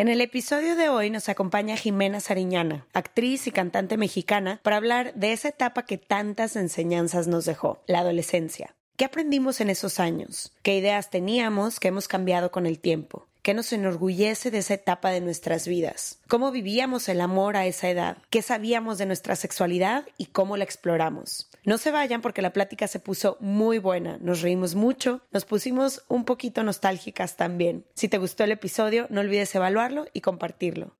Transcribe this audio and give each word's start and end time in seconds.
En 0.00 0.08
el 0.08 0.22
episodio 0.22 0.76
de 0.76 0.88
hoy 0.88 1.10
nos 1.10 1.28
acompaña 1.28 1.76
Jimena 1.76 2.20
Sariñana, 2.20 2.86
actriz 2.94 3.46
y 3.46 3.50
cantante 3.50 3.98
mexicana, 3.98 4.58
para 4.62 4.78
hablar 4.78 5.12
de 5.12 5.34
esa 5.34 5.48
etapa 5.48 5.84
que 5.84 5.98
tantas 5.98 6.56
enseñanzas 6.56 7.26
nos 7.26 7.44
dejó, 7.44 7.82
la 7.86 7.98
adolescencia. 7.98 8.74
¿Qué 8.96 9.04
aprendimos 9.04 9.60
en 9.60 9.68
esos 9.68 10.00
años? 10.00 10.54
¿Qué 10.62 10.74
ideas 10.74 11.10
teníamos 11.10 11.78
que 11.78 11.88
hemos 11.88 12.08
cambiado 12.08 12.50
con 12.50 12.64
el 12.64 12.78
tiempo? 12.78 13.26
¿Qué 13.42 13.54
nos 13.54 13.72
enorgullece 13.72 14.50
de 14.50 14.58
esa 14.58 14.74
etapa 14.74 15.10
de 15.10 15.22
nuestras 15.22 15.66
vidas? 15.66 16.18
¿Cómo 16.28 16.50
vivíamos 16.50 17.08
el 17.08 17.22
amor 17.22 17.56
a 17.56 17.64
esa 17.64 17.88
edad? 17.88 18.18
¿Qué 18.28 18.42
sabíamos 18.42 18.98
de 18.98 19.06
nuestra 19.06 19.34
sexualidad 19.34 20.04
y 20.18 20.26
cómo 20.26 20.58
la 20.58 20.64
exploramos? 20.64 21.48
No 21.64 21.78
se 21.78 21.90
vayan 21.90 22.20
porque 22.20 22.42
la 22.42 22.52
plática 22.52 22.86
se 22.86 23.00
puso 23.00 23.38
muy 23.40 23.78
buena, 23.78 24.18
nos 24.20 24.42
reímos 24.42 24.74
mucho, 24.74 25.22
nos 25.30 25.46
pusimos 25.46 26.04
un 26.08 26.26
poquito 26.26 26.62
nostálgicas 26.62 27.36
también. 27.36 27.86
Si 27.94 28.08
te 28.08 28.18
gustó 28.18 28.44
el 28.44 28.52
episodio, 28.52 29.06
no 29.08 29.22
olvides 29.22 29.54
evaluarlo 29.54 30.06
y 30.12 30.20
compartirlo. 30.20 30.96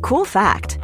Cool 0.00 0.26
fact 0.26 0.79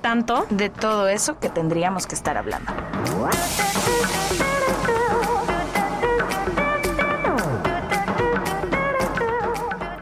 tanto. 0.00 0.46
de 0.48 0.70
todo 0.70 1.08
eso 1.08 1.40
que 1.40 1.48
tendríamos 1.48 2.06
que 2.06 2.14
estar 2.14 2.36
hablando. 2.36 2.72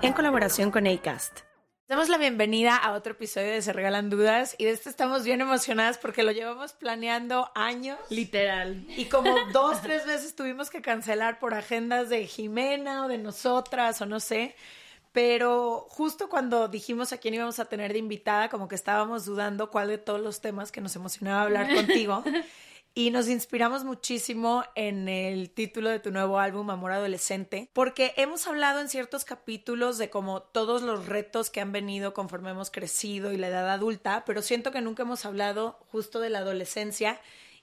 En 0.02 0.12
colaboración 0.12 0.70
con 0.70 0.86
ACAST. 0.86 1.40
Damos 1.88 2.08
la 2.08 2.18
bienvenida 2.18 2.76
a 2.76 2.92
otro 2.92 3.12
episodio 3.12 3.52
de 3.52 3.62
Se 3.62 3.72
Regalan 3.72 4.10
Dudas 4.10 4.54
y 4.58 4.66
de 4.66 4.70
este 4.72 4.90
estamos 4.90 5.24
bien 5.24 5.40
emocionadas 5.40 5.98
porque 5.98 6.22
lo 6.22 6.30
llevamos 6.30 6.74
planeando 6.74 7.50
años. 7.54 7.98
Literal. 8.10 8.84
Y 8.96 9.06
como 9.06 9.34
dos, 9.52 9.80
tres 9.80 10.06
veces 10.06 10.36
tuvimos 10.36 10.69
que 10.70 10.82
cancelar 10.82 11.38
por 11.38 11.54
agendas 11.54 12.10
de 12.10 12.26
Jimena 12.26 13.06
o 13.06 13.08
de 13.08 13.19
nosotras 13.19 14.00
o 14.02 14.06
no 14.06 14.20
sé. 14.20 14.54
Pero 15.12 15.87
justo 15.88 16.28
cuando 16.28 16.69
dijimos 16.69 17.12
a 17.12 17.19
quién 17.19 17.34
íbamos 17.34 17.59
a 17.59 17.65
tener 17.65 17.93
de 17.93 17.98
invitada, 17.98 18.48
como 18.48 18.69
que 18.69 18.76
estábamos 18.76 19.25
dudando 19.25 19.71
cuál 19.71 19.88
de 19.88 19.98
todos 19.98 20.21
los 20.21 20.41
temas 20.41 20.71
que 20.71 20.81
nos 20.81 20.94
emocionaba 20.97 21.43
hablar 21.43 21.75
contigo. 21.75 22.22
Y 22.93 23.10
nos 23.10 23.28
inspiramos 23.28 23.84
muchísimo 23.84 24.65
en 24.75 25.09
el 25.09 25.50
título 25.50 25.91
de 25.91 26.00
tu 26.00 26.10
nuevo 26.10 26.41
álbum, 26.41 26.70
Amor 26.70 26.91
Adolescente, 26.91 27.70
porque 27.72 28.12
hemos 28.16 28.49
hablado 28.49 28.81
en 28.81 28.88
ciertos 28.88 29.25
capítulos 29.25 29.97
de 29.97 30.10
como 30.10 30.43
todos 30.43 30.82
los 30.82 31.06
retos 31.06 31.50
que 31.50 31.60
han 31.60 31.70
venido 31.70 32.15
conforme 32.15 32.50
hemos 32.50 32.70
crecido 32.70 33.31
y 33.32 33.37
la 33.37 33.47
edad 33.47 33.70
adulta, 33.70 34.25
pero 34.26 34.43
siento 34.43 34.72
que 34.72 34.81
nunca 34.81 35.04
hemos 35.04 35.25
hablado 35.25 35.78
justo 35.93 36.19
de 36.19 36.31
la 36.31 36.41
adolescencia 36.41 37.20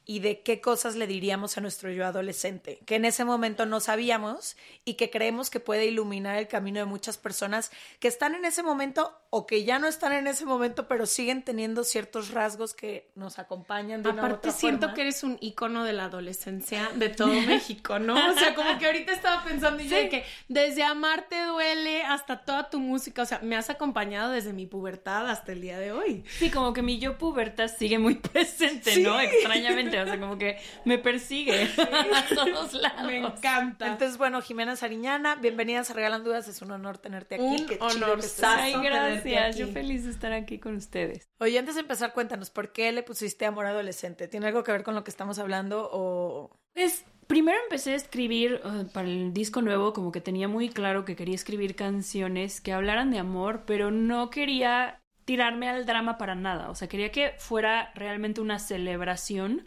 y 0.10 0.20
de 0.20 0.42
qué 0.42 0.62
cosas 0.62 0.96
le 0.96 1.06
diríamos 1.06 1.58
a 1.58 1.62
nuestro 1.62 1.92
yo 1.92 2.06
adolescente, 2.06 2.80
que 2.86 2.96
en 2.96 3.04
ese 3.04 3.26
momento 3.26 3.66
no 3.66 3.82
sabíamos 3.82 4.56
y 4.86 4.94
que 4.94 5.10
creemos 5.10 5.50
que 5.50 5.60
puede 5.60 5.86
iluminar 5.86 6.38
el 6.38 6.48
camino 6.48 6.80
de 6.80 6.86
muchas 6.86 7.18
personas 7.18 7.72
que 8.00 8.08
están 8.08 8.34
en 8.34 8.46
ese 8.46 8.64
momento 8.64 9.14
o 9.30 9.46
que 9.46 9.66
ya 9.66 9.80
no 9.80 9.88
están 9.88 10.14
en 10.14 10.28
ese 10.28 10.46
momento, 10.46 10.88
pero 10.88 11.06
siguen 11.06 11.44
teniendo 11.44 11.84
ciertos 11.84 12.32
rasgos 12.32 12.74
que 12.74 13.12
nos 13.16 13.38
acompañan 13.38 14.02
de 14.02 14.10
una 14.10 14.22
u 14.22 14.26
Aparte 14.26 14.48
otra 14.48 14.52
siento 14.54 14.80
forma. 14.88 14.94
que 14.96 15.02
eres 15.02 15.24
un 15.24 15.38
icono 15.42 15.84
de 15.84 15.92
la 15.92 16.06
adolescencia 16.06 16.90
de 16.96 17.10
todo 17.10 17.34
México, 17.46 18.00
¿no? 18.00 18.14
O 18.14 18.34
sea, 18.40 18.56
como 18.56 18.80
que 18.80 18.86
ahorita 18.86 19.12
estaba 19.12 19.44
pensando 19.44 19.84
y 19.84 19.90
yo 19.90 19.98
de 19.98 20.08
que 20.08 20.24
desde 20.48 20.84
Amarte 20.84 21.44
duele 21.44 22.04
hasta 22.04 22.46
toda 22.46 22.70
tu 22.70 22.80
música, 22.80 23.24
o 23.24 23.26
sea, 23.26 23.40
me 23.40 23.58
has 23.58 23.70
acompañado 23.70 24.32
desde 24.32 24.54
mi 24.54 24.66
pubertad 24.66 25.30
hasta 25.30 25.52
el 25.52 25.60
día 25.60 25.78
de 25.78 25.92
hoy. 25.92 26.24
Sí, 26.40 26.50
como 26.50 26.72
que 26.72 26.82
mi 26.82 26.98
yo 26.98 27.18
puberta 27.18 27.68
sigue 27.68 28.00
muy 28.00 28.16
presente, 28.32 28.98
¿no? 29.02 29.20
Extrañamente, 29.20 29.97
o 30.04 30.06
sea, 30.06 30.20
como 30.20 30.38
que 30.38 30.58
me 30.86 30.98
persigue 30.98 31.64
a 32.16 32.26
todos 32.34 32.74
lados. 32.74 33.06
Me 33.06 33.18
encanta. 33.18 33.88
Entonces, 33.88 34.18
bueno, 34.18 34.42
Jimena 34.42 34.76
Sariñana, 34.76 35.36
bienvenidas 35.36 35.90
a 35.90 35.94
Regalan 35.94 36.24
Dudas, 36.24 36.48
es 36.48 36.62
un 36.62 36.72
honor 36.72 36.98
tenerte 36.98 37.36
aquí. 37.36 37.44
Un 37.44 37.66
Qué 37.66 37.80
chido 37.80 38.06
honor. 38.06 38.20
Ay, 38.44 38.74
gracias. 38.82 39.50
aquí. 39.56 39.60
Yo 39.60 39.68
feliz 39.68 40.06
de 40.06 40.12
estar 40.12 40.34
aquí 40.34 40.60
con 40.60 40.76
ustedes. 40.76 41.28
Oye, 41.40 41.58
antes 41.58 41.76
de 41.76 41.82
empezar, 41.82 42.14
cuéntanos, 42.14 42.50
¿por 42.50 42.72
qué 42.72 42.92
le 42.92 43.04
pusiste 43.04 43.46
amor 43.46 43.66
adolescente? 43.66 44.28
¿Tiene 44.28 44.48
algo 44.48 44.64
que 44.64 44.72
ver 44.72 44.84
con 44.84 44.96
lo 44.96 45.04
que 45.04 45.12
estamos 45.12 45.40
hablando 45.40 45.90
o...? 45.92 46.52
Pues 46.74 47.06
primero 47.28 47.58
empecé 47.64 47.94
a 47.94 47.96
escribir 47.96 48.62
uh, 48.64 48.88
para 48.92 49.08
el 49.08 49.34
disco 49.34 49.62
nuevo, 49.62 49.94
como 49.94 50.12
que 50.12 50.22
tenía 50.22 50.48
muy 50.48 50.70
claro 50.70 51.06
que 51.06 51.16
quería 51.16 51.36
escribir 51.36 51.76
canciones 51.76 52.62
que 52.62 52.74
hablaran 52.74 53.12
de 53.12 53.20
amor, 53.20 53.64
pero 53.66 53.92
no 53.92 54.30
quería 54.30 55.02
tirarme 55.26 55.68
al 55.70 55.86
drama 55.86 56.18
para 56.18 56.36
nada. 56.36 56.70
O 56.70 56.76
sea, 56.76 56.88
quería 56.88 57.12
que 57.12 57.34
fuera 57.38 57.92
realmente 57.96 58.40
una 58.40 58.60
celebración 58.60 59.66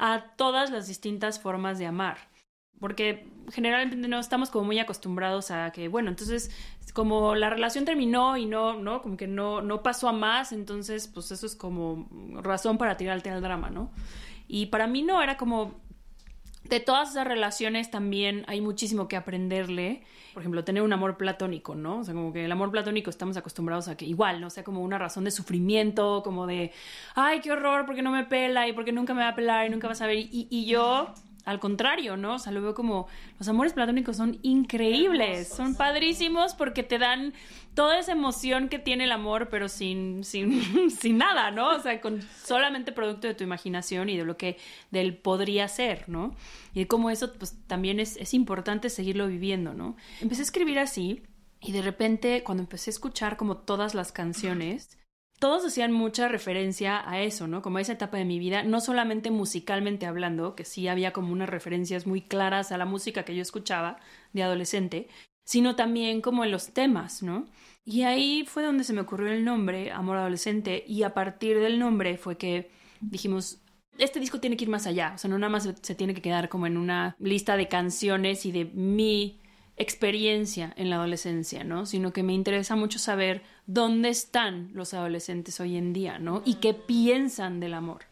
a 0.00 0.34
todas 0.36 0.70
las 0.70 0.88
distintas 0.88 1.38
formas 1.38 1.78
de 1.78 1.86
amar. 1.86 2.16
Porque 2.80 3.28
generalmente 3.52 4.08
no 4.08 4.18
estamos 4.18 4.48
como 4.48 4.64
muy 4.64 4.78
acostumbrados 4.78 5.50
a 5.50 5.70
que, 5.70 5.88
bueno, 5.88 6.08
entonces 6.08 6.50
como 6.92 7.34
la 7.34 7.50
relación 7.50 7.84
terminó 7.84 8.36
y 8.36 8.46
no, 8.46 8.74
no, 8.74 9.02
como 9.02 9.16
que 9.16 9.26
no, 9.26 9.60
no 9.60 9.82
pasó 9.82 10.08
a 10.08 10.12
más, 10.12 10.52
entonces 10.52 11.06
pues 11.06 11.30
eso 11.30 11.46
es 11.46 11.54
como 11.54 12.08
razón 12.42 12.78
para 12.78 12.96
tirarte 12.96 13.30
al 13.30 13.42
drama, 13.42 13.70
¿no? 13.70 13.90
Y 14.48 14.66
para 14.66 14.86
mí 14.86 15.02
no, 15.02 15.22
era 15.22 15.36
como 15.36 15.74
de 16.70 16.80
todas 16.80 17.10
esas 17.10 17.26
relaciones 17.26 17.90
también 17.90 18.44
hay 18.48 18.60
muchísimo 18.60 19.08
que 19.08 19.16
aprenderle. 19.16 20.02
Por 20.32 20.42
ejemplo, 20.42 20.64
tener 20.64 20.82
un 20.82 20.92
amor 20.92 21.16
platónico, 21.16 21.74
¿no? 21.74 21.98
O 21.98 22.04
sea, 22.04 22.14
como 22.14 22.32
que 22.32 22.44
el 22.44 22.52
amor 22.52 22.70
platónico 22.70 23.10
estamos 23.10 23.36
acostumbrados 23.36 23.88
a 23.88 23.96
que 23.96 24.06
igual, 24.06 24.40
¿no? 24.40 24.48
Sea, 24.48 24.62
como 24.62 24.80
una 24.80 24.96
razón 24.96 25.24
de 25.24 25.32
sufrimiento, 25.32 26.22
como 26.22 26.46
de, 26.46 26.72
ay, 27.16 27.40
qué 27.40 27.50
horror, 27.50 27.84
porque 27.84 28.02
no 28.02 28.12
me 28.12 28.24
pela 28.24 28.68
y 28.68 28.72
porque 28.72 28.92
nunca 28.92 29.12
me 29.12 29.22
va 29.22 29.28
a 29.28 29.34
pelar 29.34 29.66
y 29.66 29.70
nunca 29.70 29.88
vas 29.88 30.00
a. 30.00 30.12
Y, 30.14 30.28
y 30.30 30.66
yo, 30.66 31.12
al 31.44 31.58
contrario, 31.58 32.16
¿no? 32.16 32.34
O 32.34 32.38
sea, 32.38 32.52
lo 32.52 32.60
veo 32.60 32.74
como 32.74 33.06
los 33.38 33.48
amores 33.48 33.72
platónicos 33.72 34.16
son 34.16 34.38
increíbles, 34.42 35.48
son 35.48 35.74
padrísimos 35.74 36.54
porque 36.54 36.82
te 36.82 36.98
dan 36.98 37.32
toda 37.74 37.98
esa 37.98 38.12
emoción 38.12 38.68
que 38.68 38.78
tiene 38.78 39.04
el 39.04 39.12
amor, 39.12 39.48
pero 39.48 39.68
sin, 39.68 40.24
sin, 40.24 40.90
sin 40.90 41.18
nada, 41.18 41.50
¿no? 41.50 41.70
O 41.70 41.78
sea, 41.80 42.00
con 42.00 42.20
solamente 42.44 42.92
producto 42.92 43.26
de 43.26 43.34
tu 43.34 43.44
imaginación 43.44 44.08
y 44.08 44.16
de 44.16 44.24
lo 44.24 44.36
que 44.36 44.58
del 44.90 45.16
podría 45.16 45.66
ser, 45.68 46.08
¿no? 46.08 46.34
Y 46.74 46.80
de 46.80 46.86
cómo 46.86 47.10
eso, 47.10 47.32
pues 47.32 47.56
también 47.66 48.00
es, 48.00 48.16
es 48.16 48.34
importante 48.34 48.90
seguirlo 48.90 49.26
viviendo, 49.26 49.72
¿no? 49.74 49.96
Empecé 50.20 50.42
a 50.42 50.44
escribir 50.44 50.78
así 50.78 51.22
y 51.60 51.72
de 51.72 51.82
repente 51.82 52.42
cuando 52.42 52.62
empecé 52.62 52.90
a 52.90 52.92
escuchar 52.92 53.36
como 53.36 53.56
todas 53.56 53.94
las 53.94 54.12
canciones, 54.12 54.98
todos 55.40 55.64
hacían 55.64 55.90
mucha 55.90 56.28
referencia 56.28 57.02
a 57.10 57.20
eso, 57.22 57.48
¿no? 57.48 57.62
Como 57.62 57.78
a 57.78 57.80
esa 57.80 57.94
etapa 57.94 58.18
de 58.18 58.26
mi 58.26 58.38
vida, 58.38 58.62
no 58.62 58.80
solamente 58.80 59.30
musicalmente 59.30 60.06
hablando, 60.06 60.54
que 60.54 60.66
sí 60.66 60.86
había 60.86 61.12
como 61.12 61.32
unas 61.32 61.48
referencias 61.48 62.06
muy 62.06 62.20
claras 62.20 62.70
a 62.70 62.78
la 62.78 62.84
música 62.84 63.24
que 63.24 63.34
yo 63.34 63.40
escuchaba 63.40 63.98
de 64.34 64.42
adolescente, 64.42 65.08
sino 65.44 65.76
también 65.76 66.20
como 66.20 66.44
en 66.44 66.50
los 66.50 66.72
temas, 66.72 67.22
¿no? 67.22 67.48
Y 67.86 68.02
ahí 68.02 68.44
fue 68.46 68.62
donde 68.62 68.84
se 68.84 68.92
me 68.92 69.00
ocurrió 69.00 69.32
el 69.32 69.44
nombre, 69.44 69.90
Amor 69.90 70.18
Adolescente, 70.18 70.84
y 70.86 71.02
a 71.04 71.14
partir 71.14 71.58
del 71.58 71.78
nombre 71.78 72.18
fue 72.18 72.36
que 72.36 72.70
dijimos, 73.00 73.62
este 73.98 74.20
disco 74.20 74.40
tiene 74.40 74.58
que 74.58 74.64
ir 74.64 74.70
más 74.70 74.86
allá, 74.86 75.12
o 75.14 75.18
sea, 75.18 75.30
no 75.30 75.38
nada 75.38 75.50
más 75.50 75.68
se, 75.80 75.94
tiene 75.94 76.14
que 76.14 76.22
quedar 76.22 76.50
como 76.50 76.66
en 76.66 76.76
una 76.76 77.16
lista 77.18 77.56
de 77.56 77.66
canciones 77.66 78.44
y 78.44 78.52
de 78.52 78.66
mi 78.66 79.40
experiencia 79.80 80.72
en 80.76 80.90
la 80.90 80.96
adolescencia, 80.96 81.64
¿no? 81.64 81.86
Sino 81.86 82.12
que 82.12 82.22
me 82.22 82.34
interesa 82.34 82.76
mucho 82.76 82.98
saber 82.98 83.42
dónde 83.66 84.10
están 84.10 84.70
los 84.74 84.94
adolescentes 84.94 85.58
hoy 85.58 85.76
en 85.76 85.92
día, 85.92 86.18
¿no? 86.18 86.42
Y 86.44 86.54
qué 86.56 86.74
piensan 86.74 87.60
del 87.60 87.74
amor. 87.74 88.02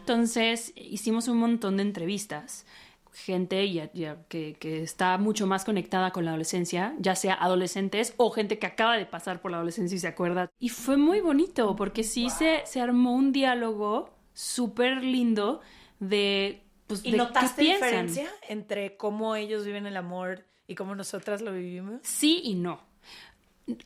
Entonces, 0.00 0.72
hicimos 0.76 1.26
un 1.28 1.38
montón 1.38 1.78
de 1.78 1.82
entrevistas 1.82 2.66
gente 3.14 3.72
ya, 3.72 3.92
ya 3.92 4.24
que, 4.28 4.54
que, 4.58 4.82
está 4.82 5.16
mucho 5.18 5.46
más 5.46 5.64
conectada 5.64 6.10
con 6.10 6.24
la 6.24 6.32
adolescencia, 6.32 6.94
ya 6.98 7.14
sea 7.14 7.34
adolescentes 7.34 8.12
o 8.16 8.30
gente 8.30 8.58
que 8.58 8.66
acaba 8.66 8.96
de 8.96 9.06
pasar 9.06 9.40
por 9.40 9.52
la 9.52 9.58
adolescencia 9.58 9.94
y 9.94 10.00
se 10.00 10.08
acuerda. 10.08 10.50
Y 10.58 10.68
fue 10.70 10.96
muy 10.96 11.20
bonito 11.20 11.76
porque 11.76 12.02
sí 12.02 12.28
se, 12.28 12.62
se 12.66 12.80
armó 12.80 13.14
un 13.14 13.32
diálogo 13.32 14.10
súper 14.32 15.02
lindo 15.02 15.60
de... 16.00 16.64
Pues, 16.88 17.04
¿Y 17.04 17.12
de 17.12 17.18
notaste 17.18 17.62
qué 17.62 17.68
piensan. 17.68 17.88
diferencia 17.88 18.28
entre 18.48 18.96
cómo 18.96 19.36
ellos 19.36 19.64
viven 19.64 19.86
el 19.86 19.96
amor 19.96 20.44
y 20.66 20.74
cómo 20.74 20.94
nosotras 20.94 21.42
lo 21.42 21.52
vivimos? 21.52 22.00
Sí 22.02 22.40
y 22.44 22.54
no. 22.54 22.80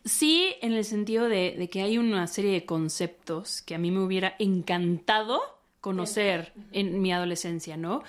Sí, 0.05 0.55
en 0.61 0.73
el 0.73 0.85
sentido 0.85 1.29
de, 1.29 1.55
de, 1.57 1.69
que 1.71 1.83
hay 1.83 1.99
una 1.99 2.27
serie 2.27 2.53
de 2.53 2.67
conceptos 2.67 3.63
que 3.63 3.77
a 3.77 3.79
mí 3.79 3.91
me 3.91 4.01
hubiera 4.01 4.35
encantado 4.39 5.41
conocer 5.81 6.53
en 6.73 7.01
mi 7.01 7.13
adolescencia, 7.13 7.77
¿no? 7.77 8.03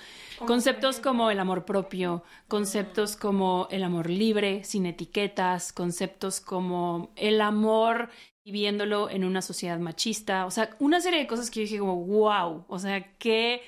Conceptos 0.44 0.98
como 0.98 1.30
el 1.30 1.38
amor 1.38 1.64
propio, 1.64 2.24
conceptos 2.48 3.16
como 3.16 3.68
el 3.70 3.84
amor 3.84 4.10
libre, 4.10 4.64
sin 4.64 4.86
etiquetas, 4.86 5.72
conceptos 5.72 6.40
como 6.40 7.10
el 7.16 7.40
amor 7.40 8.10
viviéndolo 8.44 9.08
en 9.08 9.24
una 9.24 9.42
sociedad 9.42 9.78
machista, 9.78 10.46
o 10.46 10.50
sea, 10.50 10.76
una 10.80 11.00
serie 11.00 11.20
de 11.20 11.26
cosas 11.26 11.50
que 11.50 11.60
yo 11.60 11.62
dije 11.64 11.78
como, 11.78 11.96
wow, 12.04 12.64
o 12.66 12.78
sea, 12.78 13.16
qué 13.18 13.62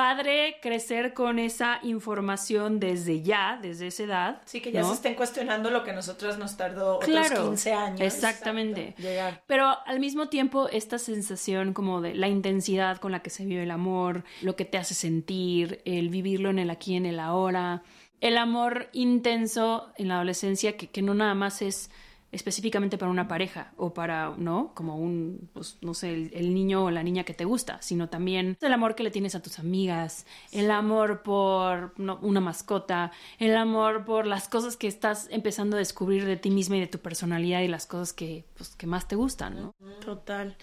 padre 0.00 0.56
crecer 0.62 1.12
con 1.12 1.38
esa 1.38 1.78
información 1.82 2.80
desde 2.80 3.20
ya, 3.20 3.58
desde 3.60 3.88
esa 3.88 4.02
edad. 4.04 4.42
Sí, 4.46 4.62
que 4.62 4.72
ya 4.72 4.80
¿no? 4.80 4.88
se 4.88 4.94
estén 4.94 5.14
cuestionando 5.14 5.68
lo 5.68 5.84
que 5.84 5.90
a 5.90 5.94
nosotros 5.94 6.38
nos 6.38 6.56
tardó 6.56 7.00
claro, 7.00 7.34
otros 7.34 7.48
15 7.50 7.72
años. 7.74 8.00
Exactamente. 8.00 8.80
Exacto, 8.80 9.02
llegar. 9.02 9.42
Pero 9.46 9.66
al 9.84 10.00
mismo 10.00 10.30
tiempo, 10.30 10.70
esta 10.70 10.98
sensación 10.98 11.74
como 11.74 12.00
de 12.00 12.14
la 12.14 12.28
intensidad 12.28 12.96
con 12.96 13.12
la 13.12 13.20
que 13.20 13.28
se 13.28 13.44
vive 13.44 13.64
el 13.64 13.70
amor, 13.70 14.24
lo 14.40 14.56
que 14.56 14.64
te 14.64 14.78
hace 14.78 14.94
sentir, 14.94 15.82
el 15.84 16.08
vivirlo 16.08 16.48
en 16.48 16.60
el 16.60 16.70
aquí, 16.70 16.96
en 16.96 17.04
el 17.04 17.20
ahora, 17.20 17.82
el 18.22 18.38
amor 18.38 18.88
intenso 18.94 19.92
en 19.98 20.08
la 20.08 20.14
adolescencia, 20.14 20.78
que, 20.78 20.88
que 20.88 21.02
no 21.02 21.12
nada 21.12 21.34
más 21.34 21.60
es 21.60 21.90
específicamente 22.32 22.96
para 22.96 23.10
una 23.10 23.26
pareja 23.26 23.72
o 23.76 23.92
para, 23.92 24.34
¿no? 24.36 24.72
Como 24.74 24.96
un, 24.96 25.50
pues, 25.52 25.78
no 25.80 25.94
sé, 25.94 26.14
el, 26.14 26.30
el, 26.32 26.54
niño 26.54 26.84
o 26.84 26.90
la 26.90 27.02
niña 27.02 27.24
que 27.24 27.34
te 27.34 27.44
gusta, 27.44 27.82
sino 27.82 28.08
también 28.08 28.56
el 28.60 28.72
amor 28.72 28.94
que 28.94 29.02
le 29.02 29.10
tienes 29.10 29.34
a 29.34 29.42
tus 29.42 29.58
amigas, 29.58 30.26
el 30.52 30.70
amor 30.70 31.22
por 31.22 31.98
no, 31.98 32.18
una 32.22 32.40
mascota, 32.40 33.10
el 33.38 33.56
amor 33.56 34.04
por 34.04 34.26
las 34.26 34.48
cosas 34.48 34.76
que 34.76 34.86
estás 34.86 35.28
empezando 35.30 35.76
a 35.76 35.78
descubrir 35.80 36.24
de 36.24 36.36
ti 36.36 36.50
misma 36.50 36.76
y 36.76 36.80
de 36.80 36.86
tu 36.86 36.98
personalidad 36.98 37.60
y 37.60 37.68
las 37.68 37.86
cosas 37.86 38.12
que, 38.12 38.44
pues, 38.56 38.76
que 38.76 38.86
más 38.86 39.08
te 39.08 39.16
gustan, 39.16 39.56
¿no? 39.56 39.74
Total. 40.04 40.56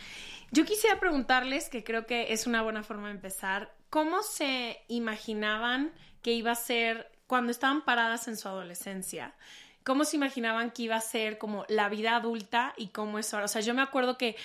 Yo 0.51 0.65
quisiera 0.65 0.99
preguntarles, 0.99 1.69
que 1.69 1.83
creo 1.83 2.05
que 2.05 2.31
es 2.31 2.47
una 2.47 2.61
buena 2.61 2.83
forma 2.83 3.07
de 3.07 3.15
empezar, 3.15 3.73
¿cómo 3.89 4.23
se 4.23 4.79
imaginaban 4.87 5.91
que 6.21 6.33
iba 6.33 6.51
a 6.51 6.55
ser 6.55 7.11
cuando 7.27 7.51
estaban 7.51 7.83
paradas 7.83 8.27
en 8.29 8.37
su 8.37 8.47
adolescencia? 8.47 9.35
Cómo 9.87 10.03
se 10.03 10.17
imaginaban 10.17 10.71
que 10.71 10.83
iba 10.83 10.97
a 10.97 11.01
ser 11.01 11.37
como 11.37 11.65
la 11.69 11.87
vida 11.87 12.17
adulta 12.17 12.73
y 12.75 12.87
cómo 12.87 13.19
es 13.19 13.33
ahora. 13.33 13.45
O 13.45 13.47
sea, 13.47 13.61
yo 13.61 13.73
me 13.73 13.81
acuerdo 13.81 14.17
que 14.17 14.35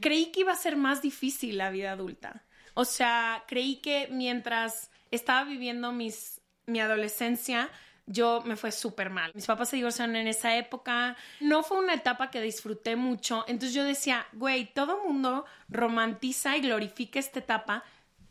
creí 0.00 0.26
que 0.26 0.40
iba 0.40 0.52
a 0.52 0.56
ser 0.56 0.76
más 0.76 1.00
difícil 1.00 1.56
la 1.56 1.70
vida 1.70 1.92
adulta. 1.92 2.44
O 2.74 2.84
sea, 2.84 3.44
creí 3.48 3.76
que 3.76 4.06
mientras 4.10 4.90
estaba 5.10 5.44
viviendo 5.44 5.92
mis, 5.92 6.42
mi 6.66 6.78
adolescencia, 6.78 7.70
yo 8.04 8.42
me 8.44 8.56
fue 8.56 8.70
súper 8.70 9.08
mal. 9.08 9.32
Mis 9.34 9.46
papás 9.46 9.70
se 9.70 9.76
divorciaron 9.76 10.14
en 10.14 10.26
esa 10.26 10.58
época. 10.58 11.16
No 11.40 11.62
fue 11.62 11.78
una 11.78 11.94
etapa 11.94 12.30
que 12.30 12.42
disfruté 12.42 12.96
mucho. 12.96 13.46
Entonces 13.48 13.72
yo 13.72 13.82
decía, 13.82 14.26
güey, 14.34 14.66
todo 14.74 15.02
mundo 15.04 15.46
romantiza 15.70 16.54
y 16.54 16.60
glorifica 16.60 17.18
esta 17.18 17.38
etapa. 17.38 17.82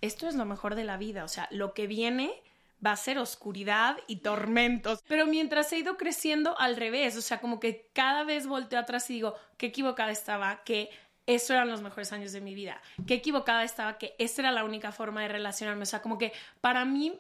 Esto 0.02 0.28
es 0.28 0.36
lo 0.36 0.46
mejor 0.46 0.76
de 0.76 0.84
la 0.84 0.98
vida. 0.98 1.24
O 1.24 1.28
sea, 1.28 1.48
lo 1.50 1.74
que 1.74 1.88
viene 1.88 2.40
va 2.86 2.92
a 2.92 2.96
ser 2.96 3.18
oscuridad 3.18 3.98
y 4.08 4.18
tormentos. 4.18 5.04
Pero 5.08 5.26
mientras 5.26 5.72
he 5.74 5.80
ido 5.80 5.98
creciendo 5.98 6.58
al 6.60 6.76
revés, 6.76 7.18
o 7.18 7.22
sea, 7.22 7.40
como 7.40 7.60
que 7.60 7.90
cada 7.94 8.24
vez 8.24 8.48
volteo 8.48 8.80
atrás 8.80 9.10
y 9.10 9.16
digo, 9.16 9.36
qué 9.58 9.68
equivocada 9.68 10.12
estaba, 10.12 10.64
que 10.64 10.90
eso 11.26 11.54
eran 11.54 11.70
los 11.70 11.82
mejores 11.82 12.14
años 12.14 12.32
de 12.32 12.42
mi 12.42 12.54
vida, 12.54 12.82
qué 13.06 13.16
equivocada 13.16 13.64
estaba, 13.64 13.98
que 13.98 14.16
esa 14.18 14.42
era 14.42 14.52
la 14.52 14.64
única 14.64 14.92
forma 14.92 15.22
de 15.22 15.28
relacionarme. 15.28 15.84
O 15.84 15.88
sea, 15.88 16.02
como 16.02 16.18
que 16.18 16.34
para 16.62 16.86
mí 16.86 17.20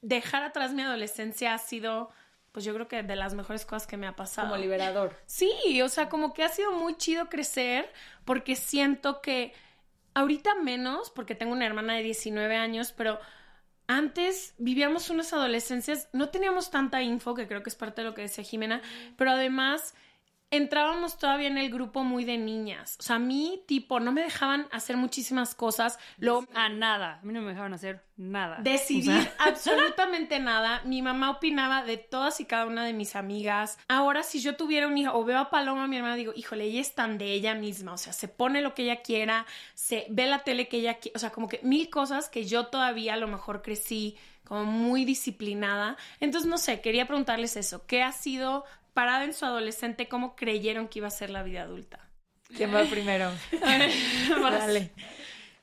dejar 0.00 0.42
atrás 0.42 0.72
mi 0.72 0.82
adolescencia 0.82 1.54
ha 1.54 1.58
sido... 1.58 2.10
Pues 2.52 2.66
yo 2.66 2.74
creo 2.74 2.86
que 2.86 3.02
de 3.02 3.16
las 3.16 3.32
mejores 3.32 3.64
cosas 3.64 3.86
que 3.86 3.96
me 3.96 4.06
ha 4.06 4.14
pasado. 4.14 4.50
Como 4.50 4.60
liberador. 4.60 5.16
Sí, 5.24 5.80
o 5.80 5.88
sea, 5.88 6.10
como 6.10 6.34
que 6.34 6.44
ha 6.44 6.50
sido 6.50 6.72
muy 6.72 6.98
chido 6.98 7.30
crecer 7.30 7.90
porque 8.26 8.56
siento 8.56 9.22
que 9.22 9.54
ahorita 10.12 10.56
menos, 10.56 11.08
porque 11.08 11.34
tengo 11.34 11.52
una 11.52 11.64
hermana 11.64 11.94
de 11.94 12.02
19 12.02 12.54
años, 12.56 12.92
pero 12.92 13.18
antes 13.96 14.54
vivíamos 14.58 15.10
unas 15.10 15.32
adolescencias, 15.32 16.08
no 16.12 16.28
teníamos 16.28 16.70
tanta 16.70 17.02
info, 17.02 17.34
que 17.34 17.46
creo 17.46 17.62
que 17.62 17.70
es 17.70 17.76
parte 17.76 18.02
de 18.02 18.08
lo 18.08 18.14
que 18.14 18.22
decía 18.22 18.44
Jimena, 18.44 18.82
pero 19.16 19.32
además 19.32 19.94
entrábamos 20.52 21.16
todavía 21.16 21.48
en 21.48 21.58
el 21.58 21.70
grupo 21.70 22.04
muy 22.04 22.24
de 22.24 22.38
niñas. 22.38 22.96
O 23.00 23.02
sea, 23.02 23.16
a 23.16 23.18
mí, 23.18 23.64
tipo, 23.66 23.98
no 23.98 24.12
me 24.12 24.22
dejaban 24.22 24.68
hacer 24.70 24.96
muchísimas 24.96 25.54
cosas. 25.54 25.98
Lo, 26.18 26.46
a 26.54 26.68
nada. 26.68 27.18
A 27.20 27.24
mí 27.24 27.32
no 27.32 27.40
me 27.40 27.50
dejaban 27.50 27.72
hacer 27.72 28.04
nada. 28.16 28.58
Decidir 28.60 29.10
o 29.10 29.22
sea. 29.22 29.34
absolutamente 29.38 30.38
nada. 30.38 30.82
Mi 30.84 31.00
mamá 31.00 31.30
opinaba 31.30 31.82
de 31.82 31.96
todas 31.96 32.38
y 32.40 32.44
cada 32.44 32.66
una 32.66 32.84
de 32.84 32.92
mis 32.92 33.16
amigas. 33.16 33.78
Ahora, 33.88 34.22
si 34.22 34.40
yo 34.40 34.54
tuviera 34.54 34.86
un 34.86 34.96
hijo 34.98 35.16
o 35.18 35.24
veo 35.24 35.38
a 35.38 35.50
Paloma, 35.50 35.88
mi 35.88 35.96
hermana, 35.96 36.16
digo, 36.16 36.32
híjole, 36.36 36.64
ella 36.64 36.82
es 36.82 36.94
tan 36.94 37.16
de 37.16 37.32
ella 37.32 37.54
misma. 37.54 37.94
O 37.94 37.98
sea, 37.98 38.12
se 38.12 38.28
pone 38.28 38.60
lo 38.60 38.74
que 38.74 38.82
ella 38.82 39.02
quiera, 39.02 39.46
se 39.74 40.06
ve 40.10 40.26
la 40.26 40.40
tele 40.40 40.68
que 40.68 40.76
ella 40.76 40.98
quiera. 40.98 41.16
O 41.16 41.18
sea, 41.18 41.30
como 41.30 41.48
que 41.48 41.60
mil 41.62 41.88
cosas 41.88 42.28
que 42.28 42.44
yo 42.44 42.66
todavía 42.66 43.14
a 43.14 43.16
lo 43.16 43.26
mejor 43.26 43.62
crecí 43.62 44.18
como 44.44 44.64
muy 44.64 45.06
disciplinada. 45.06 45.96
Entonces, 46.20 46.48
no 46.50 46.58
sé, 46.58 46.82
quería 46.82 47.06
preguntarles 47.06 47.56
eso. 47.56 47.86
¿Qué 47.86 48.02
ha 48.02 48.12
sido 48.12 48.64
parada 48.94 49.24
en 49.24 49.34
su 49.34 49.44
adolescente, 49.44 50.08
cómo 50.08 50.36
creyeron 50.36 50.88
que 50.88 51.00
iba 51.00 51.08
a 51.08 51.10
ser 51.10 51.30
la 51.30 51.42
vida 51.42 51.62
adulta? 51.62 52.08
¿Quién 52.56 52.74
va 52.74 52.84
primero? 52.84 53.30
Dale. 54.40 54.90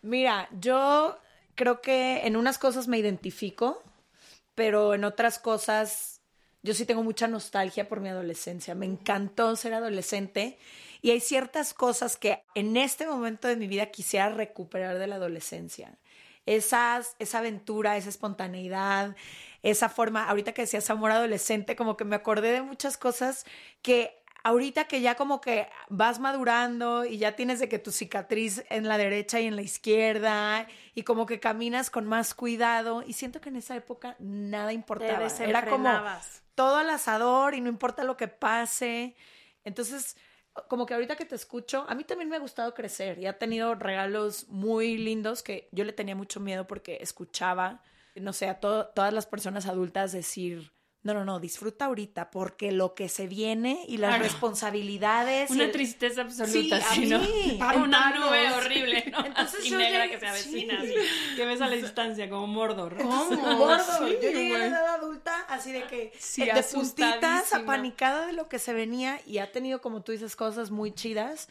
Mira, 0.02 0.50
yo 0.60 1.20
creo 1.56 1.82
que 1.82 2.26
en 2.26 2.36
unas 2.36 2.58
cosas 2.58 2.88
me 2.88 2.98
identifico, 2.98 3.84
pero 4.56 4.94
en 4.94 5.04
otras 5.04 5.40
cosas 5.40 6.22
yo 6.62 6.74
sí 6.74 6.86
tengo 6.86 7.04
mucha 7.04 7.28
nostalgia 7.28 7.88
por 7.88 8.02
mi 8.02 8.10
adolescencia. 8.10 8.76
Me 8.76 8.86
encantó 8.86 9.56
ser 9.56 9.74
adolescente 9.74 10.58
y 11.02 11.12
hay 11.12 11.20
ciertas 11.20 11.74
cosas 11.74 12.18
que 12.18 12.44
en 12.56 12.76
este 12.76 13.06
momento 13.08 13.48
de 13.48 13.56
mi 13.56 13.68
vida 13.68 13.88
quisiera 13.88 14.30
recuperar 14.30 14.98
de 14.98 15.08
la 15.08 15.16
adolescencia. 15.16 15.98
Esas, 16.56 17.16
esa 17.20 17.40
aventura, 17.40 17.96
esa 17.98 18.10
espontaneidad, 18.10 19.16
esa 19.62 19.90
forma, 19.90 20.28
ahorita 20.28 20.54
que 20.54 20.64
decías 20.64 20.90
amor 20.90 21.12
adolescente, 21.12 21.76
como 21.76 21.96
que 21.96 22.06
me 22.06 22.16
acordé 22.16 22.52
de 22.52 22.62
muchas 22.62 22.98
cosas 22.98 23.46
que 23.82 24.20
ahorita 24.44 24.86
que 24.86 25.02
ya 25.02 25.16
como 25.16 25.42
que 25.42 25.70
vas 25.90 26.20
madurando 26.20 27.06
y 27.06 27.18
ya 27.18 27.36
tienes 27.36 27.60
de 27.60 27.70
que 27.70 27.80
tu 27.80 27.92
cicatriz 27.92 28.64
en 28.70 28.88
la 28.88 28.98
derecha 28.98 29.40
y 29.40 29.48
en 29.48 29.56
la 29.56 29.62
izquierda 29.62 30.68
y 30.96 31.04
como 31.04 31.26
que 31.26 31.40
caminas 31.40 31.90
con 31.90 32.06
más 32.06 32.34
cuidado 32.34 33.04
y 33.06 33.14
siento 33.14 33.42
que 33.42 33.50
en 33.50 33.58
esa 33.58 33.76
época 33.76 34.16
nada 34.20 34.74
importaba. 34.74 35.28
Era 35.40 35.66
como 35.66 35.90
todo 36.56 36.78
al 36.78 36.90
asador 36.90 37.54
y 37.54 37.62
no 37.62 37.70
importa 37.70 38.04
lo 38.04 38.18
que 38.18 38.28
pase. 38.28 39.16
Entonces, 39.64 40.18
como 40.68 40.86
que 40.86 40.94
ahorita 40.94 41.16
que 41.16 41.26
te 41.26 41.36
escucho, 41.36 41.86
a 41.88 41.96
mí 41.96 42.04
también 42.04 42.30
me 42.30 42.36
ha 42.36 42.40
gustado 42.40 42.74
crecer 42.74 43.20
y 43.20 43.26
ha 43.26 43.38
tenido 43.38 43.76
regalos 43.76 44.48
muy 44.50 44.98
lindos 44.98 45.44
que 45.44 45.70
yo 45.72 45.84
le 45.84 45.94
tenía 45.94 46.16
mucho 46.16 46.40
miedo 46.40 46.68
porque 46.68 46.98
escuchaba, 47.02 47.84
no 48.16 48.34
sé, 48.34 48.48
a 48.50 48.60
to 48.60 48.88
todas 48.88 49.14
las 49.14 49.26
personas 49.26 49.66
adultas 49.66 50.12
decir, 50.12 50.72
no, 51.02 51.14
no, 51.14 51.24
no, 51.24 51.40
disfruta 51.40 51.86
ahorita 51.86 52.30
porque 52.30 52.74
lo 52.74 52.94
que 52.94 53.08
se 53.08 53.26
viene 53.28 53.86
y 53.88 53.98
las 53.98 54.10
Claro. 54.10 54.24
responsabilidades. 54.26 55.50
y 55.50 55.54
Una 55.54 55.64
el- 55.66 55.72
tristeza 55.72 56.22
absoluta, 56.22 56.82
Sí, 56.82 56.86
a 56.86 56.94
sí, 56.94 57.06
¿no? 57.08 57.20
mí. 57.20 57.60
Una 57.84 58.12
nube 58.12 58.52
horrible, 58.52 59.06
¿no? 59.12 59.26
Entonces 59.26 59.64
yo 59.66 59.78
negra 59.78 60.06
llegué- 60.06 60.12
que 60.12 60.20
se 60.20 60.28
avecina, 60.28 60.82
sí. 60.82 60.94
así, 60.96 61.36
que 61.36 61.46
ves 61.46 61.62
a 61.62 61.68
la 61.68 61.76
distancia 61.76 62.30
como 62.30 62.48
Mordor. 62.48 62.98
Entonces, 63.00 63.38
gordo. 63.58 64.08
yo 64.08 64.20
llegué 64.20 64.56
a 64.56 64.58
la 64.60 64.66
edad 64.68 64.96
adulta 64.96 65.40
así 65.48 65.72
de 65.72 65.84
que 65.88 66.12
Sí, 66.20 66.44
eh, 66.44 66.54
de 66.54 66.64
puntitas, 66.64 67.54
apanicada 67.54 68.28
de 68.28 68.34
lo 68.34 68.50
que 68.50 68.60
se 68.60 68.74
venía 68.74 69.22
y 69.26 69.38
ha 69.38 69.52
tenido, 69.52 69.80
como 69.82 70.02
tú 70.04 70.12
dices, 70.12 70.36
cosas 70.36 70.70
muy 70.70 70.92
chidas, 70.94 71.48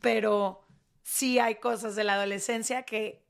pero 0.00 0.66
sí 1.02 1.38
hay 1.38 1.56
cosas 1.56 1.96
de 1.96 2.04
la 2.04 2.14
adolescencia 2.14 2.82
que 2.84 3.24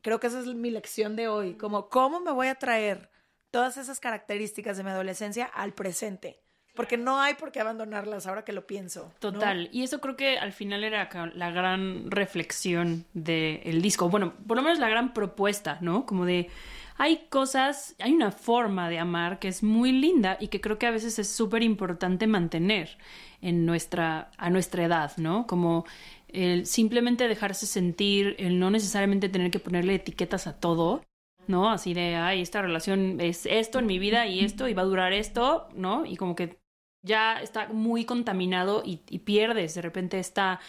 creo 0.00 0.18
que 0.18 0.26
esa 0.26 0.40
es 0.40 0.46
mi 0.46 0.70
lección 0.70 1.14
de 1.16 1.28
hoy, 1.28 1.54
como 1.54 1.88
cómo 1.88 2.20
me 2.20 2.32
voy 2.32 2.48
a 2.48 2.56
traer 2.56 3.08
todas 3.52 3.76
esas 3.76 4.00
características 4.00 4.76
de 4.76 4.82
mi 4.82 4.90
adolescencia 4.90 5.44
al 5.44 5.72
presente. 5.72 6.40
porque 6.74 6.96
no 6.96 7.20
hay 7.20 7.34
por 7.34 7.52
qué 7.52 7.60
abandonarlas 7.60 8.26
ahora 8.26 8.46
que 8.46 8.54
lo 8.54 8.66
pienso. 8.66 9.12
¿no? 9.12 9.32
Total. 9.32 9.68
Y 9.72 9.82
eso 9.82 10.00
creo 10.00 10.16
que 10.16 10.38
al 10.38 10.52
final 10.52 10.84
era 10.84 11.10
la 11.34 11.50
gran 11.50 12.10
reflexión 12.10 13.04
del 13.12 13.82
disco. 13.82 14.08
Bueno, 14.08 14.32
por 14.48 14.56
lo 14.56 14.62
menos 14.62 14.78
la 14.78 14.88
gran 14.88 15.12
propuesta, 15.12 15.78
¿no? 15.82 16.06
Como 16.06 16.24
de. 16.24 16.48
Hay 16.96 17.26
cosas, 17.28 17.94
hay 17.98 18.12
una 18.12 18.30
forma 18.32 18.88
de 18.88 18.98
amar 18.98 19.38
que 19.38 19.48
es 19.48 19.62
muy 19.62 19.92
linda 19.92 20.38
y 20.40 20.48
que 20.48 20.60
creo 20.60 20.78
que 20.78 20.86
a 20.86 20.90
veces 20.90 21.18
es 21.18 21.28
súper 21.28 21.62
importante 21.62 22.26
mantener 22.26 22.96
en 23.40 23.66
nuestra, 23.66 24.30
a 24.38 24.50
nuestra 24.50 24.84
edad, 24.84 25.12
¿no? 25.16 25.46
Como 25.46 25.84
el 26.28 26.64
simplemente 26.64 27.28
dejarse 27.28 27.66
sentir, 27.66 28.36
el 28.38 28.58
no 28.58 28.70
necesariamente 28.70 29.28
tener 29.28 29.50
que 29.50 29.58
ponerle 29.58 29.96
etiquetas 29.96 30.46
a 30.46 30.58
todo, 30.58 31.02
¿no? 31.46 31.70
Así 31.70 31.94
de, 31.94 32.16
ay, 32.16 32.40
esta 32.40 32.62
relación 32.62 33.20
es 33.20 33.46
esto 33.46 33.78
en 33.78 33.86
mi 33.86 33.98
vida 33.98 34.26
y 34.26 34.40
esto 34.44 34.68
y 34.68 34.74
va 34.74 34.82
a 34.82 34.86
durar 34.86 35.12
esto, 35.12 35.68
¿no? 35.74 36.06
Y 36.06 36.16
como 36.16 36.36
que 36.36 36.58
ya 37.02 37.40
está 37.40 37.68
muy 37.68 38.04
contaminado 38.04 38.82
y, 38.84 38.96
pierdes 39.18 39.74
de 39.74 39.82
repente 39.82 40.18
esta, 40.18 40.60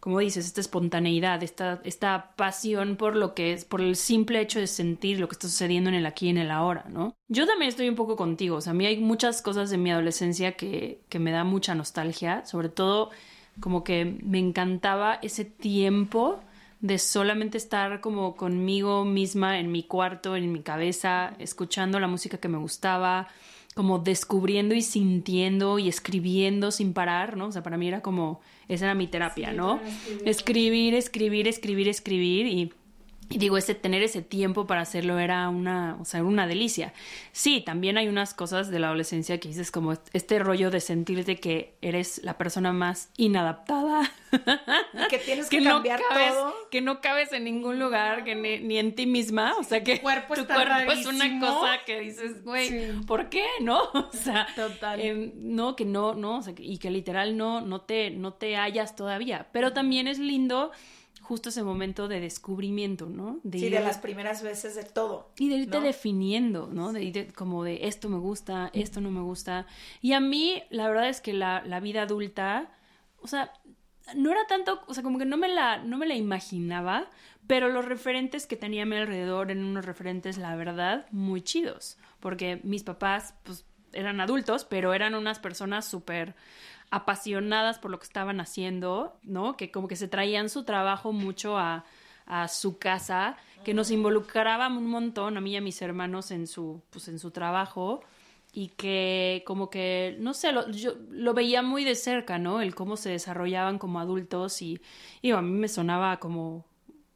como 0.00 0.18
dices, 0.20 0.46
esta 0.46 0.60
espontaneidad, 0.60 1.42
esta, 1.42 1.80
esta 1.84 2.32
pasión 2.36 2.96
por 2.96 3.14
lo 3.14 3.34
que 3.34 3.52
es, 3.52 3.64
por 3.64 3.80
el 3.80 3.96
simple 3.96 4.40
hecho 4.40 4.58
de 4.58 4.66
sentir 4.66 5.20
lo 5.20 5.28
que 5.28 5.34
está 5.34 5.48
sucediendo 5.48 5.90
en 5.90 5.96
el 5.96 6.06
aquí 6.06 6.26
y 6.26 6.30
en 6.30 6.38
el 6.38 6.50
ahora, 6.50 6.86
¿no? 6.88 7.14
Yo 7.28 7.46
también 7.46 7.68
estoy 7.68 7.88
un 7.88 7.94
poco 7.94 8.16
contigo, 8.16 8.56
o 8.56 8.60
sea, 8.60 8.70
a 8.70 8.74
mí 8.74 8.86
hay 8.86 8.98
muchas 8.98 9.42
cosas 9.42 9.70
de 9.70 9.78
mi 9.78 9.90
adolescencia 9.90 10.52
que, 10.52 11.02
que 11.08 11.18
me 11.18 11.30
da 11.30 11.44
mucha 11.44 11.74
nostalgia, 11.74 12.44
sobre 12.46 12.70
todo 12.70 13.10
como 13.60 13.84
que 13.84 14.16
me 14.22 14.38
encantaba 14.38 15.18
ese 15.20 15.44
tiempo 15.44 16.40
de 16.82 16.98
solamente 16.98 17.56
estar 17.56 18.00
como 18.00 18.34
conmigo 18.34 19.04
misma 19.04 19.60
en 19.60 19.70
mi 19.70 19.84
cuarto, 19.84 20.34
en 20.36 20.52
mi 20.52 20.60
cabeza, 20.60 21.34
escuchando 21.38 22.00
la 22.00 22.08
música 22.08 22.38
que 22.38 22.48
me 22.48 22.58
gustaba, 22.58 23.28
como 23.74 24.00
descubriendo 24.00 24.74
y 24.74 24.82
sintiendo 24.82 25.78
y 25.78 25.88
escribiendo 25.88 26.72
sin 26.72 26.92
parar, 26.92 27.36
¿no? 27.36 27.46
O 27.46 27.52
sea, 27.52 27.62
para 27.62 27.76
mí 27.76 27.86
era 27.86 28.02
como, 28.02 28.40
esa 28.68 28.86
era 28.86 28.94
mi 28.94 29.06
terapia, 29.06 29.52
¿no? 29.52 29.80
Escribir, 30.24 30.94
escribir, 30.94 31.46
escribir, 31.46 31.88
escribir 31.88 32.46
y, 32.46 32.72
y 33.32 33.38
digo, 33.38 33.56
ese 33.56 33.74
tener 33.74 34.02
ese 34.02 34.20
tiempo 34.20 34.66
para 34.66 34.82
hacerlo 34.82 35.18
era 35.18 35.48
una, 35.48 35.96
o 36.00 36.04
sea, 36.04 36.20
era 36.20 36.28
una 36.28 36.46
delicia. 36.46 36.92
Sí, 37.32 37.62
también 37.64 37.96
hay 37.96 38.08
unas 38.08 38.34
cosas 38.34 38.70
de 38.70 38.78
la 38.78 38.88
adolescencia 38.88 39.40
que 39.40 39.48
dices 39.48 39.70
como 39.70 39.94
este 40.12 40.38
rollo 40.38 40.70
de 40.70 40.80
sentirte 40.80 41.36
que 41.36 41.74
eres 41.80 42.20
la 42.24 42.36
persona 42.36 42.72
más 42.72 43.08
inadaptada. 43.16 44.10
Y 44.32 45.08
que 45.08 45.18
tienes 45.18 45.48
que, 45.48 45.62
cambiar 45.62 46.00
no 46.00 46.08
cabes, 46.08 46.32
todo. 46.34 46.54
que 46.70 46.80
no 46.82 47.00
cabes 47.00 47.32
en 47.32 47.44
ningún 47.44 47.78
lugar, 47.78 48.24
que 48.24 48.34
ni, 48.34 48.58
ni 48.58 48.78
en 48.78 48.94
ti 48.94 49.06
misma, 49.06 49.54
o 49.58 49.62
sea 49.62 49.82
que 49.82 49.96
Tu 49.96 50.02
cuerpo 50.02 50.34
tu 50.34 50.42
es 50.42 51.06
una 51.06 51.40
cosa 51.40 51.78
que 51.86 52.00
dices, 52.00 52.44
güey, 52.44 52.68
Sí. 52.68 53.00
¿por 53.06 53.28
qué? 53.28 53.44
¿No? 53.60 53.82
O 53.94 54.10
sea, 54.12 54.46
Total. 54.54 55.00
em, 55.00 55.32
no, 55.36 55.74
que 55.74 55.84
no, 55.84 56.14
no, 56.14 56.38
o 56.38 56.42
sea, 56.42 56.54
y 56.58 56.78
que 56.78 56.90
literal 56.90 57.36
no, 57.36 57.60
no 57.60 57.80
te, 57.80 58.10
no 58.10 58.34
te 58.34 58.56
hallas 58.56 58.94
todavía. 58.94 59.48
Pero 59.52 59.72
también 59.72 60.06
es 60.06 60.18
lindo 60.18 60.70
justo 61.22 61.48
ese 61.48 61.62
momento 61.62 62.08
de 62.08 62.20
descubrimiento, 62.20 63.06
¿no? 63.06 63.40
De 63.42 63.58
Sí, 63.58 63.66
ir- 63.66 63.70
de 63.72 63.80
las 63.80 63.98
primeras 63.98 64.42
veces 64.42 64.74
de 64.74 64.84
todo. 64.84 65.30
y 65.38 65.48
de 65.48 65.56
irte 65.56 65.78
¿no? 65.78 65.84
definiendo, 65.84 66.68
¿no? 66.72 66.92
De, 66.92 67.02
ir 67.04 67.12
de- 67.12 67.26
como 67.32 67.64
de 67.64 67.86
esto 67.86 68.08
me 68.08 68.18
gusta, 68.18 68.70
esto 68.74 69.00
no 69.00 69.10
me 69.10 69.20
gusta. 69.22 69.66
Y 70.00 70.12
a 70.12 70.20
mí, 70.20 70.62
la 70.70 70.88
verdad 70.88 71.08
es 71.08 71.20
que 71.20 71.32
la, 71.32 71.62
la 71.64 71.80
vida 71.80 72.02
adulta, 72.02 72.70
o 73.20 73.26
sea, 73.28 73.52
no 74.16 74.30
era 74.32 74.46
tanto, 74.48 74.82
o 74.88 74.94
sea, 74.94 75.02
como 75.02 75.18
que 75.18 75.24
no 75.24 75.36
me 75.36 75.48
la, 75.48 75.78
no 75.78 75.96
me 75.96 76.06
la 76.06 76.14
imaginaba, 76.16 77.08
pero 77.46 77.68
los 77.68 77.84
referentes 77.84 78.46
que 78.46 78.56
tenía 78.56 78.82
a 78.82 78.86
mi 78.86 78.96
alrededor 78.96 79.50
eran 79.50 79.64
unos 79.64 79.84
referentes, 79.86 80.38
la 80.38 80.54
verdad, 80.56 81.06
muy 81.12 81.40
chidos. 81.42 81.98
Porque 82.20 82.60
mis 82.64 82.82
papás, 82.82 83.34
pues, 83.44 83.64
eran 83.92 84.20
adultos, 84.20 84.64
pero 84.64 84.94
eran 84.94 85.14
unas 85.14 85.38
personas 85.38 85.84
súper 85.86 86.34
apasionadas 86.92 87.78
por 87.78 87.90
lo 87.90 87.98
que 87.98 88.04
estaban 88.04 88.38
haciendo, 88.38 89.16
¿no? 89.22 89.56
Que 89.56 89.70
como 89.72 89.88
que 89.88 89.96
se 89.96 90.08
traían 90.08 90.50
su 90.50 90.64
trabajo 90.64 91.12
mucho 91.12 91.56
a, 91.56 91.86
a 92.26 92.48
su 92.48 92.78
casa, 92.78 93.36
que 93.64 93.72
nos 93.72 93.90
involucraban 93.90 94.76
un 94.76 94.86
montón 94.88 95.38
a 95.38 95.40
mí 95.40 95.52
y 95.52 95.56
a 95.56 95.62
mis 95.62 95.80
hermanos 95.80 96.30
en 96.30 96.46
su, 96.46 96.82
pues, 96.90 97.08
en 97.08 97.18
su 97.18 97.30
trabajo 97.30 98.02
y 98.52 98.68
que 98.68 99.42
como 99.46 99.70
que, 99.70 100.16
no 100.20 100.34
sé, 100.34 100.52
lo, 100.52 100.70
yo 100.70 100.92
lo 101.10 101.32
veía 101.32 101.62
muy 101.62 101.82
de 101.84 101.94
cerca, 101.94 102.38
¿no? 102.38 102.60
El 102.60 102.74
cómo 102.74 102.98
se 102.98 103.08
desarrollaban 103.08 103.78
como 103.78 103.98
adultos 103.98 104.60
y, 104.60 104.78
y 105.22 105.30
a 105.30 105.40
mí 105.40 105.58
me 105.58 105.68
sonaba 105.68 106.18
como 106.18 106.66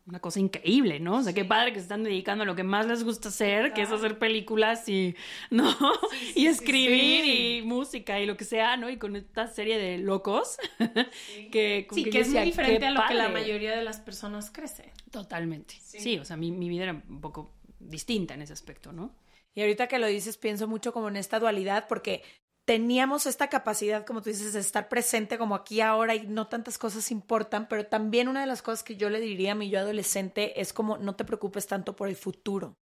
una 0.06 0.20
cosa 0.20 0.38
increíble, 0.38 1.00
¿no? 1.00 1.16
O 1.16 1.22
sea, 1.22 1.32
qué 1.32 1.44
padre 1.44 1.72
que 1.72 1.80
se 1.80 1.84
están 1.84 2.04
dedicando 2.04 2.44
a 2.44 2.46
lo 2.46 2.54
que 2.54 2.62
más 2.62 2.86
les 2.86 3.02
gusta 3.02 3.28
hacer, 3.28 3.72
que 3.72 3.82
es 3.82 3.90
hacer 3.90 4.18
películas 4.18 4.88
y, 4.88 5.16
¿no? 5.50 5.74
y 6.36 6.46
escribir 6.46 7.24
y 7.24 7.62
música 7.62 8.20
y 8.20 8.26
lo 8.26 8.36
que 8.36 8.44
sea, 8.44 8.76
¿no? 8.76 8.88
Y 8.88 8.98
con 8.98 9.16
esta 9.16 9.48
serie 9.48 9.78
de 9.78 9.98
locos 9.98 10.58
que, 11.50 11.86
con 11.88 11.98
Sí, 11.98 12.04
que 12.04 12.20
es 12.20 12.28
muy 12.28 12.42
diferente 12.42 12.86
a 12.86 12.92
lo 12.92 13.04
que 13.06 13.14
la 13.14 13.28
mayoría 13.28 13.76
de 13.76 13.82
las 13.82 13.98
personas 13.98 14.50
crece. 14.50 14.92
Totalmente. 15.10 15.74
Sí. 15.80 16.18
o 16.18 16.24
sea, 16.24 16.36
mi, 16.36 16.52
mi 16.52 16.68
vida 16.68 16.84
era 16.84 17.02
un 17.08 17.20
poco 17.20 17.52
distinta 17.80 18.34
en 18.34 18.42
ese 18.42 18.52
aspecto, 18.52 18.92
¿no? 18.92 19.16
Y 19.54 19.62
ahorita 19.62 19.88
que 19.88 19.98
lo 19.98 20.06
dices, 20.06 20.36
pienso 20.36 20.68
mucho 20.68 20.92
como 20.92 21.08
en 21.08 21.16
esta 21.16 21.40
dualidad, 21.40 21.86
porque 21.88 22.22
teníamos 22.66 23.26
esta 23.26 23.48
capacidad, 23.48 24.04
como 24.04 24.20
tú 24.20 24.28
dices, 24.28 24.52
de 24.52 24.60
estar 24.60 24.88
presente 24.88 25.38
como 25.38 25.54
aquí 25.54 25.80
ahora 25.80 26.14
y 26.16 26.26
no 26.26 26.48
tantas 26.48 26.78
cosas 26.78 27.10
importan, 27.10 27.68
pero 27.68 27.86
también 27.86 28.28
una 28.28 28.40
de 28.40 28.46
las 28.46 28.60
cosas 28.60 28.82
que 28.82 28.96
yo 28.96 29.08
le 29.08 29.20
diría 29.20 29.52
a 29.52 29.54
mi 29.54 29.70
yo 29.70 29.78
adolescente 29.78 30.60
es 30.60 30.72
como 30.72 30.98
no 30.98 31.14
te 31.14 31.24
preocupes 31.24 31.66
tanto 31.68 31.96
por 31.96 32.08
el 32.08 32.16
futuro. 32.16 32.76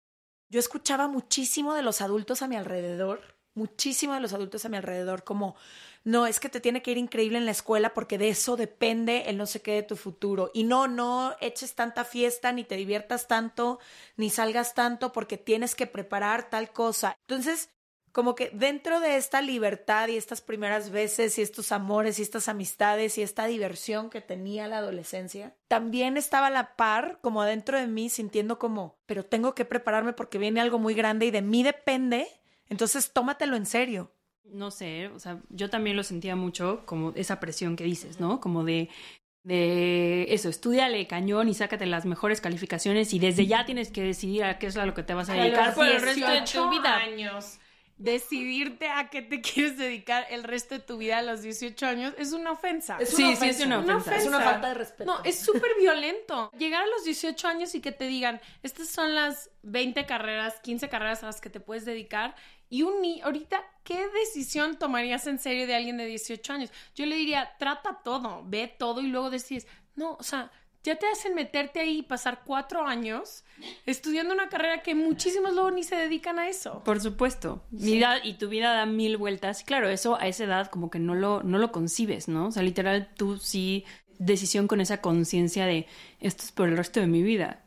Yo 0.50 0.60
escuchaba 0.60 1.08
muchísimo 1.08 1.74
de 1.74 1.84
los 1.84 2.02
adultos 2.02 2.42
a 2.42 2.48
mi 2.48 2.56
alrededor, 2.56 3.22
muchísimo 3.56 4.14
de 4.14 4.22
los 4.22 4.34
adultos 4.34 4.64
a 4.64 4.70
mi 4.70 4.78
alrededor, 4.78 5.26
como, 5.26 5.56
no, 6.06 6.28
es 6.28 6.40
que 6.40 6.48
te 6.48 6.62
tiene 6.62 6.82
que 6.82 6.92
ir 6.92 6.98
increíble 6.98 7.38
en 7.38 7.46
la 7.46 7.52
escuela 7.52 7.94
porque 7.94 8.18
de 8.18 8.30
eso 8.30 8.56
depende 8.56 9.24
el 9.28 9.38
no 9.38 9.46
sé 9.46 9.62
qué 9.62 9.74
de 9.74 9.84
tu 9.84 9.98
futuro. 9.98 10.50
Y 10.54 10.64
no, 10.64 10.88
no 10.88 11.36
eches 11.42 11.76
tanta 11.76 12.06
fiesta, 12.06 12.54
ni 12.54 12.64
te 12.64 12.76
diviertas 12.76 13.28
tanto, 13.28 13.80
ni 14.16 14.30
salgas 14.30 14.76
tanto 14.76 15.12
porque 15.12 15.38
tienes 15.38 15.76
que 15.76 15.88
preparar 15.88 16.50
tal 16.50 16.72
cosa. 16.72 17.18
Entonces, 17.28 17.70
como 18.14 18.36
que 18.36 18.52
dentro 18.54 19.00
de 19.00 19.18
esta 19.18 19.42
libertad 19.42 20.08
y 20.08 20.18
estas 20.18 20.40
primeras 20.40 20.92
veces 20.92 21.38
y 21.38 21.42
estos 21.42 21.72
amores 21.72 22.20
y 22.20 22.22
estas 22.22 22.48
amistades 22.48 23.18
y 23.18 23.24
esta 23.24 23.48
diversión 23.48 24.12
que 24.12 24.22
tenía 24.22 24.68
la 24.68 24.78
adolescencia, 24.78 25.56
también 25.68 26.16
estaba 26.16 26.48
a 26.48 26.52
la 26.52 26.76
par, 26.76 27.18
como 27.22 27.44
dentro 27.44 27.78
de 27.78 27.88
mí, 27.88 28.10
sintiendo 28.10 28.60
como, 28.60 29.00
pero 29.08 29.26
tengo 29.26 29.56
que 29.56 29.66
prepararme 29.66 30.14
porque 30.14 30.38
viene 30.38 30.62
algo 30.62 30.78
muy 30.78 30.94
grande 30.94 31.26
y 31.26 31.32
de 31.32 31.42
mí 31.42 31.64
depende, 31.64 32.28
entonces 32.70 33.12
tómatelo 33.12 33.56
en 33.56 33.66
serio. 33.66 34.12
no 34.46 34.70
sé, 34.70 35.08
o 35.08 35.20
sea, 35.20 35.40
yo 35.50 35.72
también 35.72 35.98
lo 35.98 36.04
sentía 36.04 36.36
mucho 36.36 36.84
como 36.86 37.14
esa 37.16 37.40
presión 37.40 37.76
que 37.76 37.86
dices, 37.86 38.20
¿no? 38.20 38.40
Como 38.40 38.64
de, 38.64 38.90
de 39.44 40.28
eso, 40.30 40.50
estudiale 40.50 41.08
cañón 41.08 41.50
y 41.50 41.56
sácate 41.56 41.88
las 41.88 42.06
mejores 42.06 42.42
calificaciones 42.42 43.12
y 43.14 43.20
desde 43.20 43.48
ya 43.48 43.66
tienes 43.66 43.90
que 43.90 44.04
decidir 44.04 44.44
a 44.44 44.60
qué 44.60 44.68
es 44.68 44.78
a 44.78 44.86
lo 44.86 44.94
que 44.94 45.02
te 45.02 45.16
vas 45.16 45.30
a 45.30 45.34
dedicar 45.34 45.74
por 45.74 45.88
el 45.88 46.00
resto 46.00 46.30
de 46.30 46.42
tu 46.42 46.70
vida. 46.70 46.98
años. 46.98 47.60
Decidirte 48.04 48.90
a 48.90 49.10
qué 49.10 49.22
te 49.22 49.40
quieres 49.42 49.78
dedicar 49.78 50.26
el 50.30 50.44
resto 50.44 50.76
de 50.76 50.82
tu 50.82 50.98
vida 50.98 51.20
a 51.20 51.22
los 51.22 51.42
18 51.42 51.86
años 51.86 52.14
es 52.18 52.34
una 52.34 52.52
ofensa. 52.52 52.98
Es 53.00 53.10
Sí, 53.12 53.24
una 53.24 53.36
sí, 53.38 53.48
es 53.50 53.56
ofensa. 53.62 53.80
una 53.80 53.98
ofensa. 53.98 54.20
Es 54.20 54.28
una 54.28 54.42
falta 54.42 54.68
de 54.68 54.74
respeto. 54.74 55.06
No, 55.12 55.24
es 55.24 55.40
súper 55.40 55.72
violento. 55.80 56.52
Llegar 56.58 56.84
a 56.84 56.88
los 56.88 57.06
18 57.06 57.48
años 57.48 57.74
y 57.76 57.80
que 57.82 57.92
te 57.94 58.06
digan, 58.06 58.42
estas 58.62 58.90
son 58.90 59.16
las 59.16 59.50
20 59.62 60.06
carreras, 60.06 60.60
15 60.62 60.90
carreras 60.90 61.24
a 61.24 61.28
las 61.28 61.40
que 61.40 61.50
te 61.50 61.60
puedes 61.60 61.86
dedicar. 61.86 62.36
Y 62.70 62.82
un 62.82 63.02
ni 63.02 63.22
ahorita, 63.22 63.64
¿qué 63.84 64.08
decisión 64.10 64.78
tomarías 64.78 65.26
en 65.28 65.40
serio 65.40 65.66
de 65.66 65.76
alguien 65.76 65.96
de 65.98 66.06
18 66.06 66.54
años? 66.54 66.72
Yo 66.96 67.06
le 67.06 67.16
diría, 67.16 67.56
trata 67.58 68.02
todo, 68.04 68.44
ve 68.46 68.68
todo 68.68 69.00
y 69.02 69.08
luego 69.08 69.30
decides, 69.30 69.66
no, 69.96 70.18
o 70.20 70.24
sea, 70.24 70.52
ya 70.84 70.98
te 70.98 71.08
hacen 71.08 71.34
meterte 71.34 71.80
ahí 71.80 72.00
y 72.00 72.04
pasar 72.04 72.42
cuatro 72.46 72.86
años 72.86 73.46
estudiando 73.86 74.34
una 74.34 74.50
carrera 74.50 74.84
que 74.84 74.96
muchísimos 74.96 75.54
luego 75.54 75.72
ni 75.72 75.84
se 75.84 75.96
dedican 75.96 76.40
a 76.40 76.50
eso. 76.50 76.84
Por 76.84 77.00
supuesto. 77.00 77.64
Mi 77.72 77.94
vida 77.94 78.18
y 78.24 78.34
tu 78.34 78.50
vida 78.50 78.74
da 78.74 78.86
mil 78.86 79.18
vueltas. 79.18 79.62
Y 79.62 79.64
claro, 79.64 79.88
eso 79.88 80.20
a 80.20 80.28
esa 80.28 80.44
edad 80.44 80.68
como 80.70 80.90
que 80.90 81.00
no 81.00 81.16
lo, 81.16 81.42
no 81.44 81.58
lo 81.58 81.72
concibes, 81.72 82.28
¿no? 82.28 82.48
O 82.48 82.52
sea, 82.52 82.64
literal, 82.64 83.10
tú 83.16 83.38
sí, 83.38 83.86
decisión 84.20 84.68
con 84.68 84.82
esa 84.82 85.02
conciencia 85.02 85.66
de 85.66 85.88
esto 86.20 86.44
es 86.44 86.52
por 86.52 86.68
el 86.68 86.78
resto 86.78 87.00
de 87.00 87.08
mi 87.08 87.24
vida. 87.24 87.63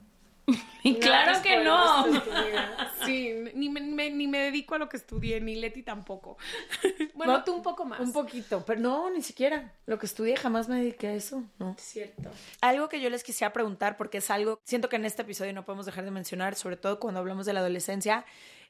y 0.83 0.95
claro 0.97 1.43
que 1.43 1.63
no. 1.65 2.07
Sí, 3.05 3.33
ni 3.55 3.69
me, 3.69 3.81
me- 3.81 4.11
ni 4.11 4.27
me 4.27 4.39
dedico 4.39 4.75
a 4.75 4.79
lo 4.79 4.89
que 4.89 4.97
estudié, 4.97 5.41
ni 5.41 5.55
Leti 5.57 5.83
tampoco. 5.83 6.39
bueno, 7.15 7.35
No, 7.35 7.45
tú 7.45 7.55
un 7.55 7.63
poco 7.63 7.85
más. 7.85 8.01
Un 8.01 8.13
poquito, 8.13 8.65
pero 8.67 8.81
no, 8.81 9.11
ni 9.11 9.23
siquiera. 9.23 9.73
Lo 9.87 9.99
que 9.99 10.07
estudié 10.07 10.37
jamás 10.37 10.69
me 10.69 10.77
dediqué 10.81 11.09
a 11.09 11.15
eso, 11.15 11.45
¿no? 11.59 11.77
Cierto. 11.79 12.31
Algo 12.61 12.89
que 12.89 13.01
yo 13.01 13.09
les 13.11 13.23
quisiera 13.23 13.53
preguntar, 13.53 13.97
porque 13.97 14.19
es 14.19 14.31
algo, 14.31 14.59
siento 14.65 14.89
que 14.89 14.97
en 14.97 15.05
este 15.05 15.23
episodio 15.23 15.53
no 15.53 15.65
podemos 15.65 15.87
dejar 15.87 16.05
de 16.05 16.11
mencionar, 16.11 16.57
sobre 16.57 16.77
todo 16.77 16.99
cuando 16.99 17.21
hablamos 17.21 17.47
de 17.47 17.53
la 17.53 17.61
adolescencia, 17.61 18.25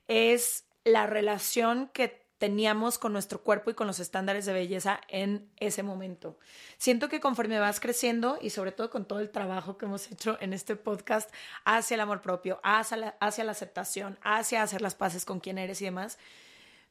es 0.06 0.64
la 0.84 1.06
relación 1.06 1.88
que 1.94 2.25
teníamos 2.38 2.98
con 2.98 3.12
nuestro 3.12 3.42
cuerpo 3.42 3.70
y 3.70 3.74
con 3.74 3.86
los 3.86 3.98
estándares 3.98 4.44
de 4.44 4.52
belleza 4.52 5.00
en 5.08 5.50
ese 5.56 5.82
momento. 5.82 6.38
Siento 6.76 7.08
que 7.08 7.20
conforme 7.20 7.58
vas 7.58 7.80
creciendo 7.80 8.38
y 8.40 8.50
sobre 8.50 8.72
todo 8.72 8.90
con 8.90 9.06
todo 9.06 9.20
el 9.20 9.30
trabajo 9.30 9.78
que 9.78 9.86
hemos 9.86 10.10
hecho 10.10 10.36
en 10.40 10.52
este 10.52 10.76
podcast 10.76 11.32
hacia 11.64 11.94
el 11.94 12.00
amor 12.00 12.20
propio, 12.20 12.60
hacia 12.62 12.96
la, 12.96 13.16
hacia 13.20 13.44
la 13.44 13.52
aceptación, 13.52 14.18
hacia 14.22 14.62
hacer 14.62 14.82
las 14.82 14.94
paces 14.94 15.24
con 15.24 15.40
quien 15.40 15.58
eres 15.58 15.80
y 15.80 15.86
demás, 15.86 16.18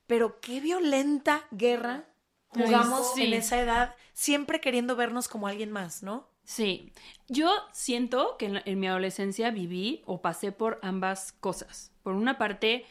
pero 0.07 0.39
qué 0.39 0.59
violenta 0.59 1.47
guerra 1.51 2.05
jugamos 2.47 3.13
sí. 3.13 3.25
en 3.25 3.33
esa 3.33 3.59
edad 3.59 3.95
siempre 4.13 4.61
queriendo 4.61 4.95
vernos 4.95 5.27
como 5.27 5.47
alguien 5.47 5.71
más, 5.71 6.01
¿no? 6.03 6.29
Sí, 6.43 6.93
yo 7.27 7.51
siento 7.71 8.37
que 8.37 8.61
en 8.63 8.79
mi 8.79 8.87
adolescencia 8.87 9.49
viví 9.49 10.03
o 10.05 10.21
pasé 10.21 10.51
por 10.51 10.79
ambas 10.83 11.31
cosas. 11.39 11.91
Por 12.03 12.13
una 12.13 12.37
parte, 12.37 12.85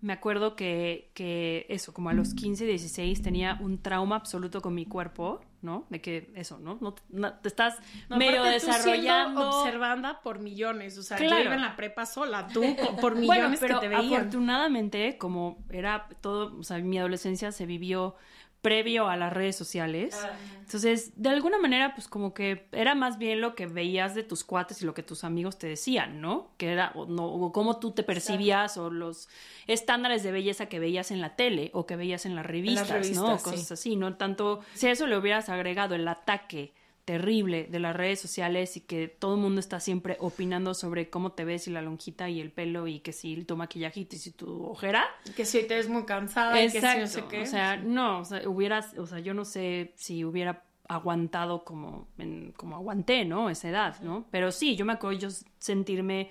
me 0.00 0.12
acuerdo 0.12 0.54
que, 0.54 1.10
que 1.14 1.66
eso, 1.68 1.92
como 1.92 2.08
a 2.08 2.12
los 2.12 2.32
15, 2.34 2.64
16, 2.66 3.20
tenía 3.22 3.58
un 3.60 3.78
trauma 3.82 4.16
absoluto 4.16 4.60
con 4.60 4.74
mi 4.74 4.86
cuerpo, 4.86 5.40
¿no? 5.60 5.86
De 5.90 6.00
que 6.00 6.30
eso, 6.36 6.58
¿no? 6.58 6.78
no, 6.80 6.94
no- 7.08 7.34
te 7.34 7.48
estás 7.48 7.78
No, 8.08 8.16
medio 8.16 8.42
tú 8.44 8.48
desarrollando. 8.48 9.50
observanda 9.60 10.20
por 10.22 10.38
millones. 10.38 10.96
O 10.98 11.02
sea, 11.02 11.18
yo 11.18 11.26
Claro. 11.26 11.44
iba 11.44 11.54
en 11.56 11.62
la 11.62 11.74
prepa 11.74 12.06
sola, 12.06 12.46
tú 12.46 12.62
por 13.00 13.14
Bueno, 13.14 13.20
millones 13.32 13.60
pero 13.60 13.80
que 13.80 13.88
te 13.88 13.94
veían. 13.96 14.20
afortunadamente, 14.22 15.18
como 15.18 15.58
era 15.70 16.08
todo, 16.20 16.56
o 16.58 16.62
sea, 16.62 16.78
mi 16.78 16.98
adolescencia 16.98 17.50
se 17.52 17.66
vivió 17.66 18.14
previo 18.62 19.08
a 19.08 19.16
las 19.16 19.32
redes 19.32 19.56
sociales. 19.56 20.16
Entonces, 20.60 21.12
de 21.16 21.28
alguna 21.30 21.58
manera, 21.58 21.94
pues 21.94 22.08
como 22.08 22.34
que 22.34 22.68
era 22.72 22.94
más 22.94 23.18
bien 23.18 23.40
lo 23.40 23.54
que 23.54 23.66
veías 23.66 24.14
de 24.14 24.22
tus 24.22 24.44
cuates 24.44 24.82
y 24.82 24.84
lo 24.84 24.94
que 24.94 25.02
tus 25.02 25.24
amigos 25.24 25.58
te 25.58 25.66
decían, 25.66 26.20
¿no? 26.20 26.50
Que 26.56 26.72
era, 26.72 26.92
o, 26.94 27.06
no, 27.06 27.26
o 27.26 27.52
cómo 27.52 27.78
tú 27.78 27.92
te 27.92 28.02
percibías 28.02 28.76
o 28.76 28.90
los 28.90 29.28
estándares 29.66 30.22
de 30.22 30.32
belleza 30.32 30.66
que 30.66 30.78
veías 30.78 31.10
en 31.10 31.20
la 31.20 31.36
tele 31.36 31.70
o 31.72 31.86
que 31.86 31.96
veías 31.96 32.26
en 32.26 32.34
las 32.34 32.44
revistas, 32.44 32.88
¿no? 32.88 32.94
revistas, 32.94 33.42
Cosas 33.42 33.66
sí. 33.66 33.74
así, 33.74 33.96
¿no? 33.96 34.16
Tanto, 34.16 34.60
si 34.74 34.88
a 34.88 34.90
eso 34.90 35.06
le 35.06 35.16
hubieras 35.16 35.48
agregado 35.48 35.94
el 35.94 36.06
ataque 36.06 36.74
terrible 37.08 37.66
de 37.70 37.78
las 37.78 37.96
redes 37.96 38.20
sociales 38.20 38.76
y 38.76 38.82
que 38.82 39.08
todo 39.08 39.36
el 39.36 39.40
mundo 39.40 39.60
está 39.60 39.80
siempre 39.80 40.18
opinando 40.20 40.74
sobre 40.74 41.08
cómo 41.08 41.32
te 41.32 41.46
ves 41.46 41.66
y 41.66 41.70
la 41.70 41.80
lonjita 41.80 42.28
y 42.28 42.38
el 42.38 42.50
pelo 42.52 42.86
y 42.86 43.00
que 43.00 43.14
si 43.14 43.44
tu 43.44 43.56
maquillajito 43.56 44.14
y 44.14 44.18
si 44.18 44.30
tu 44.32 44.66
ojera. 44.66 45.06
Que 45.34 45.46
si 45.46 45.62
te 45.66 45.76
ves 45.76 45.88
muy 45.88 46.04
cansada 46.04 46.60
y 46.62 46.66
que 46.66 46.70
si 46.72 46.76
Exacto. 46.76 47.00
no 47.00 47.06
sé 47.06 47.24
qué. 47.30 47.40
O 47.40 47.46
sea, 47.46 47.78
no, 47.78 48.18
o 48.18 48.24
sea, 48.26 48.46
hubieras, 48.46 48.92
o 48.98 49.06
sea, 49.06 49.20
yo 49.20 49.32
no 49.32 49.46
sé 49.46 49.94
si 49.96 50.22
hubiera 50.22 50.64
aguantado 50.86 51.64
como, 51.64 52.08
en- 52.18 52.52
como 52.52 52.76
aguanté, 52.76 53.24
¿no? 53.24 53.48
Esa 53.48 53.70
edad, 53.70 54.00
¿no? 54.02 54.26
Pero 54.30 54.52
sí, 54.52 54.76
yo 54.76 54.84
me 54.84 54.92
acuerdo 54.92 55.18
yo 55.18 55.28
sentirme 55.58 56.28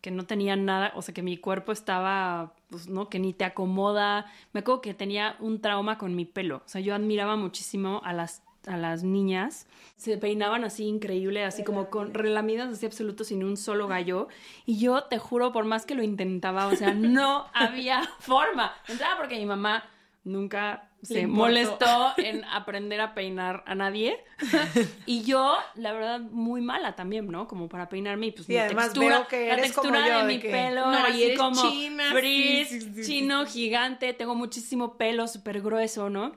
que 0.00 0.12
no 0.12 0.24
tenía 0.24 0.54
nada, 0.54 0.92
o 0.94 1.02
sea, 1.02 1.12
que 1.14 1.22
mi 1.22 1.36
cuerpo 1.36 1.72
estaba, 1.72 2.54
pues, 2.70 2.88
¿no? 2.88 3.08
Que 3.08 3.18
ni 3.18 3.32
te 3.32 3.44
acomoda. 3.44 4.26
Me 4.52 4.60
acuerdo 4.60 4.82
que 4.82 4.94
tenía 4.94 5.34
un 5.40 5.60
trauma 5.60 5.98
con 5.98 6.14
mi 6.14 6.26
pelo. 6.26 6.58
O 6.58 6.68
sea, 6.68 6.80
yo 6.80 6.94
admiraba 6.94 7.34
muchísimo 7.36 8.00
a 8.04 8.12
las 8.12 8.42
a 8.66 8.76
las 8.76 9.02
niñas 9.02 9.66
se 9.96 10.16
peinaban 10.18 10.64
así 10.64 10.84
increíble, 10.84 11.44
así 11.44 11.64
como 11.64 11.90
con 11.90 12.14
relamidas 12.14 12.72
así 12.72 12.86
absolutos 12.86 13.28
sin 13.28 13.44
un 13.44 13.56
solo 13.56 13.88
gallo. 13.88 14.28
Y 14.66 14.78
yo 14.78 15.04
te 15.04 15.18
juro, 15.18 15.52
por 15.52 15.64
más 15.64 15.86
que 15.86 15.94
lo 15.94 16.02
intentaba, 16.02 16.66
o 16.66 16.74
sea, 16.76 16.92
no 16.94 17.46
había 17.54 18.02
forma. 18.20 18.72
Entraba 18.88 19.16
porque 19.18 19.36
mi 19.38 19.46
mamá 19.46 19.84
nunca 20.24 20.88
se 21.02 21.26
molestó 21.26 22.12
en 22.18 22.44
aprender 22.44 23.00
a 23.00 23.12
peinar 23.14 23.64
a 23.66 23.74
nadie. 23.74 24.22
y 25.06 25.22
yo, 25.24 25.56
la 25.74 25.92
verdad, 25.92 26.20
muy 26.20 26.60
mala 26.60 26.94
también, 26.94 27.26
¿no? 27.28 27.48
Como 27.48 27.68
para 27.68 27.88
peinarme 27.88 28.26
y 28.26 28.30
pues 28.32 28.46
Sí, 28.46 28.52
mi 28.52 28.58
además 28.60 28.86
textura, 28.92 29.18
veo 29.18 29.28
que 29.28 29.48
la 29.48 29.56
textura 29.60 30.06
yo, 30.08 30.14
de 30.18 30.22
de 30.22 30.28
mi 30.34 30.40
que- 30.40 30.50
pelo, 30.50 30.90
No, 30.92 30.98
así 30.98 31.24
eres 31.24 31.38
como 31.38 31.62
china, 31.70 32.04
sí, 32.10 32.16
frizz, 32.16 32.68
sí, 32.68 32.80
sí, 32.80 32.90
sí, 32.94 33.02
chino, 33.02 33.46
gigante, 33.46 34.12
tengo 34.14 34.34
muchísimo 34.36 34.96
pelo, 34.96 35.26
súper 35.26 35.60
grueso, 35.60 36.08
¿no? 36.08 36.32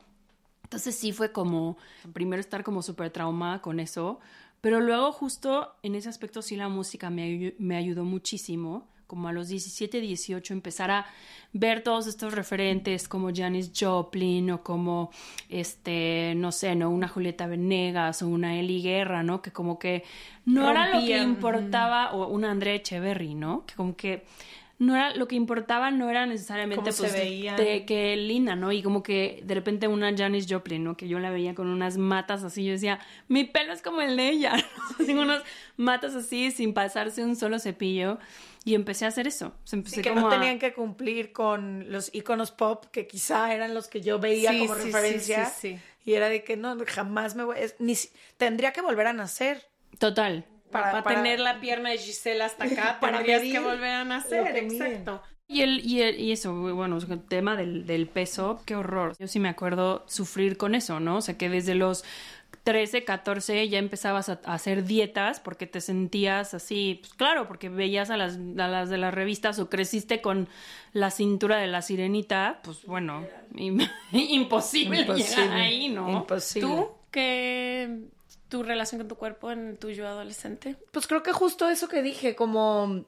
Entonces 0.66 0.96
sí 0.96 1.12
fue 1.12 1.32
como, 1.32 1.78
primero 2.12 2.40
estar 2.40 2.64
como 2.64 2.82
súper 2.82 3.12
traumada 3.12 3.62
con 3.62 3.80
eso, 3.80 4.20
pero 4.62 4.82
luego 4.82 5.12
justo 5.12 5.76
en 5.84 5.94
ese 5.94 6.10
aspecto 6.10 6.42
sí 6.42 6.56
la 6.56 6.70
música 6.70 7.12
me, 7.12 7.54
me 7.60 7.76
ayudó 7.78 8.04
muchísimo, 8.04 8.88
como 9.06 9.28
a 9.28 9.32
los 9.32 9.48
17, 9.50 10.02
18 10.02 10.54
empezar 10.54 10.90
a 10.90 11.06
ver 11.54 11.84
todos 11.84 12.08
estos 12.08 12.34
referentes 12.34 13.08
como 13.08 13.30
Janis 13.34 13.72
Joplin 13.80 14.50
o 14.50 14.64
como, 14.64 15.12
este, 15.50 16.34
no 16.36 16.52
sé, 16.52 16.76
¿no? 16.76 16.90
Una 16.90 17.08
Julieta 17.08 17.46
Venegas 17.46 18.24
o 18.24 18.28
una 18.28 18.60
Eli 18.60 18.82
Guerra, 18.82 19.22
¿no? 19.22 19.44
Que 19.44 19.52
como 19.52 19.78
que 19.78 20.04
no 20.46 20.70
era 20.70 21.00
lo 21.00 21.06
que 21.06 21.22
importaba, 21.22 22.14
o 22.14 22.28
una 22.28 22.50
Andrea 22.50 22.74
Echeverry, 22.74 23.36
¿no? 23.36 23.66
Que 23.68 23.76
como 23.76 23.96
que 23.96 24.26
no 24.78 24.96
era 24.96 25.16
lo 25.16 25.28
que 25.28 25.36
importaba 25.36 25.90
no 25.92 26.10
era 26.10 26.26
necesariamente 26.26 26.82
Cómo 26.82 26.92
se 26.92 27.00
pues, 27.04 27.14
de 27.58 27.86
que 27.86 28.16
linda, 28.18 28.56
¿no? 28.56 28.72
Y 28.72 28.84
como 28.84 29.04
que 29.04 29.42
de 29.44 29.56
repente 29.56 29.88
una 29.88 30.16
Janis 30.16 30.48
Joplin, 30.50 30.84
¿no? 30.84 30.98
Que 30.98 31.08
yo 31.08 31.20
la 31.20 31.30
veía 31.30 31.56
con 31.56 31.68
unas 31.68 31.98
matas 31.98 32.44
así, 32.44 32.66
yo 32.66 32.74
decía, 32.74 33.00
mi 33.30 33.46
pelo 33.46 33.72
es 33.74 33.82
como 33.82 34.02
el 34.02 34.18
de 34.18 34.30
ella, 34.30 34.54
¿no? 35.00 35.06
Tengo 35.06 35.22
unas 35.22 35.44
matas 35.78 36.14
así 36.16 36.52
sin 36.52 36.74
pasarse 36.74 37.24
un 37.24 37.36
solo 37.36 37.58
cepillo 37.60 38.20
y 38.66 38.74
empecé 38.76 39.06
a 39.06 39.10
hacer 39.10 39.28
eso. 39.28 39.54
O 39.64 39.68
sea, 39.68 39.78
empecé 39.78 39.98
Sí, 39.98 40.02
que 40.02 40.10
como 40.10 40.22
no 40.22 40.28
a- 40.28 40.32
tenían 40.32 40.60
que 40.60 40.74
cumplir 40.74 41.32
con 41.32 41.92
los 41.92 42.14
iconos 42.14 42.52
pop 42.52 42.86
que 42.92 43.08
quizá 43.08 43.54
eran 43.54 43.74
los 43.74 43.88
que 43.88 44.02
yo 44.02 44.20
veía 44.20 44.52
Sí, 44.52 44.60
como 44.60 44.76
sí, 44.76 44.82
sí, 44.82 44.86
referencia. 44.88 45.46
sí, 45.46 45.76
sí. 45.76 45.80
Y 46.04 46.14
era 46.14 46.30
de 46.30 46.44
que 46.44 46.58
no, 46.58 46.76
jamás 46.86 47.36
me 47.36 47.44
voy. 47.44 47.58
es- 47.60 47.76
ni 47.80 47.96
tendría 48.38 48.74
que 48.74 48.82
volver 48.82 49.08
a 49.08 49.14
nacer. 49.14 49.68
Total. 50.00 50.46
Para, 50.80 50.92
para- 50.92 51.04
para- 51.04 51.16
tener 51.16 51.40
la 51.40 51.60
pierna 51.60 51.90
de 51.90 51.98
Gisela 51.98 52.46
hasta 52.46 52.66
acá, 52.66 52.98
Para 53.02 53.18
tendrías 53.24 53.42
que 53.42 53.60
volver 53.60 53.92
a 53.92 54.04
nacer. 54.06 54.56
Exacto. 54.58 55.22
Y, 55.48 55.62
el, 55.62 55.86
y, 55.86 56.02
el- 56.02 56.20
y 56.20 56.32
eso, 56.32 56.54
bueno, 56.54 56.98
el 56.98 57.24
tema 57.24 57.56
del, 57.56 57.86
del 57.86 58.08
peso, 58.08 58.62
qué 58.66 58.76
horror. 58.76 59.16
Yo 59.20 59.28
sí 59.28 59.40
me 59.40 59.50
acuerdo 59.50 60.04
sufrir 60.08 60.58
con 60.58 60.74
eso, 60.76 61.00
¿no? 61.00 61.18
O 61.18 61.22
sea, 61.22 61.38
que 61.38 61.50
desde 61.50 61.76
los 61.76 62.04
13, 62.64 63.04
14 63.04 63.70
ya 63.70 63.78
empezabas 63.78 64.30
a, 64.30 64.40
a 64.44 64.56
hacer 64.56 64.86
dietas 64.86 65.40
porque 65.40 65.68
te 65.68 65.82
sentías 65.82 66.56
así, 66.56 66.98
pues 67.02 67.14
claro, 67.14 67.48
porque 67.48 67.70
veías 67.70 68.10
a 68.10 68.18
las, 68.18 68.38
a 68.38 68.68
las 68.68 68.90
de 68.90 68.98
las 68.98 69.14
revistas 69.14 69.60
o 69.60 69.70
creciste 69.70 70.20
con 70.20 70.48
la 70.94 71.12
cintura 71.12 71.58
de 71.58 71.68
la 71.68 71.84
sirenita, 71.84 72.62
pues 72.64 72.84
bueno, 72.86 73.24
im- 73.54 73.88
imposible, 74.14 75.04
llegar 75.06 75.52
ahí, 75.52 75.90
¿no? 75.90 76.10
Imposible. 76.10 76.68
¿Tú 76.68 76.90
qué 77.12 78.00
tu 78.50 78.64
relación 78.64 79.00
con 79.00 79.08
tu 79.08 79.16
cuerpo 79.16 79.52
en 79.52 79.78
tu 79.78 79.90
yo 79.90 80.08
adolescente? 80.08 80.76
Pues 80.92 81.08
creo 81.08 81.24
que 81.24 81.32
justo 81.32 81.70
eso 81.70 81.88
que 81.88 82.02
dije, 82.02 82.36
como 82.36 83.06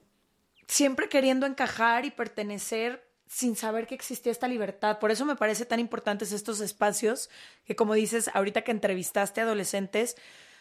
siempre 0.68 1.10
queriendo 1.10 1.46
encajar 1.46 2.06
y 2.06 2.12
pertenecer 2.12 3.08
sin 3.28 3.56
saber 3.56 3.88
que 3.88 3.96
existía 3.96 4.32
esta 4.32 4.48
libertad. 4.48 5.00
Por 5.00 5.12
eso 5.12 5.26
me 5.26 5.36
parece 5.36 5.66
tan 5.66 5.80
importantes 5.80 6.32
estos 6.32 6.62
espacios 6.62 7.30
que, 7.66 7.76
como 7.76 7.94
dices, 7.94 8.30
ahorita 8.34 8.62
que 8.62 8.72
entrevistaste 8.72 9.42
a 9.42 9.44
adolescentes, 9.44 10.16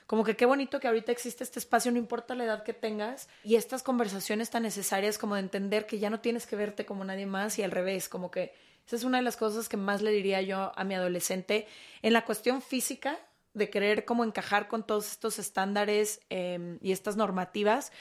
como 0.07 0.25
que 0.25 0.37
qué 0.37 0.47
bonito 0.47 0.81
que 0.81 0.89
ahorita 0.89 1.13
existe 1.13 1.45
este 1.45 1.59
espacio, 1.59 1.91
no 1.93 1.99
importa 1.99 2.35
la 2.35 2.45
edad 2.45 2.63
que 2.65 2.73
tengas, 2.73 3.29
y 3.45 3.57
estas 3.57 3.83
conversaciones 3.83 4.51
tan 4.51 4.63
necesarias 4.63 5.19
como 5.19 5.35
de 5.35 5.43
entender 5.43 5.87
que 5.87 5.99
ya 5.99 6.11
no 6.11 6.21
tienes 6.21 6.47
que 6.47 6.57
verte 6.57 6.87
como 6.87 7.05
nadie 7.05 7.27
más 7.27 7.59
y 7.59 7.63
al 7.63 7.71
revés, 7.71 8.09
como 8.09 8.31
que 8.31 8.55
esa 8.87 8.97
es 8.97 9.05
una 9.05 9.19
de 9.19 9.25
las 9.25 9.37
cosas 9.37 9.69
que 9.69 9.77
más 9.77 10.01
le 10.01 10.13
diría 10.13 10.41
yo 10.43 10.73
a 10.77 10.85
mi 10.85 10.95
adolescente 10.95 11.67
en 12.03 12.13
la 12.13 12.25
cuestión 12.25 12.63
física 12.63 13.19
de 13.57 13.71
querer 13.71 14.05
como 14.05 14.25
encajar 14.25 14.69
con 14.69 14.87
todos 14.87 15.11
estos 15.11 15.39
estándares 15.39 16.21
eh, 16.31 16.79
y 16.81 16.93
estas 16.93 17.17
normativas, 17.17 17.93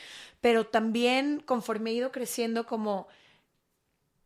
pero 0.42 0.66
también 0.66 1.40
conforme 1.40 1.92
he 1.92 1.94
ido 1.94 2.12
creciendo 2.12 2.66
como 2.66 3.08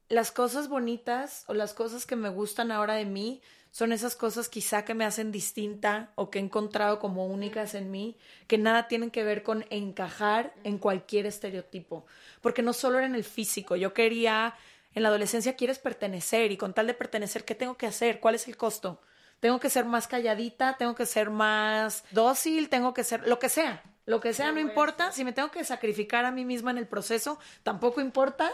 las 0.09 0.31
cosas 0.31 0.67
bonitas 0.67 1.45
o 1.47 1.53
las 1.53 1.73
cosas 1.73 2.05
que 2.05 2.15
me 2.15 2.29
gustan 2.29 2.71
ahora 2.71 2.95
de 2.95 3.05
mí 3.05 3.41
son 3.71 3.91
esas 3.91 4.15
cosas 4.15 4.49
quizá 4.49 4.83
que 4.83 4.95
me 4.95 5.05
hacen 5.05 5.31
distinta 5.31 6.11
o 6.15 6.31
que 6.31 6.39
he 6.39 6.41
encontrado 6.41 6.97
como 6.99 7.27
únicas 7.27 7.75
en 7.75 7.91
mí, 7.91 8.17
que 8.47 8.57
nada 8.57 8.87
tienen 8.87 9.11
que 9.11 9.23
ver 9.23 9.43
con 9.43 9.65
encajar 9.69 10.53
en 10.63 10.79
cualquier 10.79 11.27
estereotipo, 11.27 12.07
porque 12.41 12.63
no 12.63 12.73
solo 12.73 12.97
era 12.97 13.05
en 13.05 13.13
el 13.13 13.23
físico, 13.23 13.75
yo 13.75 13.93
quería, 13.93 14.55
en 14.95 15.03
la 15.03 15.09
adolescencia 15.09 15.55
quieres 15.55 15.77
pertenecer 15.77 16.51
y 16.51 16.57
con 16.57 16.73
tal 16.73 16.87
de 16.87 16.95
pertenecer, 16.95 17.45
¿qué 17.45 17.53
tengo 17.53 17.77
que 17.77 17.85
hacer? 17.85 18.19
¿Cuál 18.19 18.33
es 18.33 18.47
el 18.47 18.57
costo? 18.57 18.99
Tengo 19.39 19.59
que 19.59 19.69
ser 19.69 19.85
más 19.85 20.07
calladita, 20.07 20.75
tengo 20.77 20.95
que 20.95 21.05
ser 21.05 21.29
más 21.29 22.03
dócil, 22.11 22.69
tengo 22.69 22.93
que 22.93 23.03
ser 23.03 23.27
lo 23.27 23.39
que 23.39 23.49
sea. 23.49 23.81
Lo 24.05 24.19
que 24.19 24.33
sea 24.33 24.51
no 24.51 24.59
importa, 24.59 25.11
si 25.11 25.23
me 25.23 25.33
tengo 25.33 25.51
que 25.51 25.63
sacrificar 25.63 26.25
a 26.25 26.31
mí 26.31 26.43
misma 26.43 26.71
en 26.71 26.79
el 26.79 26.87
proceso, 26.87 27.39
tampoco 27.61 28.01
importa. 28.01 28.51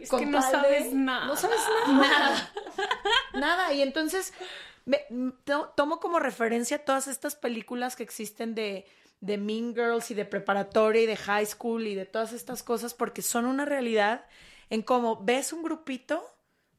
Es 0.00 0.08
con 0.10 0.18
que 0.20 0.26
no 0.26 0.42
sabes 0.42 0.90
de- 0.90 0.94
nada. 0.96 1.26
No 1.26 1.36
sabes 1.36 1.60
nada. 1.88 2.52
Nada. 3.34 3.72
Y 3.72 3.82
entonces 3.82 4.32
me- 4.84 5.06
to- 5.44 5.72
tomo 5.76 6.00
como 6.00 6.18
referencia 6.18 6.84
todas 6.84 7.06
estas 7.08 7.36
películas 7.36 7.94
que 7.96 8.02
existen 8.02 8.54
de, 8.54 8.84
de 9.20 9.38
Mean 9.38 9.74
Girls 9.74 10.10
y 10.10 10.14
de 10.14 10.24
preparatoria 10.24 11.02
y 11.02 11.06
de 11.06 11.16
high 11.16 11.46
school 11.46 11.86
y 11.86 11.94
de 11.94 12.04
todas 12.06 12.32
estas 12.32 12.62
cosas 12.62 12.92
porque 12.94 13.22
son 13.22 13.46
una 13.46 13.64
realidad 13.64 14.26
en 14.70 14.82
cómo 14.82 15.22
ves 15.22 15.52
un 15.52 15.62
grupito 15.62 16.28